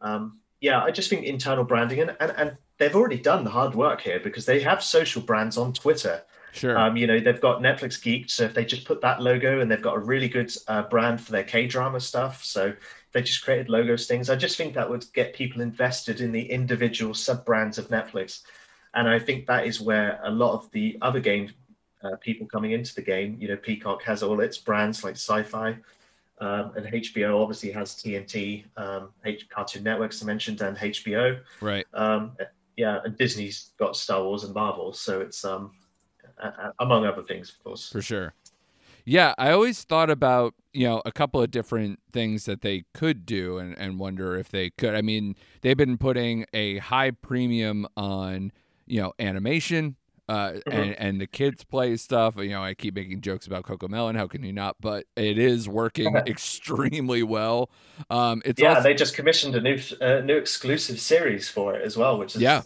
um, 0.00 0.40
yeah, 0.60 0.82
I 0.82 0.90
just 0.90 1.10
think 1.10 1.24
internal 1.24 1.64
branding 1.64 2.00
and, 2.00 2.16
and 2.20 2.32
and 2.36 2.56
they've 2.78 2.94
already 2.94 3.18
done 3.18 3.44
the 3.44 3.50
hard 3.50 3.74
work 3.74 4.00
here 4.00 4.20
because 4.20 4.46
they 4.46 4.60
have 4.60 4.82
social 4.82 5.22
brands 5.22 5.56
on 5.56 5.72
Twitter. 5.72 6.22
Sure. 6.52 6.78
Um, 6.78 6.96
you 6.96 7.06
know, 7.06 7.20
they've 7.20 7.40
got 7.40 7.60
Netflix 7.60 8.00
Geek, 8.00 8.30
so 8.30 8.44
if 8.44 8.54
they 8.54 8.64
just 8.64 8.86
put 8.86 9.02
that 9.02 9.20
logo 9.20 9.60
and 9.60 9.70
they've 9.70 9.82
got 9.82 9.96
a 9.96 10.00
really 10.00 10.28
good 10.28 10.50
uh, 10.68 10.82
brand 10.82 11.20
for 11.20 11.32
their 11.32 11.44
K 11.44 11.66
drama 11.66 12.00
stuff, 12.00 12.42
so 12.42 12.72
they 13.12 13.22
just 13.22 13.44
created 13.44 13.68
logo 13.68 13.96
stings. 13.96 14.30
I 14.30 14.36
just 14.36 14.56
think 14.56 14.74
that 14.74 14.88
would 14.88 15.04
get 15.12 15.34
people 15.34 15.60
invested 15.60 16.20
in 16.20 16.32
the 16.32 16.50
individual 16.50 17.12
sub 17.12 17.44
brands 17.44 17.76
of 17.76 17.88
Netflix 17.88 18.42
and 18.96 19.08
I 19.08 19.18
think 19.18 19.46
that 19.46 19.66
is 19.66 19.80
where 19.80 20.18
a 20.24 20.30
lot 20.30 20.54
of 20.54 20.70
the 20.72 20.98
other 21.02 21.20
game 21.20 21.52
uh, 22.02 22.16
people 22.16 22.46
coming 22.46 22.72
into 22.72 22.94
the 22.94 23.02
game, 23.02 23.36
you 23.38 23.46
know, 23.46 23.56
Peacock 23.56 24.02
has 24.02 24.22
all 24.22 24.40
its 24.40 24.58
brands 24.58 25.04
like 25.04 25.14
Syfy, 25.14 25.78
um, 26.38 26.72
and 26.76 26.86
HBO 26.86 27.40
obviously 27.40 27.70
has 27.72 27.94
TNT, 27.94 28.64
um, 28.76 29.10
H- 29.24 29.48
Cartoon 29.48 29.82
Networks 29.82 30.22
I 30.22 30.26
mentioned, 30.26 30.62
and 30.62 30.76
HBO. 30.78 31.40
Right. 31.60 31.86
Um, 31.92 32.36
yeah, 32.76 33.00
and 33.04 33.16
Disney's 33.16 33.72
got 33.78 33.96
Star 33.96 34.22
Wars 34.22 34.44
and 34.44 34.54
Marvel, 34.54 34.92
so 34.92 35.20
it's 35.20 35.44
um, 35.44 35.72
among 36.80 37.06
other 37.06 37.22
things, 37.22 37.50
of 37.50 37.64
course. 37.64 37.90
For 37.90 38.02
sure. 38.02 38.34
Yeah, 39.04 39.34
I 39.38 39.52
always 39.52 39.84
thought 39.84 40.10
about 40.10 40.54
you 40.72 40.86
know 40.86 41.02
a 41.04 41.12
couple 41.12 41.40
of 41.40 41.50
different 41.50 42.00
things 42.12 42.44
that 42.44 42.62
they 42.62 42.84
could 42.92 43.24
do, 43.24 43.58
and 43.58 43.78
and 43.78 43.98
wonder 43.98 44.36
if 44.36 44.48
they 44.48 44.70
could. 44.70 44.94
I 44.94 45.02
mean, 45.02 45.36
they've 45.60 45.76
been 45.76 45.98
putting 45.98 46.44
a 46.52 46.78
high 46.78 47.12
premium 47.12 47.86
on 47.96 48.52
you 48.86 49.02
know, 49.02 49.12
animation. 49.18 49.96
Uh, 50.28 50.54
and 50.70 50.94
and 50.98 51.20
the 51.20 51.26
kids 51.26 51.62
play 51.62 51.96
stuff. 51.96 52.36
You 52.36 52.50
know, 52.50 52.62
I 52.64 52.74
keep 52.74 52.94
making 52.94 53.20
jokes 53.20 53.46
about 53.46 53.64
Cocomelon. 53.64 54.16
How 54.16 54.26
can 54.26 54.42
you 54.42 54.52
not? 54.52 54.76
But 54.80 55.06
it 55.14 55.38
is 55.38 55.68
working 55.68 56.16
extremely 56.26 57.22
well. 57.22 57.70
Um, 58.10 58.42
it's 58.44 58.60
yeah, 58.60 58.70
also, 58.70 58.82
they 58.82 58.94
just 58.94 59.14
commissioned 59.14 59.54
a 59.54 59.60
new 59.60 59.78
uh, 60.00 60.20
new 60.20 60.36
exclusive 60.36 60.98
series 61.00 61.48
for 61.48 61.74
it 61.76 61.84
as 61.84 61.96
well, 61.96 62.18
which 62.18 62.34
is 62.34 62.42
Yeah. 62.42 62.62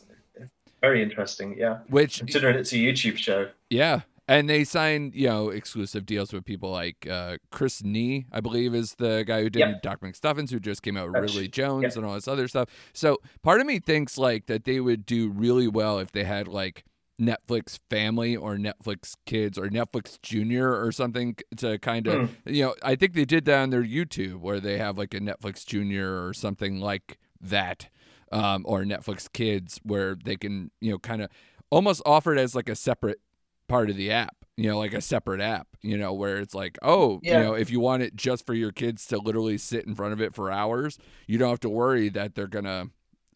very 0.81 1.03
interesting. 1.03 1.57
Yeah, 1.59 1.81
which 1.89 2.19
considering 2.21 2.57
it's 2.57 2.73
a 2.73 2.77
YouTube 2.77 3.17
show. 3.17 3.51
Yeah. 3.69 4.03
And 4.29 4.49
they 4.49 4.63
signed, 4.63 5.17
you 5.17 5.27
know, 5.27 5.49
exclusive 5.49 6.07
deals 6.07 6.33
with 6.33 6.45
people 6.45 6.71
like 6.71 7.05
uh, 7.11 7.39
Chris 7.51 7.83
Nee, 7.83 8.27
I 8.31 8.39
believe, 8.41 8.77
is 8.77 8.95
the 8.95 9.25
guy 9.27 9.43
who 9.43 9.51
did 9.51 9.59
Yep. 9.59 9.83
Doc 9.83 10.01
McStuffins, 10.03 10.51
who 10.53 10.61
just 10.61 10.83
came 10.85 10.97
out 10.97 11.11
with 11.11 11.21
Ridley 11.21 11.49
Jones 11.49 11.83
yep. 11.83 11.97
and 11.97 12.07
all 12.07 12.15
this 12.15 12.29
other 12.29 12.47
stuff. 12.47 12.69
So 12.93 13.19
part 13.43 13.61
of 13.61 13.67
me 13.67 13.81
thinks 13.81 14.17
like 14.17 14.47
that 14.47 14.63
they 14.65 14.79
would 14.79 15.05
do 15.05 15.31
really 15.31 15.67
well 15.67 15.99
if 15.99 16.13
they 16.13 16.23
had 16.23 16.47
like 16.47 16.85
Netflix 17.21 17.79
Family 17.91 18.35
or 18.37 18.57
Netflix 18.57 19.15
Kids 19.27 19.59
or 19.59 19.69
Netflix 19.69 20.21
Junior 20.23 20.83
or 20.83 20.91
something 20.91 21.37
to 21.59 21.79
kind 21.79 22.07
of, 22.07 22.31
you 22.47 22.65
know, 22.65 22.75
I 22.83 22.95
think 22.97 23.15
they 23.15 23.25
did 23.25 23.45
that 23.45 23.61
on 23.61 23.71
their 23.71 23.85
YouTube 23.85 24.41
where 24.41 24.61
they 24.61 24.79
have 24.79 24.97
like 24.97 25.13
a 25.15 25.21
Netflix 25.21 25.67
Junior 25.67 26.27
or 26.27 26.33
something 26.33 26.81
like 26.81 27.19
that, 27.41 27.89
um, 28.33 28.65
or 28.67 28.85
Netflix 28.85 29.31
Kids 29.33 29.81
where 29.83 30.15
they 30.15 30.37
can, 30.37 30.71
you 30.81 30.93
know, 30.93 30.99
kind 30.99 31.23
of 31.23 31.31
almost 31.71 32.03
offer 32.07 32.35
it 32.35 32.41
as 32.41 32.55
like 32.55 32.69
a 32.69 32.77
separate 32.77 33.21
part 33.69 33.89
of 33.91 33.97
the 33.97 34.11
app 34.11 34.35
you 34.57 34.69
know 34.69 34.77
like 34.79 34.93
a 34.93 35.01
separate 35.01 35.41
app 35.41 35.69
you 35.81 35.97
know 35.97 36.13
where 36.13 36.39
it's 36.39 36.55
like 36.57 36.77
oh 36.83 37.21
Yeah. 37.23 37.39
you 37.39 37.45
know 37.45 37.55
if 37.55 37.71
you 37.71 37.79
want 37.79 38.03
it 38.03 38.17
just 38.17 38.45
for 38.45 38.53
your 38.53 38.73
kids 38.73 39.07
to 39.07 39.17
literally 39.19 39.57
sit 39.57 39.87
in 39.87 39.95
front 39.95 40.13
of 40.13 40.21
it 40.21 40.35
for 40.35 40.51
hours 40.51 40.99
you 41.29 41.39
don't 41.39 41.51
have 41.51 41.61
to 41.61 41.71
worry 41.71 42.09
that 42.09 42.35
they're 42.35 42.49
gonna 42.49 42.87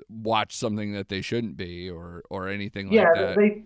watch 0.09 0.57
something 0.57 0.93
that 0.93 1.09
they 1.09 1.21
shouldn't 1.21 1.57
be 1.57 1.89
or 1.89 2.25
or 2.31 2.49
anything 2.49 2.93
yeah, 2.93 3.05
like 3.05 3.15
that 3.15 3.37
they 3.37 3.63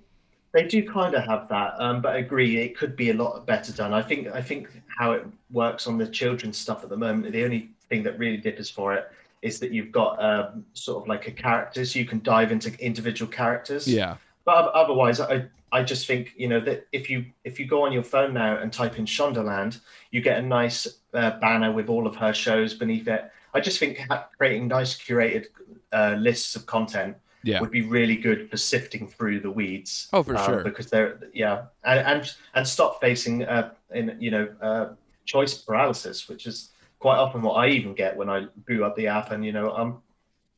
they 0.53 0.67
do 0.67 0.89
kind 0.89 1.15
of 1.15 1.25
have 1.25 1.49
that, 1.49 1.75
um, 1.79 2.01
but 2.01 2.15
I 2.15 2.19
agree 2.19 2.59
it 2.59 2.77
could 2.77 2.97
be 2.97 3.11
a 3.11 3.15
lot 3.15 3.47
better 3.47 3.73
done. 3.73 3.93
I 3.93 4.03
think 4.03 4.29
I 4.29 4.41
think 4.41 4.69
how 4.87 5.13
it 5.13 5.27
works 5.51 5.87
on 5.87 5.99
the 5.99 6.07
children's 6.07 6.57
stuff 6.57 6.83
at 6.83 6.89
the 6.89 6.97
moment, 6.97 7.33
the 7.33 7.45
only 7.45 7.71
thing 7.89 8.03
that 8.05 8.19
really 8.19 8.39
differs 8.39 8.71
for 8.71 8.95
it 8.95 9.11
is 9.43 9.61
that 9.61 9.73
you've 9.73 9.93
got 9.93 10.23
um, 10.23 10.65
sort 10.73 11.03
of 11.03 11.09
like 11.09 11.29
a 11.29 11.31
character, 11.31 11.85
so 11.85 11.99
you 11.99 12.07
can 12.07 12.21
dive 12.23 12.51
into 12.51 12.73
individual 12.85 13.31
characters. 13.31 13.87
yeah 13.87 14.17
But 14.45 14.73
otherwise, 14.73 15.21
I 15.21 15.47
I 15.71 15.83
just 15.83 16.07
think 16.07 16.33
you 16.37 16.49
know 16.49 16.61
that 16.61 16.87
if 16.93 17.11
you 17.11 17.27
if 17.45 17.61
you 17.61 17.67
go 17.67 17.85
on 17.85 17.93
your 17.93 18.03
phone 18.03 18.33
now 18.33 18.57
and 18.57 18.73
type 18.73 18.99
in 18.99 19.05
Shondaland, 19.05 19.81
you 20.11 20.23
get 20.23 20.39
a 20.39 20.43
nice 20.43 20.87
uh, 21.13 21.39
banner 21.41 21.73
with 21.73 21.89
all 21.89 22.07
of 22.07 22.17
her 22.17 22.33
shows 22.33 22.73
beneath 22.73 23.07
it. 23.07 23.31
I 23.53 23.61
just 23.61 23.79
think 23.79 24.01
creating 24.39 24.69
nice 24.69 24.97
curated 24.99 25.47
uh, 25.93 26.17
lists 26.19 26.57
of 26.57 26.65
content 26.67 27.17
yeah 27.43 27.61
would 27.61 27.71
be 27.71 27.83
really 27.83 28.17
good 28.17 28.51
for 28.51 28.57
sifting 28.57 29.07
through 29.07 29.41
the 29.41 29.51
weeds. 29.51 30.09
Oh, 30.13 30.23
for 30.23 30.37
um, 30.37 30.47
sure. 30.47 30.65
Because 30.65 30.91
they're 30.91 31.21
yeah, 31.33 31.65
and 31.85 32.01
and, 32.01 32.35
and 32.55 32.67
stop 32.67 33.01
facing 33.01 33.45
uh, 33.45 33.73
in 33.95 34.17
you 34.21 34.31
know 34.31 34.49
uh, 34.61 34.89
choice 35.25 35.55
paralysis, 35.55 36.29
which 36.29 36.47
is 36.47 36.71
quite 36.99 37.17
often 37.17 37.43
what 37.43 37.55
I 37.55 37.69
even 37.69 37.95
get 37.95 38.17
when 38.17 38.29
I 38.29 38.47
boot 38.67 38.83
up 38.83 38.97
the 38.97 39.07
app, 39.07 39.31
and 39.31 39.45
you 39.45 39.53
know 39.53 39.71
I'm 39.73 39.99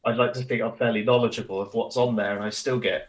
I'd 0.05 0.17
like 0.17 0.33
to 0.35 0.43
think 0.43 0.63
I'm 0.63 0.77
fairly 0.77 1.05
knowledgeable 1.05 1.61
of 1.61 1.75
what's 1.75 1.97
on 1.97 2.17
there, 2.17 2.37
and 2.37 2.45
I 2.45 2.51
still 2.51 2.79
get 2.79 3.09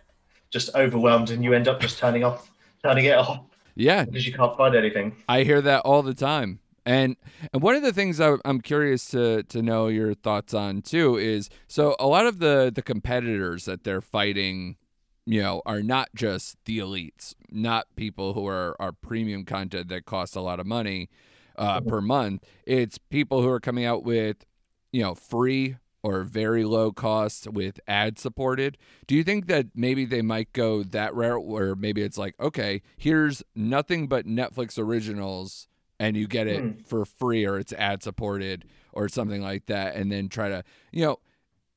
just 0.50 0.76
overwhelmed, 0.76 1.30
and 1.32 1.44
you 1.44 1.54
end 1.54 1.68
up 1.68 1.80
just 1.80 1.98
turning 1.98 2.24
off 2.24 2.50
turning 2.84 3.06
it 3.06 3.16
off 3.16 3.46
yeah 3.76 4.04
because 4.04 4.26
you 4.26 4.34
can't 4.34 4.56
find 4.58 4.76
anything. 4.76 5.16
I 5.30 5.44
hear 5.44 5.62
that 5.62 5.82
all 5.82 6.04
the 6.04 6.14
time. 6.14 6.60
And 6.86 7.16
and 7.54 7.62
one 7.62 7.76
of 7.76 7.84
the 7.84 7.94
things 7.94 8.20
I, 8.20 8.36
I'm 8.44 8.62
curious 8.62 9.06
to 9.12 9.44
to 9.44 9.62
know 9.62 9.88
your 9.88 10.14
thoughts 10.14 10.54
on 10.54 10.82
too 10.82 11.18
is 11.18 11.50
so 11.68 11.96
a 12.00 12.08
lot 12.08 12.26
of 12.26 12.40
the 12.40 12.72
the 12.74 12.82
competitors 12.82 13.66
that 13.66 13.84
they're 13.84 14.02
fighting, 14.02 14.78
you 15.26 15.42
know, 15.42 15.62
are 15.66 15.84
not 15.84 16.10
just 16.16 16.58
the 16.66 16.80
elites, 16.80 17.36
not 17.52 17.88
people 17.96 18.34
who 18.34 18.48
are 18.48 18.76
are 18.80 18.92
premium 18.92 19.46
content 19.46 19.90
that 19.90 20.06
costs 20.06 20.36
a 20.36 20.42
lot 20.42 20.60
of 20.60 20.66
money 20.66 21.10
uh, 21.56 21.82
per 21.82 22.02
month. 22.02 22.44
It's 22.66 22.98
people 22.98 23.42
who 23.42 23.50
are 23.50 23.60
coming 23.60 23.86
out 23.86 24.04
with, 24.04 24.46
you 24.92 25.04
know, 25.04 25.14
free 25.14 25.78
or 26.04 26.24
very 26.24 26.64
low 26.64 26.92
cost 26.92 27.48
with 27.48 27.80
ad 27.88 28.18
supported. 28.18 28.78
Do 29.06 29.16
you 29.16 29.24
think 29.24 29.46
that 29.48 29.68
maybe 29.76 30.06
they 30.06 30.24
might 30.24 30.52
go 30.52 30.82
that 30.82 31.14
route 31.14 31.46
where 31.46 31.76
maybe 31.76 32.02
it's 32.02 32.18
like, 32.18 32.34
okay, 32.40 32.82
here's 32.98 33.44
nothing 33.56 34.08
but 34.08 34.26
Netflix 34.26 34.80
originals 34.80 35.68
and 36.02 36.18
you 36.18 36.28
get 36.28 36.48
it 36.48 36.62
Hmm. 36.62 36.72
for 36.86 37.06
free 37.06 37.46
or 37.46 37.60
it's 37.60 37.74
ad 37.74 38.02
supported 38.04 38.66
or 38.92 39.08
something 39.08 39.42
like 39.42 39.68
that 39.68 39.96
and 39.96 40.12
then 40.12 40.28
try 40.30 40.50
to, 40.50 40.64
you 40.92 41.06
know, 41.06 41.18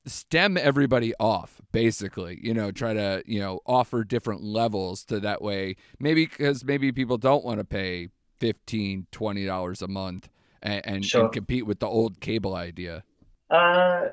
stem 0.06 0.56
everybody 0.58 1.14
off 1.18 1.62
basically 1.72 2.38
you 2.42 2.52
know 2.52 2.70
try 2.70 2.92
to 2.92 3.22
you 3.26 3.40
know 3.40 3.60
offer 3.64 4.04
different 4.04 4.42
levels 4.42 5.02
to 5.02 5.18
that 5.18 5.40
way 5.40 5.74
maybe 5.98 6.26
because 6.26 6.62
maybe 6.62 6.92
people 6.92 7.16
don't 7.16 7.42
want 7.42 7.58
to 7.58 7.64
pay 7.64 8.08
15 8.38 9.06
20 9.10 9.46
dollars 9.46 9.80
a 9.80 9.88
month 9.88 10.28
and, 10.62 10.82
and, 10.86 11.04
Sure. 11.06 11.22
and 11.24 11.32
compete 11.32 11.64
with 11.66 11.78
the 11.80 11.86
old 11.86 12.20
cable 12.20 12.54
idea 12.54 13.02
Uh, 13.48 14.08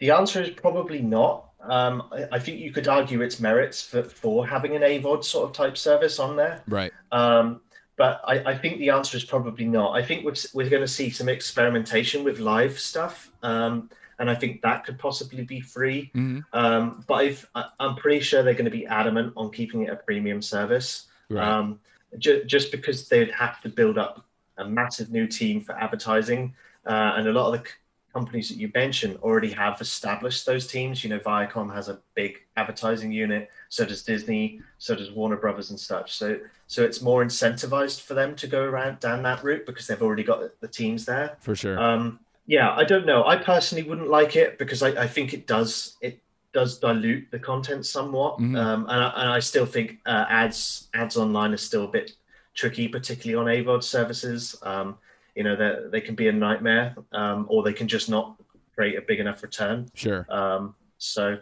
the 0.00 0.10
answer 0.10 0.42
is 0.42 0.50
probably 0.50 1.00
not. 1.00 1.50
Um, 1.60 2.02
I, 2.12 2.26
I 2.32 2.38
think 2.40 2.58
you 2.58 2.72
could 2.72 2.88
argue 2.88 3.22
its 3.22 3.38
merits 3.40 3.80
for, 3.82 4.02
for 4.02 4.46
having 4.46 4.74
an 4.76 4.82
AVOD 4.82 5.22
sort 5.24 5.48
of 5.48 5.52
type 5.54 5.76
service 5.78 6.18
on 6.18 6.34
there. 6.36 6.60
right 6.66 6.92
Um, 7.12 7.60
but 7.96 8.20
I, 8.26 8.52
I 8.52 8.58
think 8.58 8.78
the 8.78 8.90
answer 8.90 9.16
is 9.16 9.24
probably 9.24 9.64
not. 9.66 9.92
I 9.92 10.02
think 10.02 10.24
we're, 10.24 10.34
we're 10.52 10.68
going 10.70 10.82
to 10.82 10.88
see 10.88 11.10
some 11.10 11.28
experimentation 11.28 12.24
with 12.24 12.38
live 12.40 12.78
stuff. 12.78 13.30
Um, 13.42 13.90
and 14.18 14.30
I 14.30 14.34
think 14.34 14.62
that 14.62 14.84
could 14.84 14.98
possibly 14.98 15.42
be 15.44 15.60
free. 15.60 16.10
hmm 16.14 16.40
Um, 16.52 17.04
but 17.06 17.14
I've, 17.14 17.48
I- 17.54 17.70
I'm 17.80 17.96
pretty 17.96 18.20
sure 18.20 18.42
they're 18.42 18.54
going 18.54 18.64
to 18.64 18.70
be 18.70 18.86
adamant 18.86 19.32
on 19.36 19.50
keeping 19.50 19.82
it 19.82 19.90
a 19.90 19.96
premium 19.96 20.40
service. 20.42 21.06
right 21.30 21.46
Um, 21.48 21.80
ju- 22.18 22.44
just 22.44 22.70
because 22.72 23.08
they'd 23.08 23.30
have 23.32 23.60
to 23.62 23.68
build 23.68 23.98
up 23.98 24.24
a 24.58 24.64
massive 24.68 25.10
new 25.10 25.26
team 25.26 25.60
for 25.60 25.72
advertising. 25.76 26.54
Uh, 26.86 27.14
and 27.16 27.26
a 27.28 27.32
lot 27.32 27.46
of 27.54 27.62
the 27.62 27.68
companies 28.14 28.48
that 28.48 28.56
you 28.56 28.70
mentioned 28.74 29.18
already 29.22 29.50
have 29.50 29.80
established 29.80 30.46
those 30.46 30.66
teams. 30.68 31.02
You 31.02 31.10
know, 31.10 31.18
Viacom 31.18 31.72
has 31.74 31.88
a 31.88 31.98
big 32.14 32.38
advertising 32.56 33.10
unit, 33.12 33.50
so 33.68 33.84
does 33.84 34.02
Disney, 34.04 34.60
so 34.78 34.94
does 34.94 35.10
Warner 35.10 35.36
Brothers 35.36 35.70
and 35.70 35.78
such. 35.78 36.14
So, 36.16 36.38
so 36.68 36.84
it's 36.84 37.02
more 37.02 37.24
incentivized 37.24 38.00
for 38.02 38.14
them 38.14 38.36
to 38.36 38.46
go 38.46 38.62
around 38.62 39.00
down 39.00 39.22
that 39.24 39.42
route 39.42 39.66
because 39.66 39.86
they've 39.88 40.00
already 40.00 40.22
got 40.22 40.40
the 40.60 40.68
teams 40.68 41.04
there. 41.04 41.36
for 41.40 41.54
sure 41.56 41.78
Um, 41.78 42.20
yeah, 42.46 42.72
I 42.74 42.84
don't 42.84 43.06
know. 43.06 43.24
I 43.26 43.36
personally 43.36 43.82
wouldn't 43.88 44.08
like 44.08 44.36
it 44.36 44.58
because 44.58 44.82
I, 44.82 44.90
I 45.04 45.08
think 45.08 45.34
it 45.34 45.46
does 45.46 45.96
it 46.00 46.20
does 46.52 46.78
dilute 46.78 47.28
the 47.32 47.38
content 47.38 47.84
somewhat, 47.84 48.38
Mhm. 48.38 48.56
um, 48.56 48.80
and, 48.88 49.00
I, 49.06 49.08
and 49.22 49.30
I 49.30 49.40
still 49.40 49.66
think 49.66 49.98
uh, 50.06 50.24
ads 50.28 50.88
ads 50.94 51.16
online 51.16 51.52
are 51.52 51.56
still 51.70 51.84
a 51.84 51.88
bit 51.88 52.12
tricky, 52.54 52.86
particularly 52.86 53.34
on 53.42 53.46
AVOD 53.56 53.82
services. 53.82 54.54
Um, 54.62 54.96
you 55.34 55.42
know, 55.42 55.56
they 55.56 55.88
they 55.90 56.00
can 56.00 56.14
be 56.14 56.28
a 56.28 56.32
nightmare, 56.32 56.94
um, 57.12 57.46
or 57.48 57.62
they 57.62 57.72
can 57.72 57.88
just 57.88 58.08
not 58.08 58.36
create 58.74 58.96
a 58.96 59.02
big 59.02 59.20
enough 59.20 59.42
return. 59.42 59.88
sure 59.94 60.26
Um, 60.28 60.74
so, 60.98 61.38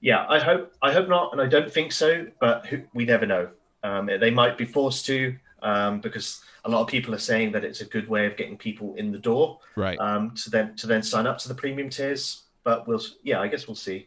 yeah, 0.00 0.26
I 0.28 0.38
hope 0.38 0.72
I 0.82 0.92
hope 0.92 1.08
not, 1.08 1.32
and 1.32 1.40
I 1.40 1.46
don't 1.46 1.72
think 1.72 1.92
so. 1.92 2.26
But 2.40 2.66
who, 2.66 2.82
we 2.94 3.04
never 3.04 3.26
know. 3.26 3.48
Um, 3.82 4.10
they 4.20 4.30
might 4.30 4.58
be 4.58 4.66
forced 4.66 5.06
to 5.06 5.34
um, 5.62 6.00
because 6.00 6.42
a 6.64 6.70
lot 6.70 6.82
of 6.82 6.88
people 6.88 7.14
are 7.14 7.18
saying 7.18 7.52
that 7.52 7.64
it's 7.64 7.80
a 7.80 7.86
good 7.86 8.08
way 8.08 8.26
of 8.26 8.36
getting 8.36 8.56
people 8.56 8.94
in 8.96 9.10
the 9.10 9.18
door 9.18 9.58
right 9.76 9.98
um, 9.98 10.32
to 10.32 10.50
then 10.50 10.76
to 10.76 10.86
then 10.86 11.02
sign 11.02 11.26
up 11.26 11.38
to 11.38 11.48
the 11.48 11.54
premium 11.54 11.88
tiers. 11.88 12.42
But 12.62 12.86
we'll 12.86 13.00
yeah, 13.22 13.40
I 13.40 13.48
guess 13.48 13.66
we'll 13.66 13.74
see. 13.74 14.06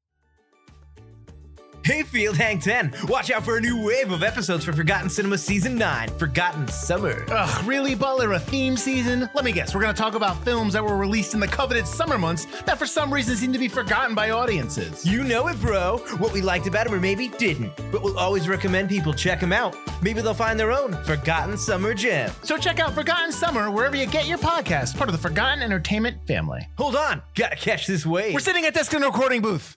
Hey, 1.83 2.03
Field 2.03 2.37
Hang 2.37 2.59
10! 2.59 2.93
Watch 3.07 3.31
out 3.31 3.43
for 3.43 3.57
a 3.57 3.61
new 3.61 3.83
wave 3.83 4.11
of 4.11 4.21
episodes 4.21 4.63
for 4.63 4.71
Forgotten 4.71 5.09
Cinema 5.09 5.35
Season 5.35 5.75
9, 5.75 6.09
Forgotten 6.09 6.67
Summer. 6.67 7.25
Ugh, 7.29 7.65
really, 7.65 7.95
Butler? 7.95 8.33
A 8.33 8.39
theme 8.39 8.77
season? 8.77 9.27
Let 9.33 9.43
me 9.43 9.51
guess, 9.51 9.73
we're 9.73 9.81
gonna 9.81 9.93
talk 9.93 10.13
about 10.13 10.43
films 10.43 10.73
that 10.73 10.83
were 10.83 10.95
released 10.95 11.33
in 11.33 11.39
the 11.39 11.47
coveted 11.47 11.87
summer 11.87 12.19
months 12.19 12.45
that 12.65 12.77
for 12.77 12.85
some 12.85 13.11
reason 13.11 13.35
seem 13.35 13.51
to 13.53 13.57
be 13.57 13.67
forgotten 13.67 14.13
by 14.13 14.29
audiences. 14.29 15.03
You 15.05 15.23
know 15.23 15.47
it, 15.47 15.59
bro. 15.59 15.97
What 16.19 16.33
we 16.33 16.41
liked 16.41 16.67
about 16.67 16.85
them 16.85 16.93
or 16.93 16.99
maybe 16.99 17.29
didn't. 17.29 17.75
But 17.91 18.03
we'll 18.03 18.19
always 18.19 18.47
recommend 18.47 18.89
people 18.89 19.11
check 19.13 19.39
them 19.39 19.51
out. 19.51 19.75
Maybe 20.03 20.21
they'll 20.21 20.35
find 20.35 20.59
their 20.59 20.71
own 20.71 20.93
Forgotten 21.03 21.57
Summer 21.57 21.95
gem. 21.95 22.31
So 22.43 22.57
check 22.57 22.79
out 22.79 22.93
Forgotten 22.93 23.31
Summer 23.31 23.71
wherever 23.71 23.95
you 23.95 24.05
get 24.05 24.27
your 24.27 24.37
podcast, 24.37 24.95
part 24.97 25.09
of 25.09 25.13
the 25.13 25.21
Forgotten 25.21 25.63
Entertainment 25.63 26.27
family. 26.27 26.69
Hold 26.77 26.95
on, 26.95 27.23
gotta 27.33 27.55
catch 27.55 27.87
this 27.87 28.05
wave. 28.05 28.35
We're 28.35 28.39
sitting 28.39 28.65
at 28.65 28.75
desk 28.75 28.93
in 28.93 29.01
a 29.01 29.07
recording 29.07 29.41
booth. 29.41 29.75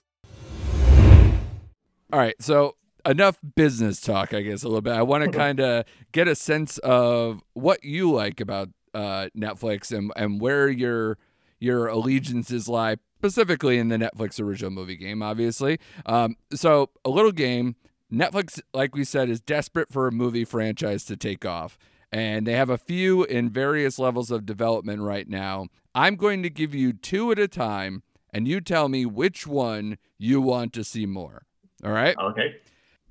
All 2.11 2.19
right 2.19 2.35
so 2.41 2.75
enough 3.05 3.37
business 3.55 4.01
talk, 4.01 4.33
I 4.33 4.41
guess, 4.41 4.63
a 4.63 4.67
little 4.67 4.81
bit. 4.81 4.93
I 4.93 5.03
want 5.03 5.23
to 5.23 5.29
kind 5.29 5.59
of 5.59 5.85
get 6.11 6.27
a 6.27 6.35
sense 6.35 6.77
of 6.79 7.43
what 7.53 7.83
you 7.83 8.11
like 8.11 8.39
about 8.39 8.69
uh, 8.93 9.27
Netflix 9.37 9.95
and 9.95 10.11
and 10.15 10.41
where 10.41 10.69
your 10.69 11.17
your 11.59 11.87
allegiances 11.87 12.67
lie, 12.67 12.97
specifically 13.19 13.77
in 13.77 13.89
the 13.89 13.97
Netflix 13.97 14.39
original 14.39 14.71
movie 14.71 14.95
game, 14.95 15.21
obviously. 15.21 15.79
Um, 16.05 16.35
so 16.53 16.89
a 17.03 17.09
little 17.09 17.31
game. 17.31 17.75
Netflix, 18.13 18.61
like 18.73 18.93
we 18.93 19.03
said, 19.03 19.29
is 19.29 19.41
desperate 19.41 19.91
for 19.91 20.07
a 20.07 20.11
movie 20.11 20.45
franchise 20.45 21.03
to 21.05 21.17
take 21.17 21.43
off. 21.43 21.77
And 22.11 22.45
they 22.45 22.53
have 22.53 22.69
a 22.69 22.77
few 22.77 23.23
in 23.23 23.49
various 23.49 23.97
levels 23.97 24.29
of 24.29 24.45
development 24.45 25.01
right 25.01 25.27
now. 25.27 25.67
I'm 25.95 26.15
going 26.15 26.43
to 26.43 26.49
give 26.49 26.75
you 26.75 26.93
two 26.93 27.31
at 27.31 27.39
a 27.39 27.47
time, 27.47 28.03
and 28.31 28.47
you 28.47 28.61
tell 28.61 28.89
me 28.89 29.05
which 29.05 29.47
one 29.47 29.97
you 30.19 30.39
want 30.39 30.71
to 30.73 30.83
see 30.83 31.05
more. 31.05 31.45
All 31.85 31.91
right? 31.91 32.17
Okay. 32.17 32.55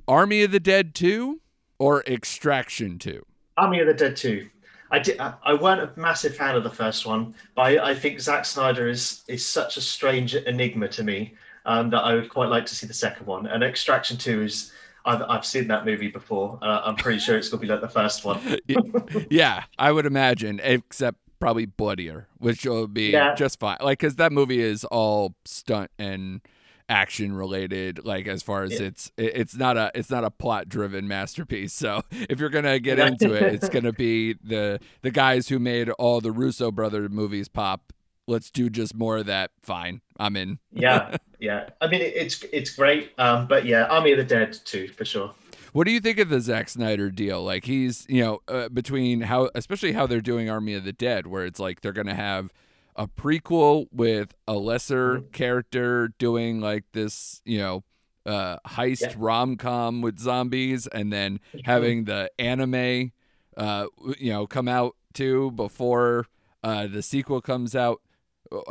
Army 0.09 0.43
of 0.43 0.51
the 0.51 0.61
Dead 0.61 0.95
2 0.95 1.41
or 1.79 2.03
Extraction 2.07 2.99
2? 2.99 3.25
Army 3.57 3.81
of 3.81 3.87
the 3.87 3.95
Dead 3.95 4.17
2. 4.17 4.49
I 4.91 4.99
did. 4.99 5.19
I 5.19 5.35
I 5.45 5.55
weren't 5.55 5.81
a 5.81 5.91
massive 5.99 6.37
fan 6.37 6.55
of 6.57 6.63
the 6.63 6.71
first 6.71 7.07
one, 7.07 7.35
but 7.57 7.63
I, 7.63 7.91
I 7.91 7.95
think 7.95 8.21
Zack 8.21 8.45
Snyder 8.45 8.87
is 8.89 9.25
is 9.29 9.45
such 9.45 9.77
a 9.77 9.81
strange 9.81 10.35
enigma 10.35 10.89
to 10.89 11.03
me 11.03 11.35
um, 11.65 11.91
that 11.91 12.01
I 12.01 12.15
would 12.15 12.29
quite 12.29 12.49
like 12.49 12.67
to 12.67 12.75
see 12.75 12.87
the 12.87 12.95
second 12.95 13.27
one. 13.27 13.47
And 13.47 13.63
Extraction 13.65 14.17
Two 14.17 14.43
is. 14.43 14.73
I've, 15.07 15.21
I've 15.29 15.45
seen 15.45 15.69
that 15.69 15.85
movie 15.85 16.09
before. 16.09 16.59
Uh, 16.63 16.81
I'm 16.83 16.97
pretty 16.97 17.19
sure 17.19 17.37
it's 17.37 17.51
going 17.51 17.61
to 17.61 17.67
be 17.67 17.71
like 17.71 17.83
the 17.83 17.89
first 17.91 18.25
one. 18.25 18.41
yeah, 19.31 19.65
I 19.79 19.93
would 19.93 20.07
imagine, 20.07 20.63
except 20.65 21.19
probably 21.41 21.67
bloodier, 21.67 22.27
which 22.39 22.65
will 22.65 22.87
be 22.87 23.11
Yeah. 23.11 23.35
just 23.35 23.61
fine. 23.61 23.77
Like, 23.83 23.99
because 23.99 24.17
that 24.17 24.33
movie 24.33 24.61
is 24.63 24.83
all 24.87 25.35
stunt 25.45 25.91
and 25.99 26.41
action 26.89 27.33
related. 27.35 28.05
Like, 28.05 28.27
as 28.27 28.43
far 28.43 28.63
as 28.65 28.73
Yeah. 28.73 28.87
it's 28.87 29.13
it's 29.17 29.57
not 29.57 29.77
a 29.77 29.91
it's 29.95 30.11
not 30.11 30.25
a 30.25 30.31
plot 30.31 30.69
driven 30.69 31.07
masterpiece. 31.09 31.73
So 31.85 32.03
if 32.13 32.41
you're 32.41 32.51
gonna 32.51 32.79
get 32.79 32.99
into 32.99 33.33
it, 33.35 33.55
it's 33.55 33.69
gonna 33.69 33.93
be 34.07 34.35
the 34.43 34.81
the 35.03 35.11
guys 35.11 35.49
who 35.49 35.59
made 35.59 35.91
all 35.91 36.21
the 36.21 36.33
Russo 36.33 36.71
brother 36.71 37.09
movies 37.09 37.49
pop. 37.49 37.93
Let's 38.27 38.51
do 38.51 38.71
just 38.71 38.95
more 38.95 39.19
of 39.19 39.27
that. 39.27 39.51
Fine, 39.63 40.01
I'm 40.19 40.35
in. 40.37 40.59
yeah, 40.73 41.17
yeah. 41.41 41.69
I 41.81 41.89
mean, 41.89 42.01
it's 42.01 42.43
it's 42.53 42.75
great. 42.75 43.13
Um, 43.19 43.47
but 43.47 43.67
yeah, 43.67 43.85
Army 43.85 44.13
of 44.13 44.19
the 44.19 44.25
Dead 44.25 44.59
too, 44.65 44.89
for 44.89 45.05
sure. 45.05 45.35
What 45.75 45.87
do 45.87 45.91
you 45.93 46.01
think 46.01 46.19
of 46.21 46.29
the 46.29 46.41
Zack 46.41 46.69
Snyder 46.69 47.11
deal? 47.11 47.43
Like 47.43 47.65
he's, 47.65 48.07
you 48.09 48.23
know, 48.23 48.41
uh, 48.47 48.69
between 48.69 49.23
how, 49.23 49.51
especially 49.57 49.91
how 49.93 50.07
they're 50.07 50.21
doing 50.21 50.49
Army 50.49 50.75
of 50.75 50.85
the 50.85 50.93
Dead, 50.93 51.27
where 51.27 51.45
it's 51.45 51.59
like 51.59 51.81
they're 51.81 51.93
gonna 51.93 52.15
have 52.15 52.53
a 52.97 53.07
prequel 53.09 53.87
with 53.93 54.35
a 54.47 54.55
lesser 54.55 55.17
Mm-hmm. 55.19 55.31
character 55.33 56.09
doing 56.19 56.61
like 56.61 56.85
this, 56.93 57.43
you 57.45 57.59
know, 57.59 57.85
uh, 58.27 58.59
heist 58.67 59.01
Yeah. 59.03 59.15
rom 59.19 59.57
com 59.57 60.01
with 60.01 60.19
zombies, 60.19 60.87
and 60.87 61.13
then 61.13 61.41
having 61.65 62.05
the 62.05 62.31
anime, 62.39 63.13
uh, 63.57 63.87
you 64.19 64.33
know, 64.33 64.47
come 64.47 64.69
out 64.69 64.97
too 65.13 65.51
before 65.53 66.27
uh, 66.63 66.87
the 66.87 67.03
sequel 67.03 67.41
comes 67.41 67.75
out. 67.77 68.01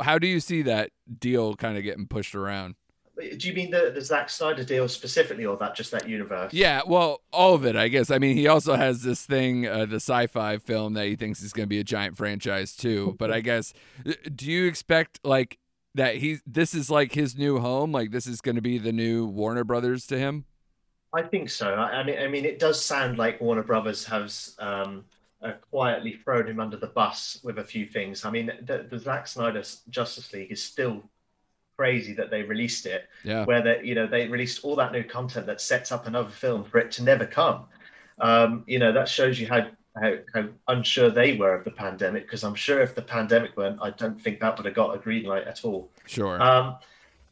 How 0.00 0.18
do 0.18 0.26
you 0.26 0.40
see 0.40 0.62
that 0.62 0.90
deal 1.18 1.54
kind 1.54 1.76
of 1.76 1.84
getting 1.84 2.06
pushed 2.06 2.34
around? 2.34 2.74
Do 3.16 3.48
you 3.48 3.54
mean 3.54 3.70
the, 3.70 3.92
the 3.94 4.00
Zack 4.00 4.28
Snyder 4.28 4.64
deal 4.64 4.88
specifically, 4.88 5.46
or 5.46 5.56
that 5.58 5.76
just 5.76 5.92
that 5.92 6.08
universe? 6.08 6.52
Yeah, 6.52 6.82
well, 6.84 7.22
all 7.32 7.54
of 7.54 7.64
it, 7.64 7.76
I 7.76 7.86
guess. 7.88 8.10
I 8.10 8.18
mean, 8.18 8.36
he 8.36 8.48
also 8.48 8.74
has 8.74 9.02
this 9.02 9.24
thing, 9.24 9.68
uh, 9.68 9.86
the 9.86 9.96
sci-fi 9.96 10.58
film 10.58 10.94
that 10.94 11.06
he 11.06 11.14
thinks 11.14 11.40
is 11.40 11.52
going 11.52 11.64
to 11.64 11.68
be 11.68 11.78
a 11.78 11.84
giant 11.84 12.16
franchise 12.16 12.74
too. 12.74 13.14
But 13.18 13.30
I 13.30 13.40
guess, 13.40 13.72
uh, 14.04 14.12
do 14.34 14.50
you 14.50 14.66
expect 14.66 15.20
like 15.22 15.58
that? 15.94 16.16
He 16.16 16.38
this 16.44 16.74
is 16.74 16.90
like 16.90 17.12
his 17.12 17.36
new 17.36 17.60
home. 17.60 17.92
Like 17.92 18.10
this 18.10 18.26
is 18.26 18.40
going 18.40 18.56
to 18.56 18.62
be 18.62 18.78
the 18.78 18.92
new 18.92 19.26
Warner 19.26 19.64
Brothers 19.64 20.06
to 20.08 20.18
him. 20.18 20.46
I 21.14 21.22
think 21.22 21.50
so. 21.50 21.72
I, 21.72 22.00
I 22.00 22.02
mean, 22.02 22.18
I 22.18 22.26
mean, 22.26 22.44
it 22.44 22.58
does 22.58 22.84
sound 22.84 23.16
like 23.16 23.40
Warner 23.40 23.62
Brothers 23.62 24.04
has 24.06 24.56
um, 24.58 25.04
uh, 25.40 25.52
quietly 25.70 26.18
thrown 26.24 26.48
him 26.48 26.58
under 26.58 26.76
the 26.76 26.88
bus 26.88 27.38
with 27.44 27.58
a 27.58 27.64
few 27.64 27.86
things. 27.86 28.24
I 28.24 28.30
mean, 28.30 28.50
the, 28.62 28.86
the 28.90 28.98
Zack 28.98 29.28
Snyder 29.28 29.62
Justice 29.88 30.32
League 30.32 30.50
is 30.50 30.60
still 30.60 31.04
crazy 31.76 32.12
that 32.14 32.30
they 32.30 32.42
released 32.42 32.86
it, 32.86 33.08
Yeah, 33.24 33.44
where 33.44 33.62
they, 33.62 33.82
you 33.82 33.94
know, 33.94 34.06
they 34.06 34.28
released 34.28 34.64
all 34.64 34.76
that 34.76 34.92
new 34.92 35.04
content 35.04 35.46
that 35.46 35.60
sets 35.60 35.92
up 35.92 36.06
another 36.06 36.30
film 36.30 36.64
for 36.64 36.78
it 36.78 36.90
to 36.92 37.02
never 37.02 37.26
come. 37.26 37.66
Um, 38.18 38.64
you 38.66 38.78
know, 38.78 38.92
that 38.92 39.08
shows 39.08 39.40
you 39.40 39.46
how. 39.46 39.68
How, 39.96 40.14
how 40.34 40.48
unsure 40.66 41.08
they 41.08 41.36
were 41.36 41.54
of 41.54 41.62
the 41.62 41.70
pandemic 41.70 42.24
because 42.24 42.42
I'm 42.42 42.56
sure 42.56 42.80
if 42.80 42.96
the 42.96 43.02
pandemic 43.02 43.56
weren't, 43.56 43.78
I 43.80 43.90
don't 43.90 44.20
think 44.20 44.40
that 44.40 44.56
would 44.56 44.66
have 44.66 44.74
got 44.74 44.92
a 44.92 44.98
green 44.98 45.22
light 45.22 45.46
at 45.46 45.64
all. 45.64 45.88
sure. 46.04 46.42
Um, 46.42 46.78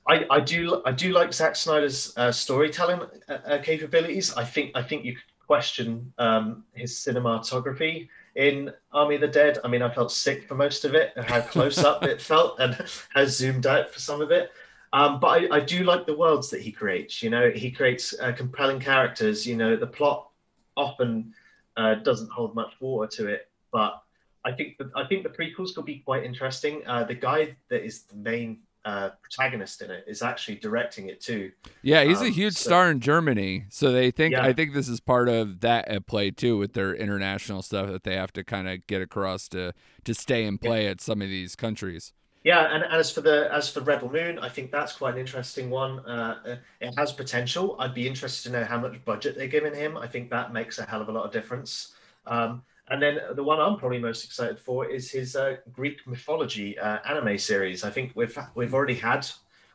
I, 0.07 0.27
I 0.31 0.41
do 0.41 0.83
I 0.85 0.93
do 0.93 1.13
like 1.13 1.33
Zack 1.33 1.57
Snyder's 1.57 2.13
uh, 2.17 2.33
storytelling 2.33 3.01
uh, 3.29 3.33
uh, 3.33 3.59
capabilities. 3.63 4.35
I 4.35 4.45
think 4.45 4.73
I 4.75 4.83
think 4.83 5.05
you 5.05 5.15
could 5.15 5.25
question 5.47 6.13
um, 6.19 6.65
his 6.73 6.93
cinematography 6.93 8.09
in 8.35 8.73
Army 8.93 9.17
of 9.17 9.21
the 9.21 9.29
Dead. 9.29 9.59
I 9.65 9.69
mean, 9.69 9.83
I 9.83 9.93
felt 9.93 10.13
sick 10.13 10.49
for 10.49 10.55
most 10.55 10.85
of 10.85 10.95
it, 10.95 11.13
and 11.17 11.25
how 11.25 11.41
close 11.41 11.79
up 11.79 12.03
it 12.05 12.21
felt, 12.31 12.59
and 12.61 12.77
how 13.11 13.25
zoomed 13.25 13.67
out 13.67 13.91
for 13.91 14.01
some 14.01 14.21
of 14.21 14.31
it. 14.31 14.51
Um, 14.93 15.21
but 15.21 15.29
I, 15.29 15.57
I 15.57 15.61
do 15.61 15.85
like 15.85 16.07
the 16.07 16.17
worlds 16.17 16.51
that 16.51 16.61
he 16.61 16.71
creates. 16.71 17.23
You 17.23 17.31
know, 17.31 17.51
he 17.51 17.71
creates 17.71 18.15
uh, 18.21 18.33
compelling 18.33 18.81
characters. 18.81 19.47
You 19.47 19.57
know, 19.57 19.77
the 19.77 19.87
plot 19.87 20.29
often 20.77 21.33
uh, 21.77 21.95
doesn't 21.97 22.31
hold 22.31 22.55
much 22.55 22.73
water 22.81 23.09
to 23.17 23.29
it, 23.29 23.51
but 23.71 24.03
I 24.45 24.53
think 24.53 24.77
the, 24.79 24.91
I 24.97 25.07
think 25.07 25.23
the 25.23 25.29
prequels 25.29 25.75
could 25.75 25.85
be 25.85 26.01
quite 26.01 26.25
interesting. 26.25 26.83
Uh, 26.87 27.05
the 27.05 27.15
guy 27.15 27.57
that 27.71 27.85
is 27.85 28.03
the 28.03 28.17
main 28.17 28.59
uh, 28.85 29.11
protagonist 29.23 29.83
in 29.83 29.91
it 29.91 30.05
is 30.07 30.23
actually 30.23 30.57
directing 30.57 31.09
it 31.09 31.21
too. 31.21 31.53
yeah, 31.83 32.05
he's 32.05 32.21
a 32.21 32.27
um, 32.27 32.33
huge 32.33 32.55
so- 32.55 32.69
star 32.69 32.91
in 32.91 33.01
Germany, 33.01 33.65
so 33.69 33.93
they 33.93 34.11
think. 34.11 34.33
Yeah. 34.33 34.45
I 34.45 34.53
think 34.53 34.75
this 34.75 34.89
is 34.89 35.01
part 35.01 35.29
of 35.29 35.61
that 35.61 35.89
at 35.89 36.07
play 36.07 36.31
too 36.31 36.59
with 36.59 36.73
their 36.73 36.95
international 36.95 37.63
stuff 37.63 37.89
that 37.89 38.05
they 38.05 38.17
have 38.17 38.33
to 38.35 38.45
kind 38.45 38.69
of 38.69 38.87
get 38.87 39.03
across 39.03 39.49
to 39.49 39.73
to 40.05 40.15
stay 40.15 40.45
and 40.45 40.61
play 40.61 40.89
at 40.89 41.01
some 41.01 41.23
of 41.23 41.29
these 41.29 41.55
countries. 41.55 42.13
Yeah, 42.45 42.75
and 42.75 42.83
as 42.85 43.13
for 43.13 43.21
the 43.21 43.49
as 43.53 43.71
for 43.71 43.81
Rebel 43.81 44.11
Moon, 44.11 44.39
I 44.41 44.49
think 44.49 44.73
that's 44.73 44.93
quite 44.93 45.15
an 45.15 45.21
interesting 45.21 45.71
one. 45.71 46.01
Uh, 46.01 46.39
uh, 46.45 46.57
it 46.81 46.93
has 46.99 47.13
potential. 47.13 47.77
I'd 47.79 47.95
be 47.95 48.09
interested 48.09 48.51
to 48.51 48.59
know 48.59 48.65
how 48.65 48.79
much 48.79 49.05
budget 49.05 49.37
they're 49.37 49.47
giving 49.47 49.75
him. 49.75 49.97
I 49.97 50.09
think 50.09 50.31
that 50.31 50.53
makes 50.53 50.79
a 50.79 50.85
hell 50.85 51.01
of 51.01 51.09
a 51.09 51.13
lot 51.13 51.25
of 51.25 51.33
difference. 51.33 51.95
Um, 52.27 52.63
and 52.89 53.01
then 53.01 53.19
the 53.35 53.43
one 53.45 53.61
I'm 53.61 53.77
probably 53.77 53.99
most 53.99 54.25
excited 54.25 54.59
for 54.59 54.87
is 54.87 55.11
his 55.11 55.37
uh, 55.37 55.57
Greek 55.73 56.07
mythology 56.07 56.79
uh, 56.79 56.99
anime 57.09 57.39
series. 57.39 57.85
I 57.85 57.91
think 57.91 58.13
we've 58.15 58.37
we've 58.55 58.75
already 58.75 58.95
had 58.95 59.27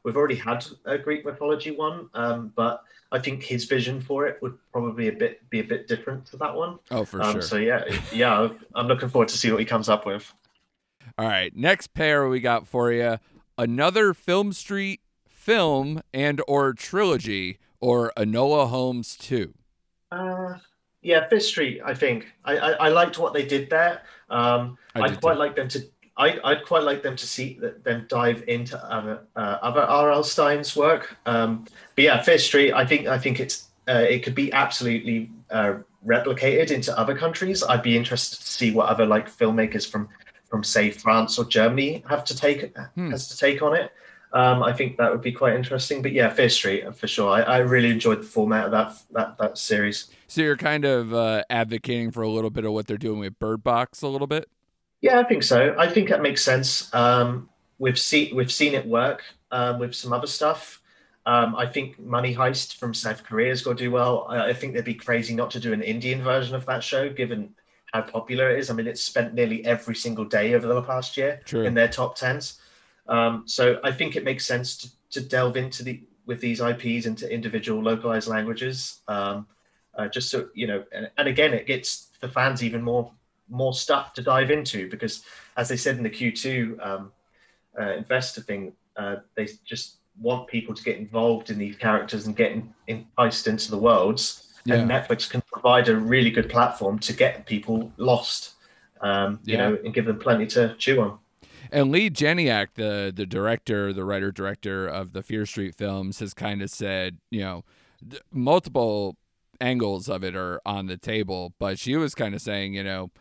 we've 0.03 0.17
already 0.17 0.35
had 0.35 0.65
a 0.85 0.97
Greek 0.97 1.25
mythology 1.25 1.71
one, 1.71 2.09
um, 2.13 2.51
but 2.55 2.83
I 3.11 3.19
think 3.19 3.43
his 3.43 3.65
vision 3.65 4.01
for 4.01 4.27
it 4.27 4.41
would 4.41 4.57
probably 4.71 5.07
a 5.07 5.13
bit 5.13 5.49
be 5.49 5.59
a 5.59 5.63
bit 5.63 5.87
different 5.87 6.25
to 6.27 6.37
that 6.37 6.53
one. 6.53 6.79
Oh, 6.91 7.05
for 7.05 7.21
um, 7.21 7.33
sure. 7.33 7.41
So 7.41 7.57
yeah, 7.57 7.83
yeah, 8.11 8.49
I'm 8.75 8.87
looking 8.87 9.09
forward 9.09 9.29
to 9.29 9.37
see 9.37 9.51
what 9.51 9.59
he 9.59 9.65
comes 9.65 9.89
up 9.89 10.05
with. 10.05 10.33
All 11.17 11.25
right, 11.25 11.55
next 11.55 11.93
pair 11.93 12.27
we 12.27 12.39
got 12.39 12.67
for 12.67 12.91
you 12.91 13.17
another 13.57 14.13
Fear 14.13 14.51
Street 14.51 15.01
film 15.27 16.01
and 16.13 16.41
or 16.47 16.73
trilogy 16.73 17.57
or 17.79 18.11
Enola 18.17 18.67
Holmes 18.67 19.15
2. 19.15 19.53
Uh, 20.11 20.55
yeah, 21.01 21.27
Fear 21.27 21.39
Street. 21.39 21.81
I 21.85 21.93
think 21.93 22.27
I, 22.45 22.57
I, 22.57 22.71
I 22.71 22.89
liked 22.89 23.17
what 23.17 23.33
they 23.33 23.45
did 23.45 23.69
there. 23.69 24.01
Um, 24.29 24.77
I 24.95 25.01
I'd 25.01 25.09
did 25.11 25.21
quite 25.21 25.33
too. 25.33 25.39
like 25.39 25.55
them 25.55 25.67
to. 25.69 25.79
I, 26.19 26.39
I'd 26.43 26.65
quite 26.65 26.81
like 26.83 27.03
them 27.03 27.15
to 27.15 27.27
see 27.27 27.59
them 27.83 28.05
dive 28.09 28.43
into 28.47 28.77
other 28.91 29.21
uh, 29.35 29.57
other 29.61 29.81
R.L. 29.81 30.23
Stine's 30.23 30.75
work. 30.75 31.15
Um, 31.25 31.65
but 31.95 32.03
yeah, 32.03 32.21
Fear 32.21 32.39
Street. 32.39 32.73
I 32.73 32.85
think 32.85 33.07
I 33.07 33.17
think 33.19 33.39
it's 33.39 33.67
uh, 33.87 34.05
it 34.09 34.23
could 34.23 34.35
be 34.35 34.51
absolutely 34.51 35.29
uh, 35.51 35.75
replicated 36.05 36.71
into 36.71 36.97
other 36.97 37.15
countries. 37.15 37.63
I'd 37.63 37.83
be 37.83 37.95
interested 37.95 38.37
to 38.37 38.47
see 38.51 38.71
what 38.71 38.89
other 38.89 39.05
like 39.05 39.29
filmmakers 39.29 39.89
from 39.89 40.09
from 40.49 40.63
say 40.63 40.89
France 40.91 41.37
or 41.37 41.45
Germany 41.45 42.03
have 42.09 42.23
to 42.25 42.35
take 42.35 42.75
Hmm. 42.95 43.11
has 43.11 43.27
to 43.29 43.37
take 43.37 43.61
on 43.61 43.75
it. 43.75 43.91
Um, 44.33 44.61
I 44.63 44.73
think 44.73 44.97
that 44.97 45.09
would 45.11 45.21
be 45.21 45.31
quite 45.31 45.53
interesting. 45.55 46.01
But 46.01 46.11
yeah, 46.13 46.29
Fear 46.29 46.49
Street 46.49 46.95
for 46.95 47.07
sure. 47.07 47.29
I, 47.29 47.41
I 47.43 47.57
really 47.59 47.89
enjoyed 47.91 48.19
the 48.19 48.25
format 48.25 48.65
of 48.65 48.71
that 48.71 48.93
that 49.11 49.37
that 49.37 49.57
series. 49.57 50.09
So 50.27 50.41
you're 50.41 50.57
kind 50.57 50.85
of 50.85 51.13
uh, 51.13 51.43
advocating 51.49 52.11
for 52.11 52.21
a 52.21 52.29
little 52.29 52.49
bit 52.49 52.65
of 52.65 52.73
what 52.73 52.87
they're 52.87 52.97
doing 52.97 53.19
with 53.19 53.39
Bird 53.39 53.63
Box 53.63 54.01
a 54.01 54.07
little 54.07 54.27
bit? 54.27 54.49
Yeah, 55.01 55.19
I 55.19 55.23
think 55.23 55.43
so. 55.43 55.75
I 55.77 55.89
think 55.89 56.09
that 56.09 56.21
makes 56.21 56.43
sense. 56.43 56.93
Um, 56.93 57.49
we've 57.79 57.99
seen 57.99 58.35
we've 58.35 58.51
seen 58.51 58.73
it 58.73 58.85
work 58.85 59.23
um, 59.51 59.79
with 59.79 59.95
some 59.95 60.11
other 60.11 60.27
stuff. 60.27 60.81
Um, 61.25 61.55
I 61.55 61.65
think 61.65 61.99
Money 61.99 62.33
Heist 62.33 62.75
from 62.75 62.93
South 62.93 63.23
Korea 63.23 63.49
has 63.49 63.61
got 63.61 63.77
to 63.77 63.83
do 63.83 63.91
well. 63.91 64.27
I, 64.29 64.49
I 64.49 64.53
think 64.53 64.73
they'd 64.73 64.83
be 64.83 64.93
crazy 64.93 65.35
not 65.35 65.51
to 65.51 65.59
do 65.59 65.73
an 65.73 65.81
Indian 65.81 66.23
version 66.23 66.55
of 66.55 66.65
that 66.65 66.83
show, 66.83 67.09
given 67.09 67.53
how 67.93 68.01
popular 68.01 68.49
it 68.51 68.59
is. 68.59 68.69
I 68.69 68.73
mean, 68.73 68.87
it's 68.87 69.01
spent 69.01 69.33
nearly 69.33 69.65
every 69.65 69.95
single 69.95 70.25
day 70.25 70.53
over 70.53 70.67
the 70.67 70.81
past 70.81 71.17
year 71.17 71.41
True. 71.45 71.63
in 71.63 71.73
their 71.73 71.87
top 71.87 72.15
tens. 72.15 72.59
Um, 73.07 73.43
so 73.45 73.79
I 73.83 73.91
think 73.91 74.15
it 74.15 74.23
makes 74.23 74.45
sense 74.45 74.77
to, 74.77 74.89
to 75.11 75.21
delve 75.21 75.57
into 75.57 75.83
the 75.83 76.01
with 76.25 76.41
these 76.41 76.59
IPs 76.59 77.05
into 77.05 77.31
individual 77.33 77.81
localized 77.81 78.27
languages, 78.27 78.99
um, 79.07 79.47
uh, 79.97 80.07
just 80.07 80.29
so 80.29 80.47
you 80.53 80.67
know. 80.67 80.83
And, 80.91 81.09
and 81.17 81.27
again, 81.27 81.53
it 81.53 81.65
gets 81.65 82.11
the 82.21 82.29
fans 82.29 82.63
even 82.63 82.81
more 82.81 83.11
more 83.49 83.73
stuff 83.73 84.13
to 84.13 84.21
dive 84.21 84.51
into 84.51 84.89
because, 84.89 85.23
as 85.55 85.69
they 85.69 85.77
said 85.77 85.97
in 85.97 86.03
the 86.03 86.09
Q2 86.09 86.85
um, 86.85 87.11
uh, 87.79 87.93
investor 87.93 88.41
thing, 88.41 88.73
uh, 88.97 89.17
they 89.35 89.47
just 89.65 89.97
want 90.19 90.47
people 90.47 90.73
to 90.75 90.83
get 90.83 90.97
involved 90.97 91.49
in 91.49 91.57
these 91.57 91.75
characters 91.75 92.27
and 92.27 92.35
get 92.35 92.51
in, 92.51 92.73
enticed 92.87 93.47
into 93.47 93.71
the 93.71 93.77
worlds, 93.77 94.53
and 94.67 94.89
Netflix 94.89 95.29
can 95.29 95.41
provide 95.53 95.87
a 95.87 95.95
really 95.95 96.29
good 96.29 96.49
platform 96.49 96.99
to 96.99 97.13
get 97.13 97.45
people 97.45 97.91
lost, 97.97 98.55
um, 99.01 99.39
you 99.45 99.55
Yeah. 99.55 99.69
know, 99.69 99.77
and 99.85 99.93
give 99.93 100.05
them 100.05 100.19
plenty 100.19 100.45
to 100.47 100.75
chew 100.77 100.99
on. 101.01 101.19
And 101.71 101.91
Leigh 101.91 102.09
Janiak, 102.09 102.69
the 102.75 103.13
the 103.15 103.25
director, 103.25 103.93
the 103.93 104.03
writer 104.03 104.31
director 104.31 104.87
of 104.87 105.13
the 105.13 105.21
Fear 105.21 105.45
Street 105.45 105.75
films, 105.75 106.19
has 106.19 106.33
kind 106.33 106.61
of 106.61 106.69
said, 106.69 107.19
you 107.29 107.41
know, 107.41 107.63
th- 108.09 108.23
multiple 108.31 109.15
angles 109.59 110.09
of 110.09 110.23
it 110.23 110.35
are 110.35 110.61
on 110.65 110.87
the 110.87 110.97
table, 110.97 111.53
but 111.59 111.79
she 111.79 111.95
was 111.95 112.15
kind 112.15 112.35
of 112.35 112.41
saying, 112.41 112.73
you 112.73 112.83
know, 112.83 113.11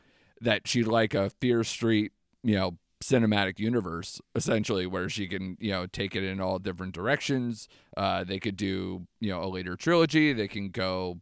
that 0.41 0.66
she'd 0.68 0.87
like 0.87 1.14
a 1.14 1.30
Fear 1.30 1.64
Street, 1.64 2.12
you 2.43 2.55
know, 2.55 2.78
cinematic 3.03 3.59
universe 3.59 4.20
essentially 4.34 4.87
where 4.87 5.09
she 5.09 5.28
can, 5.28 5.57
you 5.61 5.70
know, 5.70 5.87
take 5.87 6.16
it 6.16 6.24
in 6.24 6.41
all 6.41 6.59
different 6.59 6.95
directions. 6.95 7.68
Uh, 7.97 8.24
they 8.24 8.39
could 8.39 8.57
do, 8.57 9.07
you 9.20 9.30
know, 9.30 9.43
a 9.43 9.47
later 9.49 9.76
trilogy. 9.76 10.32
They 10.32 10.49
can 10.49 10.70
go, 10.70 11.20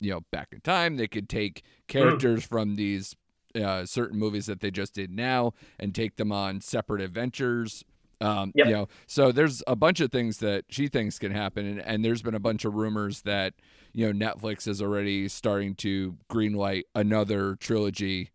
you 0.00 0.10
know, 0.10 0.20
back 0.30 0.48
in 0.52 0.60
time. 0.60 0.96
They 0.96 1.08
could 1.08 1.28
take 1.28 1.62
characters 1.88 2.44
from 2.44 2.76
these 2.76 3.16
uh, 3.54 3.86
certain 3.86 4.18
movies 4.18 4.46
that 4.46 4.60
they 4.60 4.70
just 4.70 4.94
did 4.94 5.10
now 5.10 5.52
and 5.78 5.94
take 5.94 6.16
them 6.16 6.32
on 6.32 6.60
separate 6.60 7.00
adventures. 7.00 7.84
Um, 8.20 8.52
Yep. 8.54 8.66
You 8.66 8.72
know, 8.72 8.88
so 9.06 9.32
there's 9.32 9.62
a 9.66 9.76
bunch 9.76 10.00
of 10.00 10.10
things 10.10 10.38
that 10.38 10.64
she 10.68 10.88
thinks 10.88 11.18
can 11.18 11.32
happen, 11.32 11.66
and, 11.66 11.80
and 11.80 12.04
there's 12.04 12.22
been 12.22 12.34
a 12.34 12.40
bunch 12.40 12.64
of 12.64 12.74
rumors 12.74 13.22
that 13.22 13.54
you 13.94 14.12
know 14.12 14.26
Netflix 14.26 14.66
is 14.68 14.82
already 14.82 15.28
starting 15.28 15.74
to 15.76 16.16
greenlight 16.30 16.82
another 16.94 17.56
trilogy, 17.56 18.30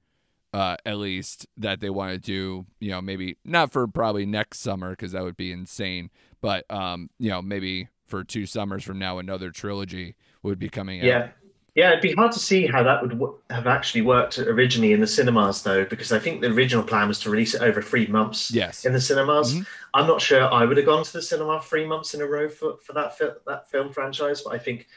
uh, 0.53 0.77
at 0.85 0.97
least 0.97 1.45
that 1.57 1.79
they 1.81 1.89
want 1.89 2.11
to 2.13 2.17
do. 2.19 2.65
You 2.79 2.91
know, 2.91 3.01
maybe 3.01 3.37
not 3.45 3.71
for 3.71 3.87
probably 3.87 4.25
next 4.25 4.59
summer 4.61 4.91
because 4.91 5.11
that 5.11 5.23
would 5.23 5.37
be 5.37 5.51
insane, 5.51 6.09
but 6.41 6.65
um, 6.71 7.09
you 7.19 7.29
know, 7.29 7.41
maybe 7.41 7.89
for 8.07 8.23
two 8.23 8.45
summers 8.45 8.83
from 8.83 8.97
now, 8.97 9.19
another 9.19 9.51
trilogy 9.51 10.15
would 10.41 10.57
be 10.57 10.69
coming 10.69 11.01
out. 11.01 11.05
Yeah. 11.05 11.27
Yeah, 11.75 11.89
it'd 11.91 12.01
be 12.01 12.13
hard 12.13 12.31
to 12.33 12.39
see 12.39 12.65
how 12.65 12.81
that 12.83 13.01
would 13.03 13.11
w- 13.11 13.37
have 13.51 13.67
actually 13.67 14.01
worked 14.01 14.37
originally 14.39 14.91
in 14.91 14.99
the 14.99 15.07
cinemas, 15.07 15.61
though, 15.61 15.85
because 15.85 16.11
I 16.11 16.17
think 16.19 16.41
the 16.41 16.47
original 16.47 16.83
plan 16.83 17.07
was 17.07 17.19
to 17.21 17.29
release 17.29 17.53
it 17.53 17.61
over 17.61 17.79
three 17.81 18.07
months 18.07 18.51
Yes. 18.51 18.85
in 18.85 18.91
the 18.91 18.99
cinemas. 18.99 19.53
Mhm. 19.53 19.65
I'm 19.93 20.07
not 20.07 20.19
sure 20.19 20.51
I 20.51 20.65
would 20.65 20.75
have 20.77 20.85
gone 20.87 21.05
to 21.05 21.13
the 21.13 21.21
cinema 21.21 21.61
three 21.61 21.85
months 21.85 22.15
in 22.15 22.21
a 22.21 22.25
row 22.25 22.49
for, 22.49 22.77
for 22.77 22.93
that 22.93 23.17
fi- 23.17 23.35
that 23.45 23.69
film 23.69 23.93
franchise, 23.93 24.41
but 24.41 24.53
I 24.53 24.57
think 24.57 24.87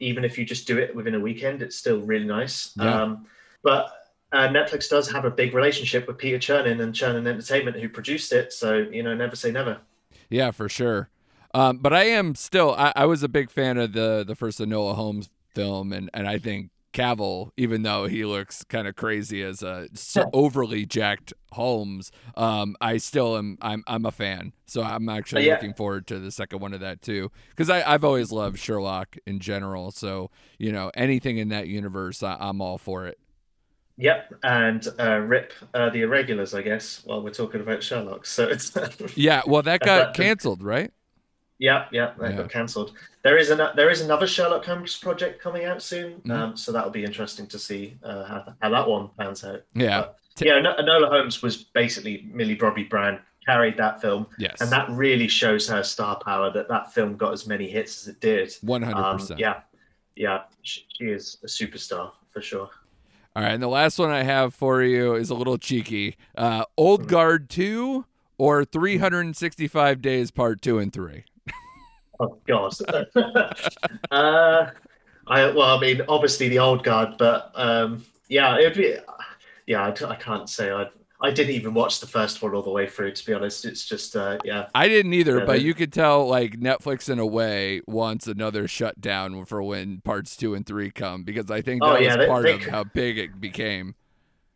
even 0.00 0.24
if 0.24 0.38
you 0.38 0.44
just 0.44 0.66
do 0.66 0.78
it 0.78 0.94
within 0.94 1.14
a 1.14 1.20
weekend, 1.20 1.62
it's 1.62 1.76
still 1.76 2.00
really 2.00 2.24
nice. 2.24 2.72
Yeah. 2.76 3.02
Um, 3.02 3.26
but 3.62 3.92
uh, 4.32 4.48
Netflix 4.48 4.88
does 4.88 5.10
have 5.10 5.24
a 5.24 5.30
big 5.30 5.54
relationship 5.54 6.06
with 6.06 6.18
Peter 6.18 6.38
Chernin 6.38 6.80
and 6.80 6.94
Chernin 6.94 7.26
Entertainment, 7.26 7.76
who 7.76 7.88
produced 7.88 8.32
it. 8.32 8.52
So 8.52 8.78
you 8.78 9.02
know, 9.02 9.14
never 9.14 9.36
say 9.36 9.50
never. 9.50 9.78
Yeah, 10.28 10.50
for 10.50 10.68
sure. 10.68 11.10
Um, 11.52 11.78
but 11.78 11.92
I 11.92 12.04
am 12.04 12.34
still. 12.34 12.74
I, 12.76 12.92
I 12.94 13.06
was 13.06 13.22
a 13.22 13.28
big 13.28 13.50
fan 13.50 13.76
of 13.76 13.92
the 13.92 14.24
the 14.26 14.34
first 14.34 14.60
Enola 14.60 14.94
Holmes 14.94 15.30
film, 15.54 15.92
and 15.92 16.10
and 16.14 16.28
I 16.28 16.38
think 16.38 16.70
Cavill, 16.92 17.50
even 17.56 17.82
though 17.82 18.06
he 18.06 18.24
looks 18.24 18.64
kind 18.64 18.88
of 18.88 18.96
crazy 18.96 19.42
as 19.42 19.62
a 19.62 19.88
so 19.94 20.28
overly 20.32 20.84
jacked 20.86 21.32
Holmes, 21.52 22.10
um, 22.36 22.76
I 22.80 22.96
still 22.98 23.36
am. 23.36 23.58
I'm 23.60 23.84
I'm 23.86 24.04
a 24.06 24.10
fan. 24.12 24.52
So 24.66 24.82
I'm 24.82 25.08
actually 25.08 25.42
Yeah. 25.42 25.52
looking 25.52 25.74
forward 25.74 26.06
to 26.08 26.18
the 26.18 26.30
second 26.32 26.60
one 26.60 26.72
of 26.74 26.80
that 26.80 27.02
too, 27.02 27.30
because 27.50 27.70
I 27.70 27.82
I've 27.82 28.04
always 28.04 28.32
loved 28.32 28.58
Sherlock 28.58 29.16
in 29.26 29.38
general. 29.40 29.90
So 29.92 30.30
you 30.58 30.72
know 30.72 30.90
anything 30.94 31.38
in 31.38 31.48
that 31.50 31.68
universe, 31.68 32.22
I, 32.22 32.36
I'm 32.40 32.60
all 32.60 32.78
for 32.78 33.06
it. 33.06 33.18
Yep, 33.96 34.32
and 34.42 34.86
uh, 34.98 35.18
rip 35.18 35.52
uh, 35.74 35.90
the 35.90 36.02
irregulars, 36.02 36.54
I 36.54 36.62
guess. 36.62 37.02
While 37.04 37.22
we're 37.22 37.30
talking 37.34 37.60
about 37.60 37.82
Sherlock, 37.82 38.24
so 38.24 38.48
it's 38.48 38.72
Yeah. 39.14 39.42
Well, 39.46 39.62
that 39.62 39.82
got 39.82 40.12
canceled, 40.12 40.62
right? 40.62 40.92
Yeah, 41.60 41.84
yeah, 41.92 42.14
that 42.18 42.30
Yeah. 42.30 42.36
got 42.38 42.50
cancelled. 42.50 42.94
There 43.22 43.36
is 43.36 43.50
an 43.50 43.58
there 43.76 43.90
is 43.90 44.00
another 44.00 44.26
Sherlock 44.26 44.64
Holmes 44.64 44.96
project 44.96 45.40
coming 45.42 45.66
out 45.66 45.82
soon, 45.82 46.20
Mhm. 46.22 46.30
um, 46.32 46.56
so 46.56 46.72
that'll 46.72 46.90
be 46.90 47.04
interesting 47.04 47.46
to 47.48 47.58
see 47.58 47.98
uh, 48.02 48.24
how, 48.24 48.54
how 48.62 48.70
that 48.70 48.88
one 48.88 49.10
pans 49.18 49.44
out. 49.44 49.62
Yeah. 49.74 50.06
But, 50.36 50.46
yeah, 50.46 50.54
Enola 50.54 51.08
Holmes 51.10 51.42
was 51.42 51.58
basically 51.64 52.26
Millie 52.32 52.54
Bobby 52.54 52.84
Brown 52.84 53.20
carried 53.44 53.76
that 53.76 54.00
film, 54.00 54.26
Yes. 54.38 54.60
and 54.62 54.70
that 54.72 54.88
really 54.90 55.28
shows 55.28 55.68
her 55.68 55.82
star 55.82 56.18
power. 56.18 56.50
That 56.50 56.68
that 56.68 56.94
film 56.94 57.16
got 57.18 57.34
as 57.34 57.46
many 57.46 57.68
hits 57.68 58.02
as 58.02 58.08
it 58.14 58.20
did. 58.20 58.54
One 58.62 58.80
hundred 58.82 59.04
Um, 59.04 59.18
percent. 59.18 59.38
yeah, 59.38 59.60
yeah, 60.16 60.42
she, 60.62 60.86
she 60.96 61.04
is 61.10 61.36
a 61.44 61.46
superstar 61.46 62.12
for 62.32 62.40
sure. 62.40 62.70
All 63.36 63.42
right, 63.42 63.52
and 63.52 63.62
the 63.62 63.68
last 63.68 63.98
one 63.98 64.10
I 64.10 64.22
have 64.22 64.54
for 64.54 64.82
you 64.82 65.14
is 65.14 65.28
a 65.28 65.34
little 65.34 65.58
cheeky. 65.58 66.16
Uh, 66.36 66.64
Old 66.78 67.06
Guard 67.06 67.48
2 67.50 68.06
or 68.38 68.64
365 68.64 70.00
Days 70.02 70.30
Part 70.30 70.62
2 70.62 70.78
and 70.78 70.92
3? 70.92 71.24
Oh 72.20 72.38
God. 72.46 72.74
uh, 74.10 74.70
I 75.26 75.50
well, 75.50 75.76
I 75.76 75.80
mean, 75.80 76.02
obviously 76.08 76.48
the 76.48 76.58
old 76.58 76.84
guard, 76.84 77.14
but 77.18 77.50
um, 77.54 78.04
yeah, 78.28 78.58
it'd 78.58 78.74
be, 78.76 78.96
yeah, 79.66 79.82
I, 79.86 80.04
I 80.06 80.16
can't 80.16 80.48
say 80.48 80.70
I. 80.70 80.86
I 81.22 81.30
didn't 81.30 81.54
even 81.54 81.74
watch 81.74 82.00
the 82.00 82.06
first 82.06 82.40
one 82.40 82.54
all 82.54 82.62
the 82.62 82.70
way 82.70 82.86
through. 82.86 83.12
To 83.12 83.26
be 83.26 83.34
honest, 83.34 83.66
it's 83.66 83.84
just 83.84 84.16
uh, 84.16 84.38
yeah, 84.42 84.68
I 84.74 84.88
didn't 84.88 85.12
either, 85.12 85.40
Yeah, 85.40 85.44
but 85.44 85.60
you 85.60 85.74
could 85.74 85.92
tell 85.92 86.26
like 86.26 86.58
Netflix 86.58 87.10
in 87.10 87.18
a 87.18 87.26
way 87.26 87.82
wants 87.86 88.26
another 88.26 88.66
shutdown 88.66 89.44
for 89.44 89.62
when 89.62 90.00
parts 90.00 90.34
2 90.34 90.54
and 90.54 90.64
3 90.64 90.90
come 90.92 91.22
because 91.24 91.50
I 91.50 91.60
think 91.60 91.82
that 91.82 91.88
Oh, 91.88 92.00
was 92.02 92.16
they- 92.16 92.26
part 92.26 92.42
they 92.44 92.52
of 92.54 92.60
could- 92.60 92.70
how 92.70 92.84
big 92.84 93.18
it 93.18 93.38
became. 93.38 93.94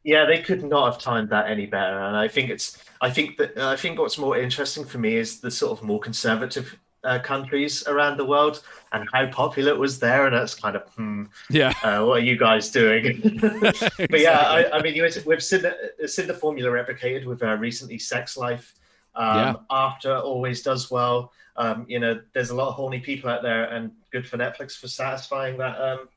yeah. 0.05 0.25
They 0.25 0.39
could 0.39 0.65
not 0.65 0.91
have 0.91 1.03
timed 1.03 1.29
that 1.29 1.51
any 1.51 1.67
better. 1.67 1.99
And 1.99 2.17
I 2.17 2.29
think 2.29 2.49
it's. 2.49 2.79
I 3.03 3.11
think 3.11 3.37
that 3.37 3.59
I 3.59 3.77
think 3.77 3.99
what's 3.99 4.17
more 4.17 4.39
interesting 4.39 4.87
for 4.87 4.97
me 4.97 5.17
is 5.17 5.41
the 5.41 5.51
sort 5.51 5.79
of 5.79 5.85
more 5.85 6.01
conservative 6.01 6.79
uh, 7.05 7.19
countries 7.21 7.87
around 7.87 8.17
the 8.17 8.25
world 8.25 8.63
and 8.93 9.09
how 9.13 9.27
popular 9.27 9.73
it 9.73 9.79
was 9.79 9.99
there. 9.99 10.27
And 10.27 10.35
that's 10.35 10.55
kind 10.55 10.77
of 10.77 10.83
hmm. 10.95 11.25
Yeah. 11.51 11.73
uh, 11.83 12.05
what 12.05 12.19
are 12.21 12.25
you 12.25 12.37
guys 12.37 12.71
doing? 12.71 13.39
but 13.41 14.21
yeah, 14.21 14.41
I, 14.41 14.79
I 14.79 14.83
mean, 14.83 14.95
you- 14.95 15.09
we've 15.27 15.43
seen 15.43 15.63
the, 15.63 16.09
seen 16.09 16.27
the 16.27 16.35
formula 16.35 16.71
replicated 16.71 17.25
with 17.27 17.43
uh, 17.43 17.57
recently 17.57 17.99
Sex 17.99 18.37
Life. 18.37 18.75
Um, 19.15 19.37
Yeah. 19.37 19.55
After 19.71 20.17
always 20.17 20.63
does 20.63 20.91
well. 20.91 21.33
Um, 21.57 21.87
you 21.89 22.01
know, 22.01 22.21
there's 22.33 22.51
a 22.51 22.55
lot 22.55 22.69
of 22.69 22.75
horny 22.75 22.99
people 22.99 23.31
out 23.31 23.43
there, 23.43 23.65
and 23.67 23.93
good 24.11 24.27
for 24.27 24.37
Netflix 24.39 24.77
for 24.77 24.89
satisfying 24.89 25.57
that 25.59 25.81
um, 25.81 26.09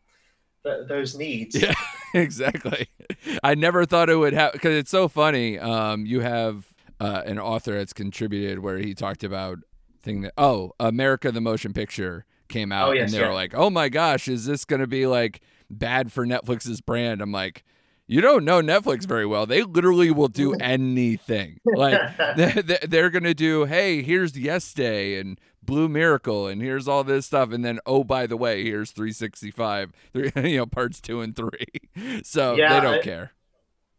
th- 0.63 0.87
those 0.87 1.15
needs. 1.15 1.55
Yeah, 1.61 1.75
exactly. 2.15 2.87
I 3.43 3.53
never 3.53 3.85
thought 3.85 4.09
it 4.09 4.15
would 4.15 4.33
happen 4.33 4.57
because 4.57 4.75
it's 4.75 4.89
so 4.89 5.07
funny. 5.07 5.59
Um, 5.59 6.07
you 6.07 6.21
have 6.21 6.65
uh, 6.99 7.21
an 7.25 7.37
author 7.37 7.75
that's 7.77 7.93
contributed 7.93 8.57
where 8.59 8.79
he 8.79 8.95
talked 8.95 9.23
about 9.23 9.59
thing 10.07 10.21
that 10.21 10.33
oh, 10.37 10.73
America 10.79 11.31
the 11.31 11.41
Motion 11.41 11.73
Picture 11.73 12.25
came 12.47 12.71
out, 12.71 12.89
Oh, 12.89 12.91
yes, 12.93 13.11
and 13.13 13.21
they 13.21 13.27
were 13.27 13.33
like, 13.33 13.53
oh 13.55 13.69
my 13.69 13.89
gosh, 13.89 14.27
is 14.27 14.45
this 14.45 14.65
going 14.65 14.79
to 14.79 14.87
be 14.87 15.05
like 15.05 15.41
bad 15.69 16.11
for 16.11 16.25
Netflix's 16.25 16.81
brand? 16.81 17.21
I'm 17.21 17.31
like. 17.31 17.63
You 18.09 18.21
don't 18.21 18.45
know 18.45 18.61
Netflix 18.61 19.05
very 19.05 19.25
well. 19.25 19.45
They 19.45 19.63
literally 19.63 20.11
will 20.11 20.29
do 20.29 20.53
anything. 20.61 21.59
Like 21.65 21.99
they- 22.37 22.61
they- 22.61 22.87
they're 22.87 23.09
gonna 23.09 23.33
do, 23.33 23.65
hey, 23.65 24.01
here's 24.01 24.37
Yes 24.37 24.73
Day 24.73 25.19
and 25.19 25.37
Blue 25.61 25.89
Miracle, 25.89 26.47
and 26.47 26.61
here's 26.61 26.87
all 26.87 27.03
this 27.03 27.25
stuff, 27.25 27.51
and 27.51 27.65
then 27.65 27.81
oh, 27.85 28.05
by 28.05 28.25
the 28.25 28.37
way, 28.37 28.63
here's 28.63 28.91
365, 28.91 29.91
three, 30.13 30.31
you 30.49 30.55
know, 30.59 30.65
parts 30.65 31.01
two 31.01 31.19
and 31.19 31.35
three. 31.35 32.21
So 32.23 32.55
Yeah, 32.55 32.75
they 32.75 32.79
don't 32.79 32.99
I- 32.99 33.01
care. 33.01 33.33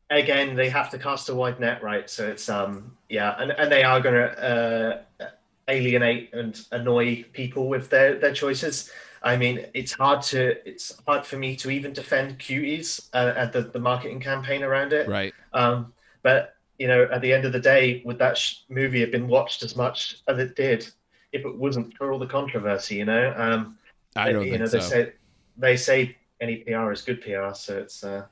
Again, 0.09 0.57
they 0.57 0.71
have 0.71 0.89
to 0.93 0.99
cast 0.99 1.29
a 1.29 1.35
wide 1.35 1.61
net, 1.61 1.83
right? 1.83 2.09
So 2.09 2.27
it's 2.29 2.49
um, 2.49 2.97
yeah, 3.11 3.35
and, 3.39 3.51
and 3.51 3.71
they 3.71 3.83
are 3.83 4.01
going 4.01 4.15
to 4.15 5.03
uh, 5.23 5.29
alienate 5.69 6.31
and 6.33 6.61
annoy 6.73 7.25
people 7.33 7.69
with 7.69 7.91
their 7.91 8.19
their 8.19 8.33
choices. 8.33 8.91
I 9.23 9.37
mean, 9.37 9.66
it's 9.75 9.93
hard 9.93 10.23
to 10.23 10.69
it's 10.69 11.01
hard 11.07 11.27
for 11.27 11.37
me 11.37 11.57
to 11.57 11.71
even 11.71 11.93
defend 11.93 12.39
cuties 12.39 13.09
uh, 13.12 13.35
at 13.37 13.53
the, 13.53 13.62
the 13.62 13.79
marketing 13.79 14.21
campaign 14.21 14.62
around 14.62 14.93
it. 14.93 15.09
Right. 15.09 15.35
Um, 15.53 15.93
but 16.23 16.55
you 16.79 16.87
know, 16.87 17.09
at 17.12 17.21
the 17.21 17.33
end 17.33 17.45
of 17.45 17.53
the 17.53 17.61
day, 17.61 18.03
would 18.05 18.19
that 18.19 18.39
sh- 18.39 18.61
movie 18.69 19.01
have 19.01 19.11
been 19.11 19.27
watched 19.27 19.62
as 19.62 19.75
much 19.77 20.19
as 20.29 20.39
it 20.39 20.55
did 20.55 20.89
if 21.33 21.45
it 21.45 21.57
wasn't 21.57 21.97
for 21.97 22.12
all 22.12 22.19
the 22.19 22.27
controversy? 22.27 22.97
You 22.97 23.05
know, 23.05 23.35
um, 23.37 23.79
I 24.14 24.33
don't 24.33 24.45
you 24.45 24.51
think 24.51 24.61
know, 24.61 24.66
so. 24.66 24.79
they 24.79 24.85
say 24.85 25.12
they 25.57 25.77
say 25.77 26.16
any 26.41 26.59
PR 26.59 26.93
is 26.93 27.03
good 27.03 27.21
PR, 27.21 27.53
so 27.55 27.79
it's 27.79 28.05
uh, 28.05 28.25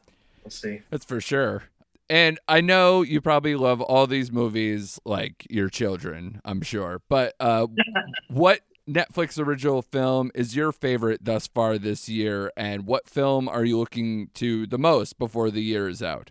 we'll 0.44 0.50
see. 0.50 0.80
That's 0.90 1.04
for 1.04 1.20
sure. 1.20 1.64
And 2.08 2.38
I 2.46 2.60
know 2.60 3.02
you 3.02 3.20
probably 3.20 3.56
love 3.56 3.80
all 3.80 4.06
these 4.06 4.30
movies 4.30 5.00
like 5.04 5.46
your 5.50 5.68
children, 5.68 6.40
I'm 6.44 6.62
sure. 6.62 7.02
But 7.08 7.34
uh, 7.40 7.66
what 8.28 8.60
Netflix 8.88 9.44
original 9.44 9.82
film 9.82 10.30
is 10.34 10.54
your 10.54 10.70
favorite 10.70 11.24
thus 11.24 11.46
far 11.46 11.78
this 11.78 12.08
year? 12.08 12.52
And 12.56 12.86
what 12.86 13.08
film 13.08 13.48
are 13.48 13.64
you 13.64 13.78
looking 13.78 14.28
to 14.34 14.66
the 14.66 14.78
most 14.78 15.18
before 15.18 15.50
the 15.50 15.62
year 15.62 15.88
is 15.88 16.02
out? 16.02 16.30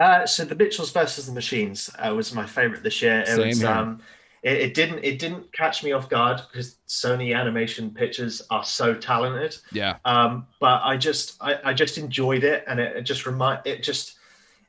Uh, 0.00 0.26
so 0.26 0.44
the 0.44 0.54
Mitchells 0.54 0.92
versus 0.92 1.26
the 1.26 1.32
Machines 1.32 1.90
uh, 1.98 2.14
was 2.14 2.34
my 2.34 2.46
favorite 2.46 2.82
this 2.82 3.00
year. 3.02 3.20
It 3.20 3.28
Same 3.28 3.48
was 3.48 3.60
here. 3.60 3.68
um, 3.68 4.00
it, 4.42 4.58
it 4.58 4.74
didn't 4.74 5.02
it 5.02 5.18
didn't 5.18 5.52
catch 5.52 5.82
me 5.82 5.92
off 5.92 6.08
guard 6.08 6.40
because 6.48 6.76
Sony 6.86 7.34
Animation 7.34 7.90
Pictures 7.90 8.42
are 8.50 8.64
so 8.64 8.94
talented. 8.94 9.56
Yeah. 9.72 9.96
Um, 10.04 10.46
but 10.60 10.82
I 10.84 10.96
just 10.96 11.36
I, 11.40 11.58
I 11.64 11.74
just 11.74 11.98
enjoyed 11.98 12.44
it, 12.44 12.62
and 12.68 12.78
it, 12.78 12.96
it 12.96 13.02
just 13.02 13.26
remind 13.26 13.62
it 13.64 13.82
just 13.82 14.15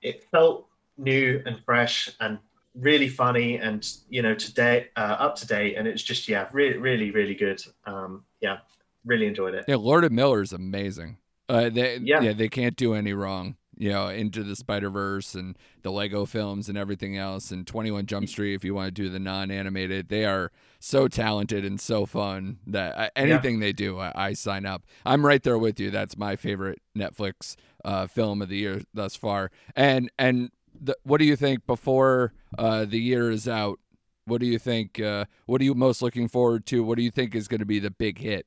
it 0.01 0.25
felt 0.31 0.67
new 0.97 1.41
and 1.45 1.59
fresh 1.63 2.09
and 2.19 2.39
really 2.79 3.09
funny 3.09 3.57
and 3.57 3.87
you 4.09 4.21
know 4.21 4.35
today 4.35 4.87
uh, 4.95 5.15
up 5.19 5.35
to 5.37 5.47
date, 5.47 5.75
and 5.77 5.87
it's 5.87 6.03
just 6.03 6.27
yeah, 6.27 6.47
really, 6.51 6.77
really, 6.77 7.11
really 7.11 7.35
good. 7.35 7.61
Um, 7.85 8.23
yeah, 8.41 8.59
really 9.05 9.25
enjoyed 9.27 9.53
it. 9.55 9.65
Yeah, 9.67 9.75
Lord 9.75 10.03
and 10.03 10.15
Miller 10.15 10.41
is 10.41 10.53
amazing. 10.53 11.17
Uh, 11.49 11.69
they 11.69 11.97
yeah. 11.97 12.21
Yeah. 12.21 12.33
they 12.33 12.49
can't 12.49 12.75
do 12.75 12.93
any 12.93 13.13
wrong. 13.13 13.55
You 13.79 13.91
know, 13.91 14.07
into 14.07 14.43
the 14.43 14.55
Spider 14.55 14.89
Verse 14.89 15.35
and 15.35 15.55
the 15.83 15.91
Lego 15.91 16.25
films 16.25 16.67
and 16.67 16.75
everything 16.75 17.15
else, 17.15 17.51
and 17.51 17.65
Twenty 17.67 17.91
One 17.91 18.07
Jump 18.07 18.27
Street. 18.27 18.55
If 18.55 18.63
you 18.63 18.73
want 18.73 18.87
to 18.87 18.91
do 18.91 19.07
the 19.07 19.19
non-animated, 19.19 20.09
they 20.09 20.25
are 20.25 20.51
so 20.79 21.07
talented 21.07 21.63
and 21.63 21.79
so 21.79 22.07
fun 22.07 22.57
that 22.65 22.97
I, 22.97 23.11
anything 23.15 23.59
they 23.59 23.73
do, 23.73 23.99
I, 23.99 24.11
I 24.15 24.33
sign 24.33 24.65
up. 24.65 24.83
I'm 25.05 25.23
right 25.23 25.43
there 25.43 25.59
with 25.59 25.79
you. 25.79 25.91
That's 25.91 26.17
my 26.17 26.35
favorite 26.35 26.81
Netflix 26.97 27.55
uh, 27.85 28.07
film 28.07 28.41
of 28.41 28.49
the 28.49 28.57
year 28.57 28.81
thus 28.93 29.15
far. 29.15 29.51
And 29.75 30.09
and 30.17 30.51
the, 30.79 30.97
what 31.03 31.19
do 31.19 31.25
you 31.25 31.35
think 31.35 31.65
before 31.65 32.33
uh, 32.57 32.85
the 32.85 32.99
year 32.99 33.31
is 33.31 33.47
out? 33.47 33.79
What 34.25 34.41
do 34.41 34.47
you 34.47 34.59
think? 34.59 34.99
Uh, 34.99 35.25
what 35.45 35.61
are 35.61 35.63
you 35.63 35.73
most 35.73 36.01
looking 36.01 36.27
forward 36.27 36.65
to? 36.67 36.83
What 36.83 36.97
do 36.97 37.03
you 37.03 37.11
think 37.11 37.33
is 37.33 37.47
going 37.47 37.59
to 37.59 37.65
be 37.65 37.79
the 37.79 37.91
big 37.91 38.19
hit? 38.19 38.45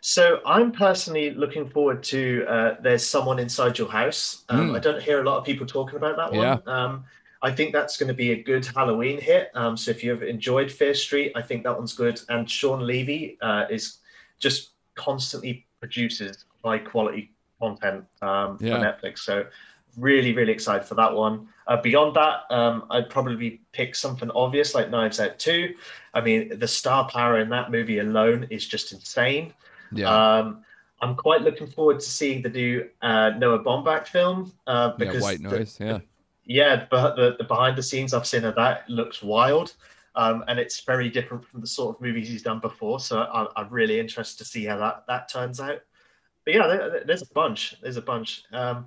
So 0.00 0.40
I'm 0.46 0.70
personally 0.70 1.32
looking 1.32 1.68
forward 1.68 2.02
to 2.04 2.44
uh, 2.48 2.76
"There's 2.80 3.04
Someone 3.04 3.38
Inside 3.40 3.76
Your 3.78 3.88
House." 3.88 4.44
Um, 4.48 4.70
Mm. 4.70 4.76
I 4.76 4.78
don't 4.78 5.02
hear 5.02 5.20
a 5.20 5.24
lot 5.24 5.38
of 5.38 5.44
people 5.44 5.66
talking 5.66 5.96
about 5.96 6.16
that 6.16 6.32
one. 6.32 6.42
Yeah. 6.42 6.58
Um, 6.66 7.04
I 7.42 7.52
think 7.52 7.72
that's 7.72 7.96
going 7.96 8.08
to 8.08 8.14
be 8.14 8.32
a 8.32 8.42
good 8.42 8.64
Halloween 8.64 9.20
hit. 9.20 9.50
Um, 9.54 9.76
so 9.76 9.90
if 9.90 10.02
you've 10.02 10.22
enjoyed 10.22 10.70
Fear 10.70 10.94
Street, 10.94 11.32
I 11.34 11.42
think 11.42 11.64
that 11.64 11.76
one's 11.76 11.92
good. 11.92 12.20
And 12.28 12.48
Shawn 12.50 12.86
Levy 12.86 13.36
uh, 13.42 13.66
is 13.68 13.98
just 14.38 14.70
constantly 14.94 15.66
produces 15.80 16.44
high 16.64 16.78
quality 16.78 17.32
content 17.60 18.04
um, 18.22 18.58
Yeah. 18.60 18.78
for 18.78 18.84
Netflix. 18.84 19.18
So 19.20 19.46
really, 19.96 20.32
really 20.34 20.52
excited 20.52 20.86
for 20.86 20.94
that 20.96 21.12
one. 21.14 21.48
Uh, 21.66 21.80
beyond 21.80 22.14
that, 22.16 22.40
um, 22.50 22.84
I'd 22.90 23.08
probably 23.10 23.60
pick 23.72 23.94
something 23.94 24.30
obvious 24.32 24.74
like 24.74 24.90
Knives 24.90 25.20
Out 25.20 25.38
2. 25.38 25.74
I 26.14 26.20
mean, 26.20 26.58
the 26.58 26.68
star 26.68 27.08
power 27.08 27.40
in 27.40 27.48
that 27.50 27.70
movie 27.70 27.98
alone 28.00 28.46
is 28.50 28.66
just 28.66 28.92
insane. 28.92 29.52
Yeah, 29.92 30.10
Um, 30.38 30.64
I'm 31.00 31.14
quite 31.14 31.42
looking 31.42 31.66
forward 31.66 32.00
to 32.00 32.06
seeing 32.06 32.42
the 32.42 32.48
new 32.48 32.88
uh, 33.02 33.30
Noah 33.30 33.62
Baumbach 33.62 34.06
film 34.06 34.52
uh, 34.66 34.92
yeah, 34.92 35.04
because 35.04 35.22
White 35.22 35.42
the- 35.42 35.76
yeah, 35.78 35.98
yeah, 36.44 36.86
but 36.90 37.16
the, 37.16 37.36
the 37.38 37.44
behind 37.44 37.76
the 37.76 37.82
scenes 37.82 38.14
I've 38.14 38.26
seen 38.26 38.44
of 38.44 38.54
that 38.56 38.88
looks 38.88 39.22
wild, 39.22 39.74
um, 40.14 40.44
and 40.48 40.58
it's 40.58 40.80
very 40.80 41.10
different 41.10 41.44
from 41.44 41.60
the 41.60 41.66
sort 41.66 41.96
of 41.96 42.00
movies 42.02 42.28
he's 42.28 42.42
done 42.42 42.60
before. 42.60 42.98
So 43.00 43.20
I, 43.20 43.46
I'm 43.56 43.68
really 43.68 44.00
interested 44.00 44.38
to 44.38 44.44
see 44.48 44.64
how 44.64 44.78
that 44.78 45.04
that 45.08 45.28
turns 45.28 45.60
out. 45.60 45.80
But 46.46 46.54
yeah, 46.54 46.66
there, 46.68 47.02
there's 47.04 47.22
a 47.22 47.34
bunch. 47.34 47.74
There's 47.82 47.96
a 47.98 48.02
bunch. 48.02 48.44
Um, 48.52 48.86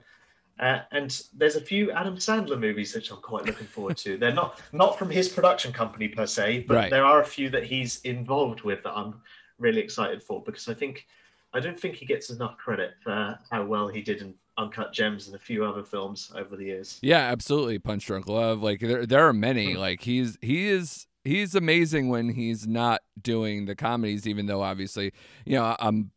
uh, 0.60 0.80
and 0.92 1.22
there's 1.38 1.56
a 1.56 1.62
few 1.62 1.92
Adam 1.92 2.16
Sandler 2.18 2.60
movies 2.60 2.96
which 2.96 3.12
I'm 3.12 3.18
quite 3.22 3.46
looking 3.46 3.68
forward 3.68 3.98
to. 3.98 4.18
They're 4.18 4.34
not 4.34 4.60
not 4.74 4.98
from 4.98 5.10
his 5.10 5.30
production 5.30 5.72
company 5.72 6.08
per 6.08 6.26
se, 6.26 6.66
but 6.68 6.74
Right. 6.76 6.90
there 6.90 7.06
are 7.06 7.22
a 7.22 7.26
few 7.26 7.50
that 7.52 7.64
he's 7.66 8.02
involved 8.02 8.62
with 8.62 8.82
that 8.84 8.94
I'm 8.94 9.22
really 9.58 9.80
excited 9.82 10.24
for 10.24 10.42
because 10.42 10.68
I 10.68 10.74
think 10.74 11.06
I 11.54 11.60
don't 11.60 11.80
think 11.80 11.96
he 11.96 12.06
gets 12.06 12.30
enough 12.30 12.58
credit 12.58 12.92
for 13.04 13.38
how 13.52 13.64
well 13.66 13.88
he 13.88 14.02
did 14.02 14.22
in 14.22 14.34
Uncut 14.58 14.92
Gems 14.92 15.28
and 15.28 15.36
a 15.36 15.40
few 15.40 15.64
other 15.66 15.84
films 15.84 16.32
over 16.36 16.58
the 16.58 16.66
years. 16.66 17.00
Yeah, 17.02 17.20
absolutely. 17.20 17.80
Punch 17.80 18.06
Drunk 18.06 18.28
Love. 18.28 18.62
Like 18.62 18.80
there 18.82 19.06
there 19.06 19.28
are 19.28 19.34
many. 19.34 19.76
Like 19.76 20.02
he's 20.02 20.38
he 20.42 20.68
is 20.68 21.08
he's 21.24 21.56
amazing 21.56 22.10
when 22.10 22.30
he's 22.30 22.68
not 22.68 23.02
doing 23.22 23.66
the 23.66 23.76
comedies, 23.76 24.28
even 24.28 24.46
though 24.46 24.62
obviously, 24.62 25.14
you 25.46 25.56
know, 25.56 25.76
I'm 25.80 26.12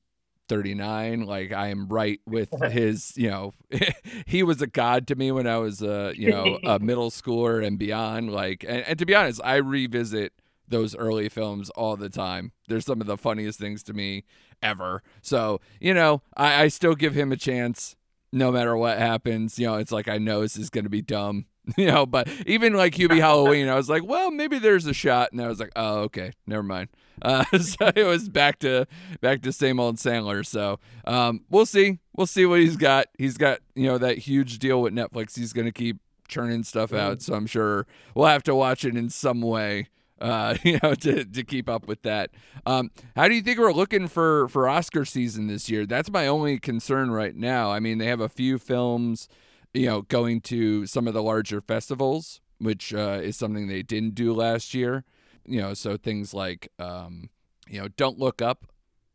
39 0.52 1.22
like 1.22 1.50
i 1.50 1.68
am 1.68 1.88
right 1.88 2.20
with 2.26 2.50
his 2.70 3.16
you 3.16 3.30
know 3.30 3.52
he 4.26 4.42
was 4.42 4.60
a 4.60 4.66
god 4.66 5.06
to 5.06 5.14
me 5.14 5.32
when 5.32 5.46
i 5.46 5.56
was 5.56 5.82
uh 5.82 6.12
you 6.14 6.28
know 6.28 6.58
a 6.64 6.78
middle 6.80 7.10
schooler 7.10 7.66
and 7.66 7.78
beyond 7.78 8.30
like 8.30 8.62
and, 8.68 8.82
and 8.82 8.98
to 8.98 9.06
be 9.06 9.14
honest 9.14 9.40
i 9.44 9.56
revisit 9.56 10.34
those 10.68 10.96
early 10.96 11.28
films 11.28 11.70
all 11.70 11.96
the 11.96 12.08
time. 12.08 12.50
They're 12.66 12.80
some 12.80 13.00
of 13.00 13.06
the 13.06 13.18
funniest 13.18 13.58
things 13.58 13.82
to 13.84 13.92
me 13.92 14.24
ever. 14.62 15.02
So 15.20 15.60
you 15.80 15.94
know 15.94 16.22
i, 16.36 16.64
I 16.64 16.68
still 16.68 16.94
give 16.94 17.14
him 17.14 17.32
a 17.32 17.36
chance 17.36 17.96
no 18.32 18.50
matter 18.50 18.76
what 18.76 18.98
happens. 18.98 19.58
You 19.58 19.68
know 19.68 19.76
it's 19.76 19.92
like 19.92 20.08
i 20.08 20.18
know 20.18 20.42
this 20.42 20.56
is 20.56 20.70
going 20.70 20.84
to 20.84 20.90
be 20.90 21.02
dumb 21.02 21.46
you 21.76 21.86
know 21.86 22.04
but 22.04 22.28
even 22.46 22.72
like 22.74 22.94
hubie 22.94 23.20
halloween 23.20 23.68
i 23.68 23.74
was 23.74 23.88
like 23.88 24.04
well 24.04 24.30
maybe 24.30 24.58
there's 24.58 24.86
a 24.86 24.92
shot 24.94 25.30
and 25.32 25.40
i 25.40 25.46
was 25.46 25.60
like 25.60 25.70
oh 25.76 26.00
okay 26.00 26.32
never 26.46 26.62
mind 26.62 26.88
uh, 27.22 27.44
so 27.58 27.90
it 27.94 28.04
was 28.04 28.28
back 28.28 28.58
to 28.58 28.86
back 29.20 29.42
to 29.42 29.52
same 29.52 29.78
old 29.78 29.96
Sandler. 29.96 30.44
So 30.44 30.80
um, 31.06 31.42
we'll 31.50 31.66
see. 31.66 31.98
We'll 32.16 32.26
see 32.26 32.46
what 32.46 32.60
he's 32.60 32.76
got. 32.76 33.06
He's 33.16 33.36
got 33.36 33.60
you 33.74 33.86
know 33.86 33.98
that 33.98 34.18
huge 34.18 34.58
deal 34.58 34.80
with 34.82 34.92
Netflix. 34.92 35.36
He's 35.36 35.52
going 35.52 35.66
to 35.66 35.72
keep 35.72 35.98
churning 36.28 36.64
stuff 36.64 36.92
out. 36.92 37.22
So 37.22 37.34
I'm 37.34 37.46
sure 37.46 37.86
we'll 38.14 38.26
have 38.26 38.42
to 38.44 38.54
watch 38.54 38.84
it 38.84 38.96
in 38.96 39.10
some 39.10 39.40
way. 39.40 39.88
Uh, 40.20 40.56
you 40.62 40.78
know, 40.82 40.94
to, 40.94 41.24
to 41.24 41.42
keep 41.42 41.68
up 41.68 41.86
with 41.86 42.02
that. 42.02 42.30
Um, 42.64 42.90
how 43.16 43.28
do 43.28 43.34
you 43.34 43.42
think 43.42 43.58
we're 43.58 43.72
looking 43.72 44.08
for 44.08 44.48
for 44.48 44.68
Oscar 44.68 45.04
season 45.04 45.46
this 45.46 45.68
year? 45.68 45.86
That's 45.86 46.10
my 46.10 46.26
only 46.26 46.58
concern 46.58 47.10
right 47.10 47.36
now. 47.36 47.70
I 47.70 47.80
mean, 47.80 47.98
they 47.98 48.06
have 48.06 48.20
a 48.20 48.28
few 48.28 48.58
films, 48.58 49.28
you 49.74 49.86
know, 49.86 50.02
going 50.02 50.40
to 50.42 50.86
some 50.86 51.08
of 51.08 51.14
the 51.14 51.22
larger 51.22 51.60
festivals, 51.60 52.40
which 52.58 52.94
uh, 52.94 53.20
is 53.22 53.36
something 53.36 53.68
they 53.68 53.82
didn't 53.82 54.14
do 54.14 54.32
last 54.32 54.74
year 54.74 55.04
you 55.44 55.60
know 55.60 55.74
so 55.74 55.96
things 55.96 56.32
like 56.32 56.70
um 56.78 57.28
you 57.68 57.80
know 57.80 57.88
don't 57.96 58.18
look 58.18 58.40
up 58.40 58.66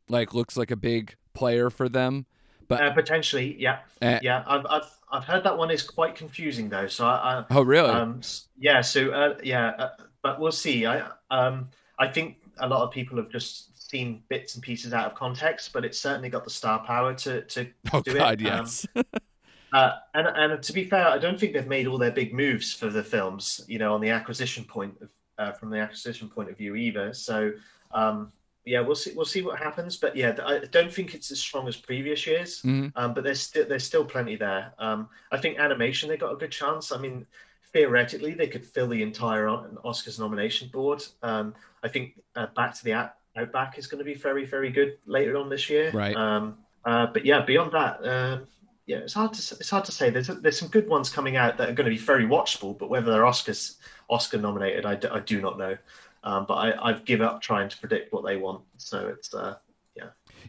like 0.09 0.33
looks 0.33 0.57
like 0.57 0.71
a 0.71 0.75
big 0.75 1.15
player 1.33 1.69
for 1.69 1.87
them 1.87 2.25
but 2.67 2.81
Uh, 2.81 2.93
potentially, 2.93 3.55
yeah, 3.57 3.79
Uh, 4.01 4.19
yeah. 4.21 4.43
I've, 4.45 4.65
I've 4.69 4.91
I've 5.09 5.23
heard 5.23 5.43
that 5.45 5.57
one 5.57 5.71
is 5.71 5.83
quite 5.83 6.15
confusing 6.15 6.67
though. 6.67 6.87
So 6.87 7.05
I, 7.05 7.45
oh 7.49 7.61
really 7.61 7.89
um, 7.89 8.19
yeah. 8.59 8.81
So 8.81 9.11
uh, 9.11 9.37
yeah, 9.41 9.69
uh, 9.69 9.89
but 10.21 10.37
we'll 10.37 10.51
see. 10.51 10.85
I 10.85 11.09
um 11.31 11.69
I 11.97 12.09
think 12.09 12.39
a 12.57 12.67
lot 12.67 12.83
of 12.83 12.91
people 12.91 13.17
have 13.17 13.29
just 13.29 13.89
seen 13.89 14.21
bits 14.27 14.55
and 14.55 14.61
pieces 14.61 14.91
out 14.91 15.05
of 15.09 15.15
context, 15.15 15.71
but 15.71 15.85
it's 15.85 15.97
certainly 15.97 16.27
got 16.29 16.43
the 16.43 16.49
star 16.49 16.79
power 16.85 17.13
to 17.13 17.43
to 17.43 17.67
oh 17.93 18.01
do 18.01 18.17
it. 18.17 18.17
god 18.17 18.41
Um, 18.45 18.45
yes 18.67 18.85
Uh, 19.74 19.93
and 20.13 20.28
and 20.28 20.63
to 20.63 20.74
be 20.74 20.84
fair, 20.86 21.07
I 21.07 21.18
don't 21.18 21.39
think 21.39 21.53
they've 21.53 21.68
made 21.68 21.88
all 21.88 21.97
their 21.97 22.11
big 22.11 22.34
moves 22.34 22.74
for 22.74 22.89
the 22.89 23.03
films. 23.03 23.61
You 23.68 23.80
know, 23.80 23.93
on 23.93 24.01
the 24.01 24.09
acquisition 24.09 24.63
point 24.63 24.95
of 25.01 25.09
uh, 25.38 25.51
from 25.51 25.70
the 25.70 25.80
acquisition 25.80 26.30
point 26.30 26.49
of 26.49 26.57
view 26.57 26.76
either. 26.76 27.13
So 27.13 27.51
um, 27.91 28.32
yeah, 28.65 28.82
we'll 28.82 28.95
see. 28.95 29.13
We'll 29.15 29.26
see 29.26 29.41
what 29.41 29.59
happens. 29.59 29.97
But 29.97 30.15
yeah, 30.15 30.36
I 30.45 30.59
don't 30.72 30.91
think 30.91 31.13
it's 31.15 31.32
as 31.32 31.39
strong 31.39 31.68
as 31.68 31.76
previous 31.76 32.26
years. 32.28 32.61
Mhm. 32.63 32.91
Um, 32.95 33.13
but 33.13 33.24
there's 33.24 33.41
still 33.41 33.65
there's 33.68 33.84
still 33.84 34.05
plenty 34.05 34.36
there. 34.36 34.74
Um, 34.80 35.09
I 35.32 35.38
think 35.38 35.59
animation 35.59 36.09
they 36.09 36.18
got 36.18 36.34
a 36.34 36.38
good 36.38 36.51
chance. 36.51 36.91
I 36.91 36.97
mean, 36.97 37.26
theoretically 37.74 38.34
they 38.34 38.47
could 38.47 38.65
fill 38.65 38.88
the 38.88 39.01
entire 39.01 39.47
Oscars 39.47 40.20
nomination 40.20 40.70
board. 40.70 41.03
Um, 41.24 41.53
I 41.84 41.88
think 41.88 42.20
uh, 42.36 42.47
Back 42.55 42.74
to 42.76 42.84
the 42.84 42.93
Out- 42.93 43.15
Outback 43.38 43.78
is 43.78 43.88
going 43.88 43.99
to 43.99 44.05
be 44.05 44.15
very 44.15 44.45
very 44.45 44.70
good 44.70 44.97
later 45.05 45.38
on 45.38 45.49
this 45.49 45.70
year. 45.70 45.91
Right. 45.91 46.15
Um, 46.15 46.57
uh, 46.86 47.07
but 47.07 47.26
yeah, 47.26 47.41
beyond 47.45 47.72
that. 47.74 48.05
Um, 48.07 48.47
yeah, 48.88 48.97
it's 48.97 49.13
hard 49.13 49.33
to 49.33 49.55
it's 49.59 49.69
hard 49.69 49.85
to 49.85 49.91
say. 49.91 50.09
There's 50.09 50.27
there's 50.27 50.57
some 50.59 50.69
good 50.69 50.88
ones 50.89 51.09
coming 51.09 51.35
out 51.35 51.57
that 51.57 51.69
are 51.69 51.73
going 51.73 51.85
to 51.89 51.95
be 51.95 51.97
very 52.01 52.25
watchable, 52.25 52.77
but 52.77 52.89
whether 52.89 53.11
they're 53.11 53.21
Oscars 53.23 53.77
Oscar 54.09 54.39
nominated, 54.39 54.85
I, 54.85 54.95
d- 54.95 55.09
I 55.09 55.19
do 55.19 55.41
not 55.41 55.57
know. 55.59 55.77
Um, 56.23 56.45
but 56.47 56.55
I, 56.55 56.89
I've 56.89 57.05
given 57.05 57.27
up 57.27 57.41
trying 57.41 57.69
to 57.69 57.77
predict 57.77 58.11
what 58.11 58.25
they 58.25 58.38
want. 58.38 58.63
So 58.77 59.07
it's 59.09 59.33
uh, 59.33 59.55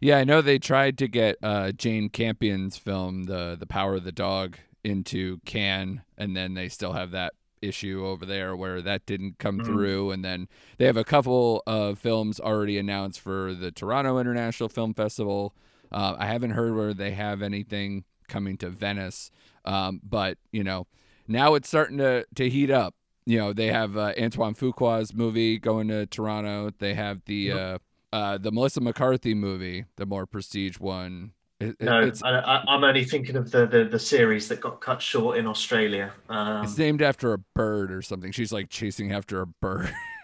yeah 0.01 0.19
i 0.19 0.23
know 0.25 0.43
they 0.43 0.59
tried 0.59 0.99
to 0.99 1.09
get 1.09 1.37
uh 1.43 1.73
jane 1.73 2.09
campion's 2.11 2.77
film 2.77 3.25
the 3.25 3.57
the 3.59 3.67
power 3.67 3.95
of 3.97 4.05
the 4.05 4.13
dog 4.13 4.59
into 4.85 5.39
cannes 5.47 6.01
and 6.19 6.37
then 6.37 6.55
they 6.55 6.69
still 6.69 6.93
have 6.93 7.11
that 7.11 7.33
issue 7.63 8.05
over 8.07 8.25
there 8.27 8.55
where 8.55 8.81
that 8.83 9.07
didn't 9.07 9.39
come 9.39 9.61
Mhm. 9.61 9.65
through 9.65 10.11
and 10.13 10.25
then 10.25 10.47
they 10.77 10.85
have 10.85 10.97
a 10.99 11.05
couple 11.05 11.63
of 11.67 11.99
films 11.99 12.39
already 12.39 12.79
announced 12.79 13.19
for 13.19 13.55
the 13.55 13.73
toronto 13.73 14.19
international 14.19 14.69
film 14.69 14.93
festival 14.95 15.55
uh, 15.91 16.15
i 16.19 16.27
haven't 16.27 16.51
heard 16.51 16.77
where 16.77 16.95
they 16.95 17.13
have 17.13 17.41
anything 17.43 18.05
coming 18.29 18.57
to 18.57 18.69
venice 18.71 19.31
um, 19.65 20.01
but 20.03 20.39
you 20.53 20.63
know 20.63 20.87
now 21.27 21.55
it's 21.55 21.69
starting 21.69 21.99
to, 21.99 22.25
to 22.35 22.49
heat 22.49 22.71
up 22.71 22.95
you 23.27 23.39
know 23.39 23.53
they 23.53 23.69
have 23.69 23.97
uh, 23.97 24.13
antoine 24.21 24.55
fuqua's 24.55 25.13
movie 25.15 25.59
going 25.59 25.89
to 25.89 26.07
toronto 26.07 26.71
they 26.79 26.95
have 26.95 27.21
the 27.27 27.51
uh, 27.53 27.79
uh, 28.13 28.39
the 28.39 28.51
melissa 28.53 28.81
mccarthy 28.81 29.35
movie 29.35 29.85
the 29.97 30.07
more 30.07 30.27
prestige 30.27 30.79
one 30.79 31.33
It- 31.61 31.81
no, 31.81 32.11
I, 32.25 32.29
I, 32.31 32.65
I'm 32.69 32.85
only 32.85 33.05
thinking 33.05 33.35
of 33.37 33.51
the, 33.51 33.67
the 33.67 33.85
the 33.85 33.99
series 33.99 34.47
that 34.49 34.61
got 34.61 34.81
cut 34.81 35.03
short 35.03 35.37
in 35.39 35.47
Australia. 35.47 36.13
Um, 36.29 36.63
It's 36.65 36.79
named 36.79 37.03
after 37.03 37.33
a 37.33 37.39
bird 37.39 37.91
or 37.91 38.01
something. 38.01 38.31
She's 38.31 38.53
like 38.53 38.69
chasing 38.71 39.11
after 39.13 39.41
a 39.41 39.47
bird. 39.47 39.93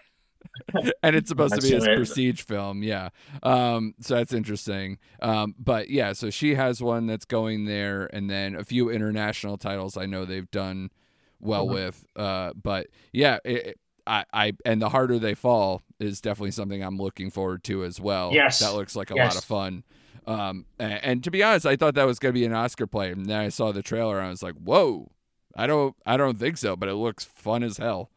and 1.03 1.15
it's 1.15 1.29
supposed 1.29 1.55
to 1.55 1.61
be 1.61 1.71
That's 1.71 1.85
a 1.85 1.95
prestige 1.95 2.41
film, 2.41 2.83
yeah. 2.83 3.09
Um, 3.43 3.93
so 3.99 4.15
that's 4.15 4.33
interesting. 4.33 4.97
Um, 5.21 5.55
but 5.57 5.89
yeah, 5.89 6.13
so 6.13 6.29
she 6.29 6.55
has 6.55 6.81
one 6.81 7.07
that's 7.07 7.25
going 7.25 7.65
there, 7.65 8.09
and 8.13 8.29
then 8.29 8.55
a 8.55 8.63
few 8.63 8.89
international 8.89 9.57
titles 9.57 9.97
I 9.97 10.05
know 10.05 10.25
they've 10.25 10.49
done 10.51 10.89
well 11.39 11.67
Mhm. 11.67 11.73
with. 11.73 12.05
Uh, 12.15 12.53
but 12.61 12.87
yeah, 13.13 13.39
it, 13.43 13.67
it- 13.67 13.79
I, 14.07 14.23
I 14.31 14.53
and 14.63 14.79
the 14.79 14.89
harder 14.89 15.17
they 15.17 15.33
fall 15.33 15.81
is 15.99 16.21
definitely 16.21 16.51
something 16.51 16.83
I'm 16.83 16.97
looking 16.97 17.31
forward 17.31 17.63
to 17.63 17.83
as 17.83 17.99
well. 17.99 18.31
Yes. 18.33 18.59
that 18.59 18.75
looks 18.75 18.95
like 18.95 19.09
a 19.09 19.15
lot 19.15 19.35
of 19.35 19.43
fun. 19.43 19.83
Um, 20.27 20.65
and, 20.77 21.03
and 21.03 21.23
to 21.23 21.31
be 21.31 21.41
honest, 21.41 21.65
I 21.65 21.75
thought 21.75 21.95
that 21.95 22.05
was 22.05 22.19
going 22.19 22.31
to 22.33 22.39
be 22.39 22.45
an 22.45 22.53
Oscar 22.53 22.85
play, 22.85 23.11
and 23.11 23.25
then 23.25 23.39
I 23.39 23.49
saw 23.49 23.71
the 23.71 23.81
trailer 23.81 24.19
and 24.19 24.27
I 24.27 24.29
was 24.29 24.43
like, 24.43 24.53
whoa. 24.55 25.09
I 25.57 25.65
don't 25.67 25.95
I 26.05 26.17
don't 26.17 26.37
think 26.37 26.57
so, 26.57 26.75
but 26.75 26.87
it 26.89 26.93
looks 26.95 27.23
fun 27.23 27.63
as 27.63 27.77
hell. 27.77 28.11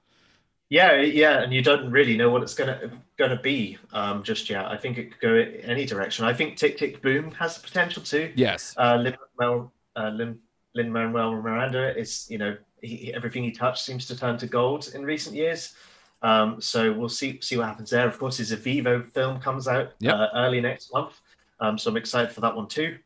Yeah, 0.70 1.00
yeah, 1.00 1.40
and 1.42 1.52
you 1.52 1.62
don't 1.62 1.90
really 1.90 2.16
know 2.16 2.28
what 2.28 2.42
it's 2.42 2.54
gonna 2.54 2.90
gonna 3.16 3.40
be 3.40 3.78
um, 3.92 4.22
just 4.22 4.50
yet. 4.50 4.66
I 4.66 4.76
think 4.76 4.98
it 4.98 5.12
could 5.12 5.20
go 5.20 5.34
any 5.62 5.86
direction. 5.86 6.26
I 6.26 6.34
think 6.34 6.56
Tick 6.56 6.76
Tick 6.76 7.00
Boom 7.00 7.30
has 7.32 7.56
the 7.56 7.62
potential 7.62 8.02
to. 8.02 8.30
Yes. 8.36 8.74
Uh, 8.76 8.96
Lin 8.96 9.16
Manuel 9.38 9.72
uh, 9.96 10.10
Lin, 10.10 10.38
Lin 10.74 10.92
Manuel 10.92 11.32
Miranda 11.32 11.96
is, 11.98 12.26
you 12.30 12.36
know, 12.36 12.56
he, 12.82 13.12
everything 13.14 13.42
he 13.42 13.50
touched 13.50 13.82
seems 13.82 14.06
to 14.06 14.16
turn 14.16 14.36
to 14.38 14.46
gold 14.46 14.92
in 14.94 15.04
recent 15.04 15.34
years. 15.34 15.74
Um, 16.20 16.60
so 16.60 16.92
we'll 16.92 17.08
see 17.08 17.40
see 17.40 17.56
what 17.56 17.66
happens 17.66 17.88
there. 17.88 18.06
Of 18.06 18.18
course, 18.18 18.36
his 18.36 18.52
Vivo 18.52 19.02
film 19.14 19.40
comes 19.40 19.68
out 19.68 19.92
Yep. 20.00 20.14
uh, 20.14 20.28
early 20.34 20.60
next 20.60 20.92
month, 20.92 21.18
um, 21.60 21.78
so 21.78 21.90
I'm 21.90 21.96
excited 21.96 22.30
for 22.30 22.42
that 22.42 22.54
one 22.54 22.68
too. 22.68 22.98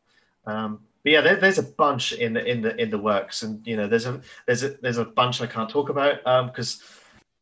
Um, 0.45 0.81
but 1.03 1.11
yeah, 1.13 1.21
there, 1.21 1.35
there's 1.37 1.59
a 1.59 1.63
bunch 1.63 2.11
in 2.11 2.33
the 2.33 2.43
in 2.43 2.61
the 2.61 2.75
in 2.81 2.89
the 2.89 2.97
works, 2.97 3.43
and 3.43 3.65
you 3.65 3.77
know, 3.77 3.87
there's 3.87 4.05
a 4.05 4.19
there's 4.47 4.63
a 4.63 4.69
there's 4.81 4.97
a 4.97 5.05
bunch 5.05 5.39
I 5.39 5.47
can't 5.47 5.69
talk 5.69 5.87
about 5.87 6.47
because. 6.47 6.83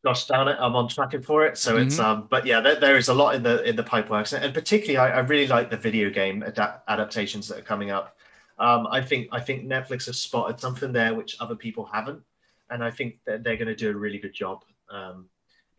Gosh 0.04 0.26
darn 0.26 0.48
it, 0.48 0.56
I'm 0.58 0.74
on 0.74 0.88
tracking 0.88 1.22
for 1.22 1.46
it. 1.46 1.56
So 1.56 1.76
it's 1.76 1.98
um, 1.98 2.26
but 2.28 2.44
yeah, 2.46 2.60
there, 2.60 2.78
there 2.78 2.96
is 2.96 3.08
a 3.08 3.14
lot 3.14 3.34
in 3.34 3.42
the 3.42 3.62
in 3.68 3.76
the 3.76 3.82
pipe 3.82 4.10
works, 4.10 4.32
and 4.32 4.52
particularly 4.52 4.98
I, 4.98 5.18
I 5.18 5.20
really 5.20 5.46
like 5.46 5.70
the 5.70 5.76
video 5.76 6.10
game 6.10 6.42
adapt- 6.42 6.88
adaptations 6.88 7.48
that 7.48 7.58
are 7.58 7.62
coming 7.62 7.90
up. 7.90 8.16
Um, 8.58 8.86
I 8.90 9.00
think 9.00 9.28
I 9.32 9.40
think 9.40 9.64
Netflix 9.64 10.06
has 10.06 10.18
spotted 10.18 10.60
something 10.60 10.92
there 10.92 11.14
which 11.14 11.36
other 11.40 11.54
people 11.54 11.84
haven't, 11.84 12.22
and 12.70 12.82
I 12.82 12.90
think 12.90 13.18
that 13.26 13.44
they're 13.44 13.56
going 13.56 13.68
to 13.68 13.76
do 13.76 13.90
a 13.90 13.94
really 13.94 14.18
good 14.18 14.34
job 14.34 14.64
um, 14.90 15.26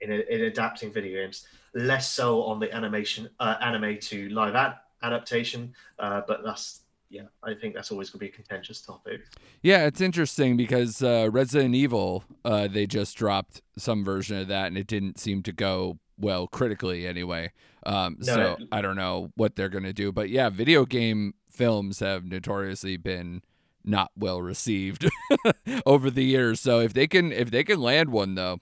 in, 0.02 0.12
in 0.12 0.42
adapting 0.42 0.92
video 0.92 1.22
games. 1.22 1.46
Less 1.74 2.10
so 2.12 2.44
on 2.44 2.60
the 2.60 2.74
animation 2.74 3.30
uh, 3.40 3.56
anime 3.62 3.98
to 4.00 4.30
live 4.30 4.56
ad- 4.56 4.78
adaptation, 5.02 5.74
uh, 6.00 6.22
but 6.28 6.44
that's 6.44 6.83
yeah, 7.14 7.24
I 7.44 7.54
think 7.54 7.76
that's 7.76 7.92
always 7.92 8.10
going 8.10 8.20
to 8.20 8.26
be 8.26 8.30
a 8.30 8.36
contentious 8.36 8.82
topic. 8.82 9.22
Yeah, 9.62 9.86
it's 9.86 10.02
interesting 10.02 10.58
because 10.58 11.02
uh, 11.04 11.30
Resident 11.32 11.76
Evil, 11.76 12.24
uh, 12.44 12.68
they 12.68 12.88
just 12.88 13.16
dropped 13.16 13.62
some 13.78 14.04
version 14.04 14.38
of 14.38 14.48
that, 14.48 14.68
and 14.68 14.78
it 14.78 14.88
didn't 14.88 15.20
seem 15.20 15.44
to 15.44 15.52
go 15.52 16.00
well 16.18 16.48
critically 16.48 17.06
anyway. 17.06 17.52
Um, 17.86 18.18
No, 18.20 18.34
so 18.34 18.56
it- 18.60 18.68
I 18.72 18.82
don't 18.82 18.96
know 18.96 19.32
what 19.36 19.56
they're 19.56 19.70
gonna 19.70 19.94
do, 19.94 20.12
but 20.12 20.30
yeah, 20.30 20.50
video 20.50 20.86
game 20.86 21.36
films 21.50 22.00
have 22.00 22.26
notoriously 22.26 22.98
been 22.98 23.44
not 23.86 24.12
well 24.18 24.42
received 24.42 25.08
over 25.86 26.10
the 26.10 26.24
years. 26.24 26.60
So 26.62 26.80
if 26.80 26.94
they 26.94 27.06
can, 27.08 27.32
if 27.32 27.52
they 27.52 27.64
can 27.64 27.80
land 27.80 28.10
one 28.10 28.34
though, 28.36 28.60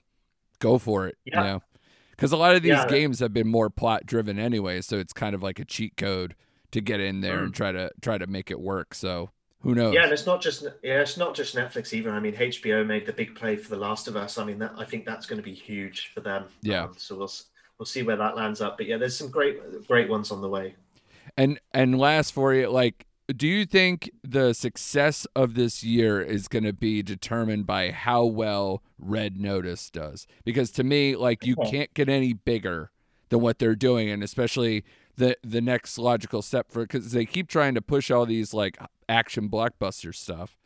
go 0.58 0.76
for 0.78 1.06
it. 1.06 1.16
Yeah. 1.24 1.40
You 1.40 1.46
know, 1.48 1.62
because 2.10 2.32
a 2.32 2.36
lot 2.36 2.54
of 2.54 2.62
these 2.62 2.70
Yeah. 2.70 2.86
games 2.88 3.20
have 3.20 3.32
been 3.32 3.48
more 3.48 3.70
plot 3.70 4.04
driven 4.04 4.38
anyway, 4.38 4.80
so 4.82 4.98
it's 4.98 5.12
kind 5.14 5.34
of 5.34 5.42
like 5.42 5.58
a 5.58 5.64
cheat 5.64 5.96
code 5.96 6.34
to 6.72 6.80
get 6.80 7.00
in 7.00 7.20
there 7.20 7.42
and 7.44 7.54
try 7.54 7.72
to 7.72 7.90
try 8.00 8.18
to 8.18 8.26
make 8.26 8.50
it 8.50 8.60
work. 8.60 8.94
So 8.94 9.30
who 9.60 9.74
knows? 9.74 9.92
Mm. 9.92 9.94
Yeah, 9.94 10.04
and 10.04 10.12
it's 10.12 10.26
not 10.26 10.42
just 10.42 10.62
yeah, 10.82 11.00
it's 11.00 11.16
not 11.16 11.34
just 11.34 11.54
Netflix 11.54 11.92
either. 11.92 12.10
I 12.10 12.20
mean, 12.20 12.34
HBO 12.34 12.84
made 12.84 13.06
the 13.06 13.12
big 13.12 13.34
play 13.34 13.56
for 13.56 13.68
The 13.70 13.76
Last 13.76 14.08
of 14.08 14.16
Us. 14.16 14.38
I 14.38 14.44
mean, 14.44 14.58
that, 14.58 14.72
I 14.76 14.84
think 14.84 15.04
that's 15.06 15.26
going 15.26 15.38
to 15.38 15.42
be 15.44 15.54
huge 15.54 16.10
for 16.12 16.20
them. 16.20 16.44
Yeah. 16.62 16.84
Um, 16.84 16.94
so 16.96 17.14
we'll 17.16 17.32
we'll 17.78 17.86
see 17.86 18.02
where 18.02 18.16
that 18.16 18.36
lands 18.36 18.60
up. 18.60 18.76
But 18.76 18.86
yeah, 18.86 18.96
there's 18.96 19.16
some 19.16 19.30
great 19.30 19.86
great 19.86 20.08
ones 20.08 20.30
on 20.30 20.40
the 20.40 20.48
way. 20.48 20.74
And 21.36 21.60
and 21.72 21.98
last 21.98 22.32
for 22.32 22.52
you, 22.52 22.68
like, 22.68 23.06
do 23.34 23.46
you 23.46 23.64
think 23.64 24.10
the 24.24 24.52
success 24.52 25.26
of 25.36 25.54
this 25.54 25.84
year 25.84 26.20
is 26.20 26.48
going 26.48 26.64
to 26.64 26.72
be 26.72 27.02
determined 27.02 27.66
by 27.66 27.90
how 27.92 28.24
well 28.24 28.82
Red 28.98 29.38
Notice 29.38 29.88
does? 29.90 30.26
Because 30.44 30.70
to 30.72 30.84
me, 30.84 31.14
like, 31.16 31.44
you 31.46 31.54
Okay. 31.58 31.70
can't 31.70 31.94
get 31.94 32.08
any 32.08 32.32
bigger 32.32 32.90
than 33.30 33.40
what 33.40 33.58
they're 33.58 33.76
doing, 33.76 34.10
and 34.10 34.22
especially 34.22 34.84
the 35.16 35.36
the 35.42 35.60
next 35.60 35.98
logical 35.98 36.42
step 36.42 36.70
for 36.70 36.82
because 36.82 37.12
they 37.12 37.26
keep 37.26 37.48
trying 37.48 37.74
to 37.74 37.82
push 37.82 38.10
all 38.10 38.26
these 38.26 38.54
like 38.54 38.78
action 39.08 39.48
blockbuster 39.48 40.14
stuff. 40.14 40.56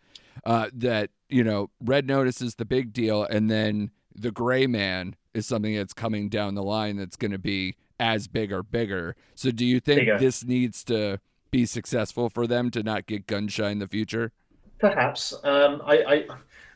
Uh, 0.45 0.69
that 0.73 1.11
you 1.29 1.43
know, 1.43 1.71
Red 1.81 2.07
Notice 2.07 2.41
is 2.41 2.57
the 2.57 2.65
big 2.65 2.93
deal, 2.93 3.25
and 3.25 3.51
then 3.51 3.91
the 4.15 4.31
Gray 4.31 4.67
Man 4.67 5.17
is 5.35 5.47
something 5.47 5.75
that's 5.75 5.93
coming 5.93 6.29
down 6.29 6.55
the 6.55 6.63
line 6.63 6.97
that's 6.97 7.17
going 7.17 7.33
to 7.33 7.39
be 7.39 7.77
as 7.99 8.29
big 8.29 8.53
or 8.53 8.63
bigger. 8.63 9.17
So, 9.35 9.51
do 9.51 9.65
you 9.65 9.81
think 9.81 10.01
Bigger. 10.01 10.19
this 10.19 10.45
needs 10.45 10.85
to 10.85 11.21
be 11.51 11.67
successful 11.67 12.29
for 12.29 12.47
them 12.47 12.71
to 12.71 12.83
not 12.83 13.07
get 13.07 13.27
gun 13.27 13.49
shy 13.49 13.71
in 13.71 13.79
the 13.79 13.89
future? 13.89 14.33
Perhaps. 14.79 15.33
Um, 15.43 15.83
I, 15.87 15.97
I, 15.97 16.25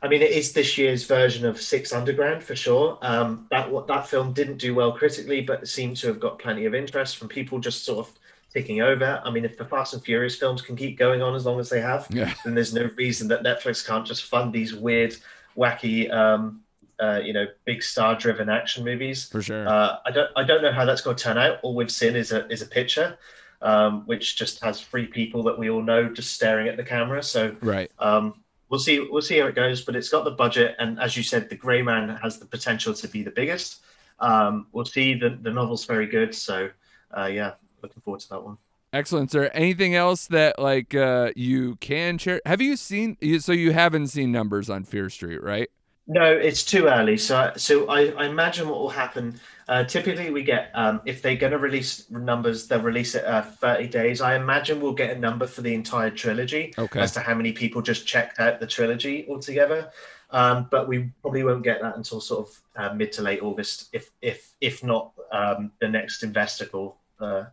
I 0.02 0.08
mean, 0.08 0.22
it 0.22 0.30
is 0.30 0.52
this 0.52 0.78
year's 0.78 1.04
version 1.04 1.44
of 1.44 1.60
Six 1.60 1.92
Underground 1.92 2.42
for 2.42 2.56
sure. 2.56 2.98
Um, 3.02 3.46
that 3.50 3.70
what 3.70 3.86
that 3.88 4.08
film 4.08 4.32
didn't 4.32 4.56
do 4.56 4.74
well 4.74 4.92
critically, 4.92 5.42
but 5.42 5.62
it 5.62 5.66
seemed 5.66 5.96
to 5.98 6.06
have 6.08 6.18
got 6.20 6.38
plenty 6.38 6.64
of 6.64 6.74
interest 6.74 7.18
from 7.18 7.28
people 7.28 7.58
just 7.58 7.84
sort 7.84 8.06
of 8.06 8.14
taking 8.52 8.80
over. 8.80 9.20
I 9.24 9.30
mean, 9.30 9.44
if 9.44 9.58
the 9.58 9.64
Fast 9.64 9.92
and 9.94 10.02
Furious 10.02 10.36
films 10.36 10.62
can 10.62 10.74
keep 10.74 10.98
going 10.98 11.22
on 11.22 11.34
as 11.34 11.44
long 11.44 11.60
as 11.60 11.68
they 11.68 11.80
have, 11.80 12.06
Yeah. 12.10 12.32
then 12.44 12.54
there's 12.54 12.74
no 12.74 12.90
reason 12.96 13.28
that 13.28 13.42
Netflix 13.42 13.86
can't 13.86 14.06
just 14.06 14.24
fund 14.24 14.52
these 14.52 14.74
weird, 14.74 15.16
wacky, 15.56 16.10
um, 16.12 16.62
uh, 16.98 17.20
you 17.22 17.32
know, 17.32 17.46
big 17.64 17.82
star-driven 17.82 18.48
action 18.48 18.84
movies. 18.84 19.28
For 19.28 19.42
sure. 19.42 19.68
Uh, 19.68 19.98
I 20.04 20.10
don't 20.10 20.30
I 20.34 20.44
don't 20.44 20.62
know 20.62 20.72
how 20.72 20.84
that's 20.84 21.00
going 21.00 21.16
to 21.16 21.22
turn 21.22 21.38
out. 21.38 21.58
All 21.62 21.74
we've 21.74 21.90
seen 21.90 22.16
is 22.16 22.32
a 22.32 22.46
is 22.48 22.62
a 22.62 22.66
picture, 22.66 23.18
um, 23.62 24.02
which 24.06 24.36
just 24.36 24.62
has 24.64 24.80
three 24.80 25.06
people 25.06 25.42
that 25.44 25.58
we 25.58 25.68
all 25.70 25.82
know 25.82 26.08
just 26.08 26.32
staring 26.32 26.68
at 26.68 26.76
the 26.76 26.84
camera. 26.84 27.22
So 27.22 27.54
right. 27.60 27.90
um, 27.98 28.42
we'll 28.70 28.80
see 28.80 29.00
we'll 29.00 29.22
see 29.22 29.38
how 29.38 29.46
it 29.46 29.54
goes. 29.54 29.82
But 29.82 29.96
it's 29.96 30.08
got 30.08 30.24
the 30.24 30.30
budget, 30.30 30.76
and 30.78 30.98
as 30.98 31.16
you 31.16 31.22
said, 31.22 31.50
the 31.50 31.56
Grey 31.56 31.82
Man 31.82 32.08
has 32.22 32.38
the 32.38 32.46
potential 32.46 32.94
to 32.94 33.08
be 33.08 33.22
the 33.22 33.30
biggest. 33.30 33.82
Um, 34.18 34.68
we'll 34.72 34.86
see. 34.86 35.14
The 35.14 35.38
the 35.42 35.50
novel's 35.50 35.84
very 35.84 36.06
good. 36.06 36.34
So 36.34 36.70
uh, 37.16 37.26
yeah, 37.26 37.54
looking 37.82 38.00
forward 38.02 38.20
to 38.20 38.28
that 38.30 38.42
one. 38.42 38.56
Excellent, 38.92 39.30
sir. 39.30 39.50
Anything 39.54 39.94
else 39.94 40.26
that 40.28 40.58
like 40.58 40.94
uh, 40.94 41.30
you 41.36 41.76
can 41.76 42.18
share? 42.18 42.40
Have 42.46 42.60
you 42.60 42.76
seen? 42.76 43.16
So 43.40 43.52
you 43.52 43.72
haven't 43.72 44.08
seen 44.08 44.32
numbers 44.32 44.70
on 44.70 44.84
Fear 44.84 45.10
Street, 45.10 45.42
right? 45.42 45.68
No, 46.12 46.24
it's 46.24 46.64
too 46.64 46.86
early. 46.86 47.16
So, 47.16 47.52
so 47.56 47.86
I, 47.88 48.06
I 48.08 48.26
imagine 48.26 48.68
what 48.68 48.80
will 48.80 48.88
happen. 48.88 49.38
Uh, 49.70 49.84
typically, 49.84 50.30
we 50.30 50.42
get 50.42 50.72
um, 50.74 51.00
if 51.04 51.22
they're 51.22 51.36
going 51.36 51.52
to 51.52 51.58
release 51.58 52.10
numbers, 52.10 52.66
they'll 52.66 52.82
release 52.82 53.14
it 53.14 53.24
uh, 53.24 53.42
30 53.42 53.86
days. 53.86 54.20
I 54.20 54.34
imagine 54.34 54.80
we'll 54.80 54.92
get 54.92 55.16
a 55.16 55.18
number 55.18 55.46
for 55.46 55.62
the 55.62 55.72
entire 55.72 56.10
trilogy 56.10 56.74
Okay. 56.76 56.98
as 56.98 57.12
to 57.12 57.20
how 57.20 57.34
many 57.34 57.52
people 57.52 57.80
just 57.80 58.04
checked 58.04 58.40
out 58.40 58.58
the 58.58 58.66
trilogy 58.66 59.26
altogether. 59.28 59.92
Um, 60.30 60.66
but 60.72 60.88
we 60.88 61.12
probably 61.22 61.44
won't 61.44 61.62
get 61.62 61.80
that 61.82 61.96
until 61.96 62.20
sort 62.20 62.48
of 62.48 62.60
uh, 62.74 62.94
mid 62.94 63.12
to 63.12 63.22
late 63.22 63.42
August, 63.42 63.90
if 63.92 64.10
if 64.20 64.54
if 64.60 64.82
not 64.82 65.12
um, 65.30 65.70
the 65.80 65.88
next 65.88 66.24
investor 66.24 66.66
call, 66.66 66.98
uh, 67.20 67.44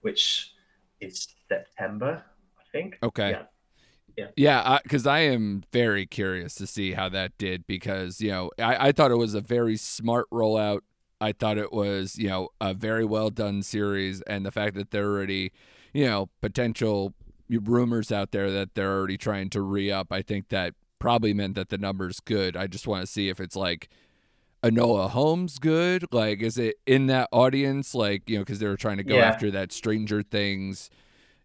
which 0.00 0.54
is 1.00 1.28
September, 1.46 2.24
I 2.58 2.62
think. 2.72 2.98
Okay. 3.02 3.32
Yeah. 3.32 3.42
Yeah. 4.16 4.28
Yeah, 4.34 4.78
because 4.82 5.06
I, 5.06 5.20
am 5.20 5.62
very 5.74 6.06
curious 6.06 6.54
to 6.54 6.66
see 6.66 6.92
how 6.92 7.10
that 7.10 7.36
did 7.36 7.66
because 7.66 8.18
you 8.18 8.30
know 8.30 8.50
I, 8.58 8.88
I 8.88 8.92
thought 8.92 9.10
it 9.10 9.16
was 9.16 9.34
a 9.34 9.42
very 9.42 9.76
smart 9.76 10.24
rollout. 10.32 10.80
I 11.20 11.32
thought 11.32 11.58
it 11.58 11.72
was 11.72 12.18
you 12.18 12.28
know 12.28 12.48
a 12.60 12.74
very 12.74 13.04
well 13.04 13.30
done 13.30 13.62
series, 13.62 14.22
and 14.22 14.44
the 14.44 14.50
fact 14.52 14.74
that 14.76 14.90
there 14.90 15.08
are 15.08 15.16
already 15.16 15.52
you 15.92 16.06
know 16.06 16.28
potential 16.40 17.14
rumors 17.48 18.10
out 18.10 18.32
there 18.32 18.50
that 18.50 18.74
they're 18.74 18.92
already 18.96 19.16
trying 19.18 19.50
to 19.50 19.60
re 19.62 19.90
up. 19.90 20.08
I 20.12 20.22
think 20.22 20.48
that 20.48 20.74
probably 20.98 21.32
meant 21.34 21.54
that 21.54 21.68
the 21.68 21.78
number's 21.78 22.20
good. 22.20 22.56
I 22.56 22.66
just 22.66 22.86
want 22.86 23.02
to 23.02 23.06
see 23.06 23.28
if 23.28 23.38
it's 23.40 23.56
like 23.56 23.88
Enola 24.62 25.10
Holmes 25.10 25.58
good? 25.58 26.04
Like, 26.10 26.42
is 26.42 26.58
it 26.58 26.76
in 26.86 27.06
that 27.06 27.28
audience? 27.30 27.94
Like, 27.94 28.28
you 28.28 28.36
know, 28.38 28.42
because 28.42 28.58
they 28.58 28.66
were 28.66 28.76
trying 28.76 28.96
to 28.96 29.04
go 29.04 29.16
Yeah. 29.16 29.26
after 29.28 29.50
that 29.52 29.70
Stranger 29.70 30.22
Things, 30.22 30.90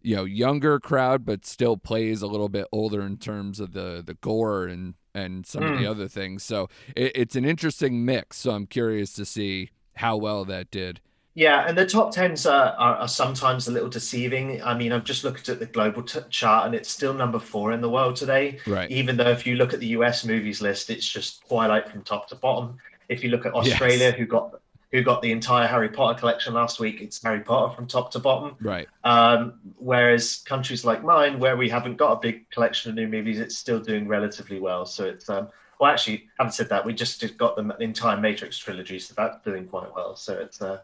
you 0.00 0.16
know, 0.16 0.24
younger 0.24 0.80
crowd, 0.80 1.24
but 1.24 1.46
still 1.46 1.76
plays 1.76 2.22
a 2.22 2.26
little 2.26 2.48
bit 2.48 2.66
older 2.72 3.02
in 3.02 3.18
terms 3.18 3.60
of 3.60 3.72
the 3.72 4.02
the 4.04 4.14
gore 4.14 4.66
and 4.66 4.94
and 5.14 5.46
some 5.46 5.62
of 5.62 5.78
the 5.78 5.84
hmm. 5.84 5.90
other 5.90 6.08
things. 6.08 6.42
So 6.42 6.68
it, 6.96 7.12
it's 7.14 7.36
an 7.36 7.44
interesting 7.44 8.04
mix. 8.04 8.38
So 8.38 8.52
I'm 8.52 8.66
curious 8.66 9.12
to 9.14 9.24
see 9.24 9.70
how 9.94 10.16
well 10.16 10.44
that 10.46 10.70
did. 10.70 11.00
Yeah, 11.34 11.66
and 11.66 11.78
the 11.78 11.86
top 11.86 12.12
tens 12.12 12.44
are, 12.44 12.74
are, 12.74 12.96
are 12.96 13.08
sometimes 13.08 13.66
a 13.66 13.72
little 13.72 13.88
deceiving. 13.88 14.62
I 14.62 14.76
mean, 14.76 14.92
I've 14.92 15.04
just 15.04 15.24
looked 15.24 15.48
at 15.48 15.58
the 15.58 15.66
global 15.66 16.02
t- 16.02 16.20
chart, 16.28 16.66
and 16.66 16.74
it's 16.74 16.90
still 16.90 17.14
number 17.14 17.38
four 17.38 17.72
in 17.72 17.80
the 17.80 17.88
world 17.88 18.16
today. 18.16 18.58
Right. 18.66 18.90
Even 18.90 19.16
though 19.16 19.30
if 19.30 19.46
you 19.46 19.56
look 19.56 19.72
at 19.72 19.80
the 19.80 19.88
US 19.88 20.26
movies 20.26 20.60
list, 20.60 20.90
it's 20.90 21.08
just 21.08 21.46
Twilight 21.48 21.88
from 21.88 22.02
top 22.02 22.28
to 22.28 22.34
bottom. 22.34 22.76
If 23.08 23.24
you 23.24 23.30
look 23.30 23.46
at 23.46 23.54
Australia, 23.54 24.08
Yes. 24.10 24.18
who 24.18 24.26
got 24.26 24.60
who 24.92 25.02
got 25.02 25.22
the 25.22 25.32
entire 25.32 25.66
Harry 25.66 25.88
Potter 25.88 26.18
collection 26.18 26.54
last 26.54 26.78
week, 26.78 27.00
it's 27.00 27.22
Harry 27.22 27.40
Potter 27.40 27.74
from 27.74 27.86
top 27.86 28.10
to 28.12 28.18
bottom. 28.18 28.56
Right. 28.60 28.86
Um, 29.04 29.54
whereas 29.78 30.42
countries 30.46 30.84
like 30.84 31.02
mine, 31.02 31.38
where 31.38 31.56
we 31.56 31.68
haven't 31.68 31.96
got 31.96 32.12
a 32.12 32.20
big 32.20 32.48
collection 32.50 32.90
of 32.90 32.96
new 32.96 33.08
movies, 33.08 33.40
it's 33.40 33.56
still 33.56 33.80
doing 33.80 34.06
relatively 34.06 34.60
well. 34.60 34.84
So 34.84 35.06
it's 35.06 35.28
um, 35.30 35.48
well, 35.80 35.90
actually, 35.90 36.28
having 36.38 36.52
said 36.52 36.68
that, 36.68 36.84
we 36.84 36.92
just 36.92 37.20
just 37.20 37.36
got 37.38 37.56
the 37.56 37.76
entire 37.80 38.16
Matrix 38.16 38.56
trilogy, 38.58 38.98
so 38.98 39.14
that's 39.16 39.42
doing 39.44 39.66
quite 39.66 39.92
well. 39.94 40.14
So 40.14 40.34
it's 40.34 40.60
uh, 40.60 40.80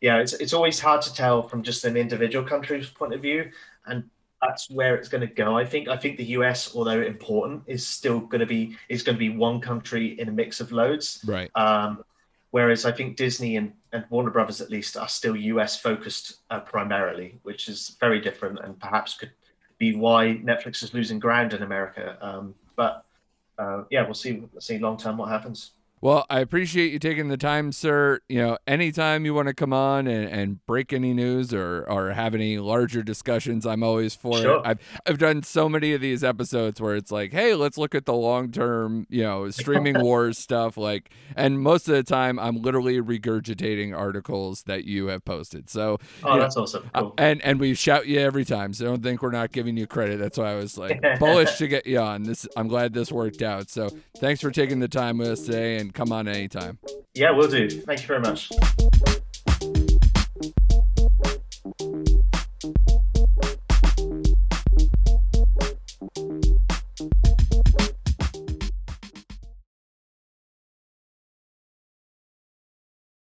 yeah, 0.00 0.18
it's 0.18 0.34
it's 0.34 0.52
always 0.52 0.80
hard 0.80 1.00
to 1.02 1.14
tell 1.14 1.42
from 1.42 1.62
just 1.62 1.84
an 1.84 1.96
individual 1.96 2.44
country's 2.44 2.90
point 2.90 3.14
of 3.14 3.22
view, 3.22 3.50
and 3.86 4.04
that's 4.42 4.68
where 4.68 4.96
it's 4.96 5.08
going 5.08 5.26
to 5.26 5.32
go. 5.32 5.56
I 5.56 5.64
think 5.64 5.88
I 5.88 5.96
think 5.96 6.18
the 6.18 6.26
US, 6.38 6.74
although 6.74 7.00
important, 7.00 7.62
is 7.66 7.86
still 7.86 8.20
going 8.20 8.40
to 8.40 8.46
be 8.46 8.76
is 8.88 9.02
going 9.02 9.14
to 9.14 9.18
be 9.18 9.30
one 9.30 9.60
country 9.60 10.18
in 10.20 10.28
a 10.28 10.32
mix 10.32 10.60
of 10.60 10.72
loads. 10.72 11.24
Right. 11.26 11.50
Um, 11.54 12.04
whereas 12.54 12.84
I 12.86 12.92
think 12.92 13.16
Disney 13.16 13.56
and, 13.56 13.72
and 13.92 14.04
Warner 14.10 14.30
Brothers, 14.30 14.60
at 14.60 14.70
least, 14.70 14.96
are 14.96 15.08
still 15.08 15.34
US 15.34 15.76
focused 15.76 16.36
uh, 16.50 16.60
primarily, 16.60 17.40
which 17.42 17.66
is 17.66 17.96
very 17.98 18.20
different 18.20 18.60
and 18.62 18.78
perhaps 18.78 19.14
could 19.14 19.32
be 19.76 19.96
why 19.96 20.40
Netflix 20.40 20.80
is 20.84 20.94
losing 20.94 21.18
ground 21.18 21.52
in 21.52 21.64
America. 21.64 22.16
Um, 22.20 22.54
but 22.76 23.06
uh, 23.58 23.82
yeah, 23.90 24.04
we'll 24.04 24.14
see. 24.14 24.34
We'll 24.52 24.60
see 24.60 24.78
long 24.78 24.96
term 24.96 25.16
what 25.16 25.30
happens. 25.30 25.72
Well, 26.04 26.26
I 26.28 26.40
appreciate 26.40 26.92
you 26.92 26.98
taking 26.98 27.28
the 27.28 27.38
time, 27.38 27.72
sir. 27.72 28.20
You 28.28 28.36
know, 28.42 28.58
anytime 28.66 29.24
you 29.24 29.32
want 29.32 29.48
to 29.48 29.54
come 29.54 29.72
on 29.72 30.06
and, 30.06 30.28
and 30.28 30.66
break 30.66 30.92
any 30.92 31.14
news 31.14 31.54
or, 31.54 31.82
or 31.88 32.10
have 32.10 32.34
any 32.34 32.58
larger 32.58 33.02
discussions, 33.02 33.64
I'm 33.64 33.82
always 33.82 34.14
for 34.14 34.36
Sure. 34.36 34.56
it. 34.58 34.62
I've 34.66 34.78
I've 35.06 35.16
done 35.16 35.42
so 35.44 35.66
many 35.66 35.94
of 35.94 36.02
these 36.02 36.22
episodes 36.22 36.78
where 36.78 36.94
it's 36.94 37.10
like, 37.10 37.32
hey, 37.32 37.54
let's 37.54 37.78
look 37.78 37.94
at 37.94 38.04
the 38.04 38.12
long 38.12 38.50
term, 38.50 39.06
you 39.08 39.22
know, 39.22 39.48
streaming 39.48 39.98
wars 40.02 40.36
stuff. 40.36 40.76
Like, 40.76 41.08
and 41.36 41.58
most 41.58 41.88
of 41.88 41.94
the 41.94 42.02
time, 42.02 42.38
I'm 42.38 42.60
literally 42.60 43.00
regurgitating 43.00 43.96
articles 43.96 44.64
that 44.64 44.84
you 44.84 45.06
have 45.06 45.24
posted. 45.24 45.70
So, 45.70 45.96
Oh, 46.22 46.32
you 46.32 46.36
know, 46.36 46.40
that's 46.42 46.56
awesome. 46.58 46.90
uh, 46.92 47.00
Cool. 47.00 47.14
and 47.16 47.40
and 47.40 47.58
we 47.58 47.72
shout 47.72 48.06
you 48.06 48.20
every 48.20 48.44
time, 48.44 48.74
so 48.74 48.84
don't 48.84 49.02
think 49.02 49.22
we're 49.22 49.30
not 49.30 49.52
giving 49.52 49.78
you 49.78 49.86
credit. 49.86 50.18
That's 50.18 50.36
why 50.36 50.50
I 50.52 50.56
was 50.56 50.76
like 50.76 51.00
bullish 51.18 51.56
to 51.56 51.66
get 51.66 51.86
you 51.86 51.98
on. 51.98 52.24
This 52.24 52.46
I'm 52.58 52.68
glad 52.68 52.92
this 52.92 53.10
worked 53.10 53.40
out. 53.40 53.70
So 53.70 53.88
thanks 54.18 54.42
for 54.42 54.50
taking 54.50 54.80
the 54.80 54.88
time 54.88 55.16
with 55.16 55.28
us 55.28 55.40
today, 55.46 55.78
and 55.78 55.93
come 55.94 56.12
on 56.12 56.28
anytime. 56.28 56.78
yeah, 57.14 57.30
we'll 57.30 57.48
do. 57.48 57.68
Thank 57.68 58.02
you 58.02 58.06
very 58.06 58.20
much. 58.20 58.50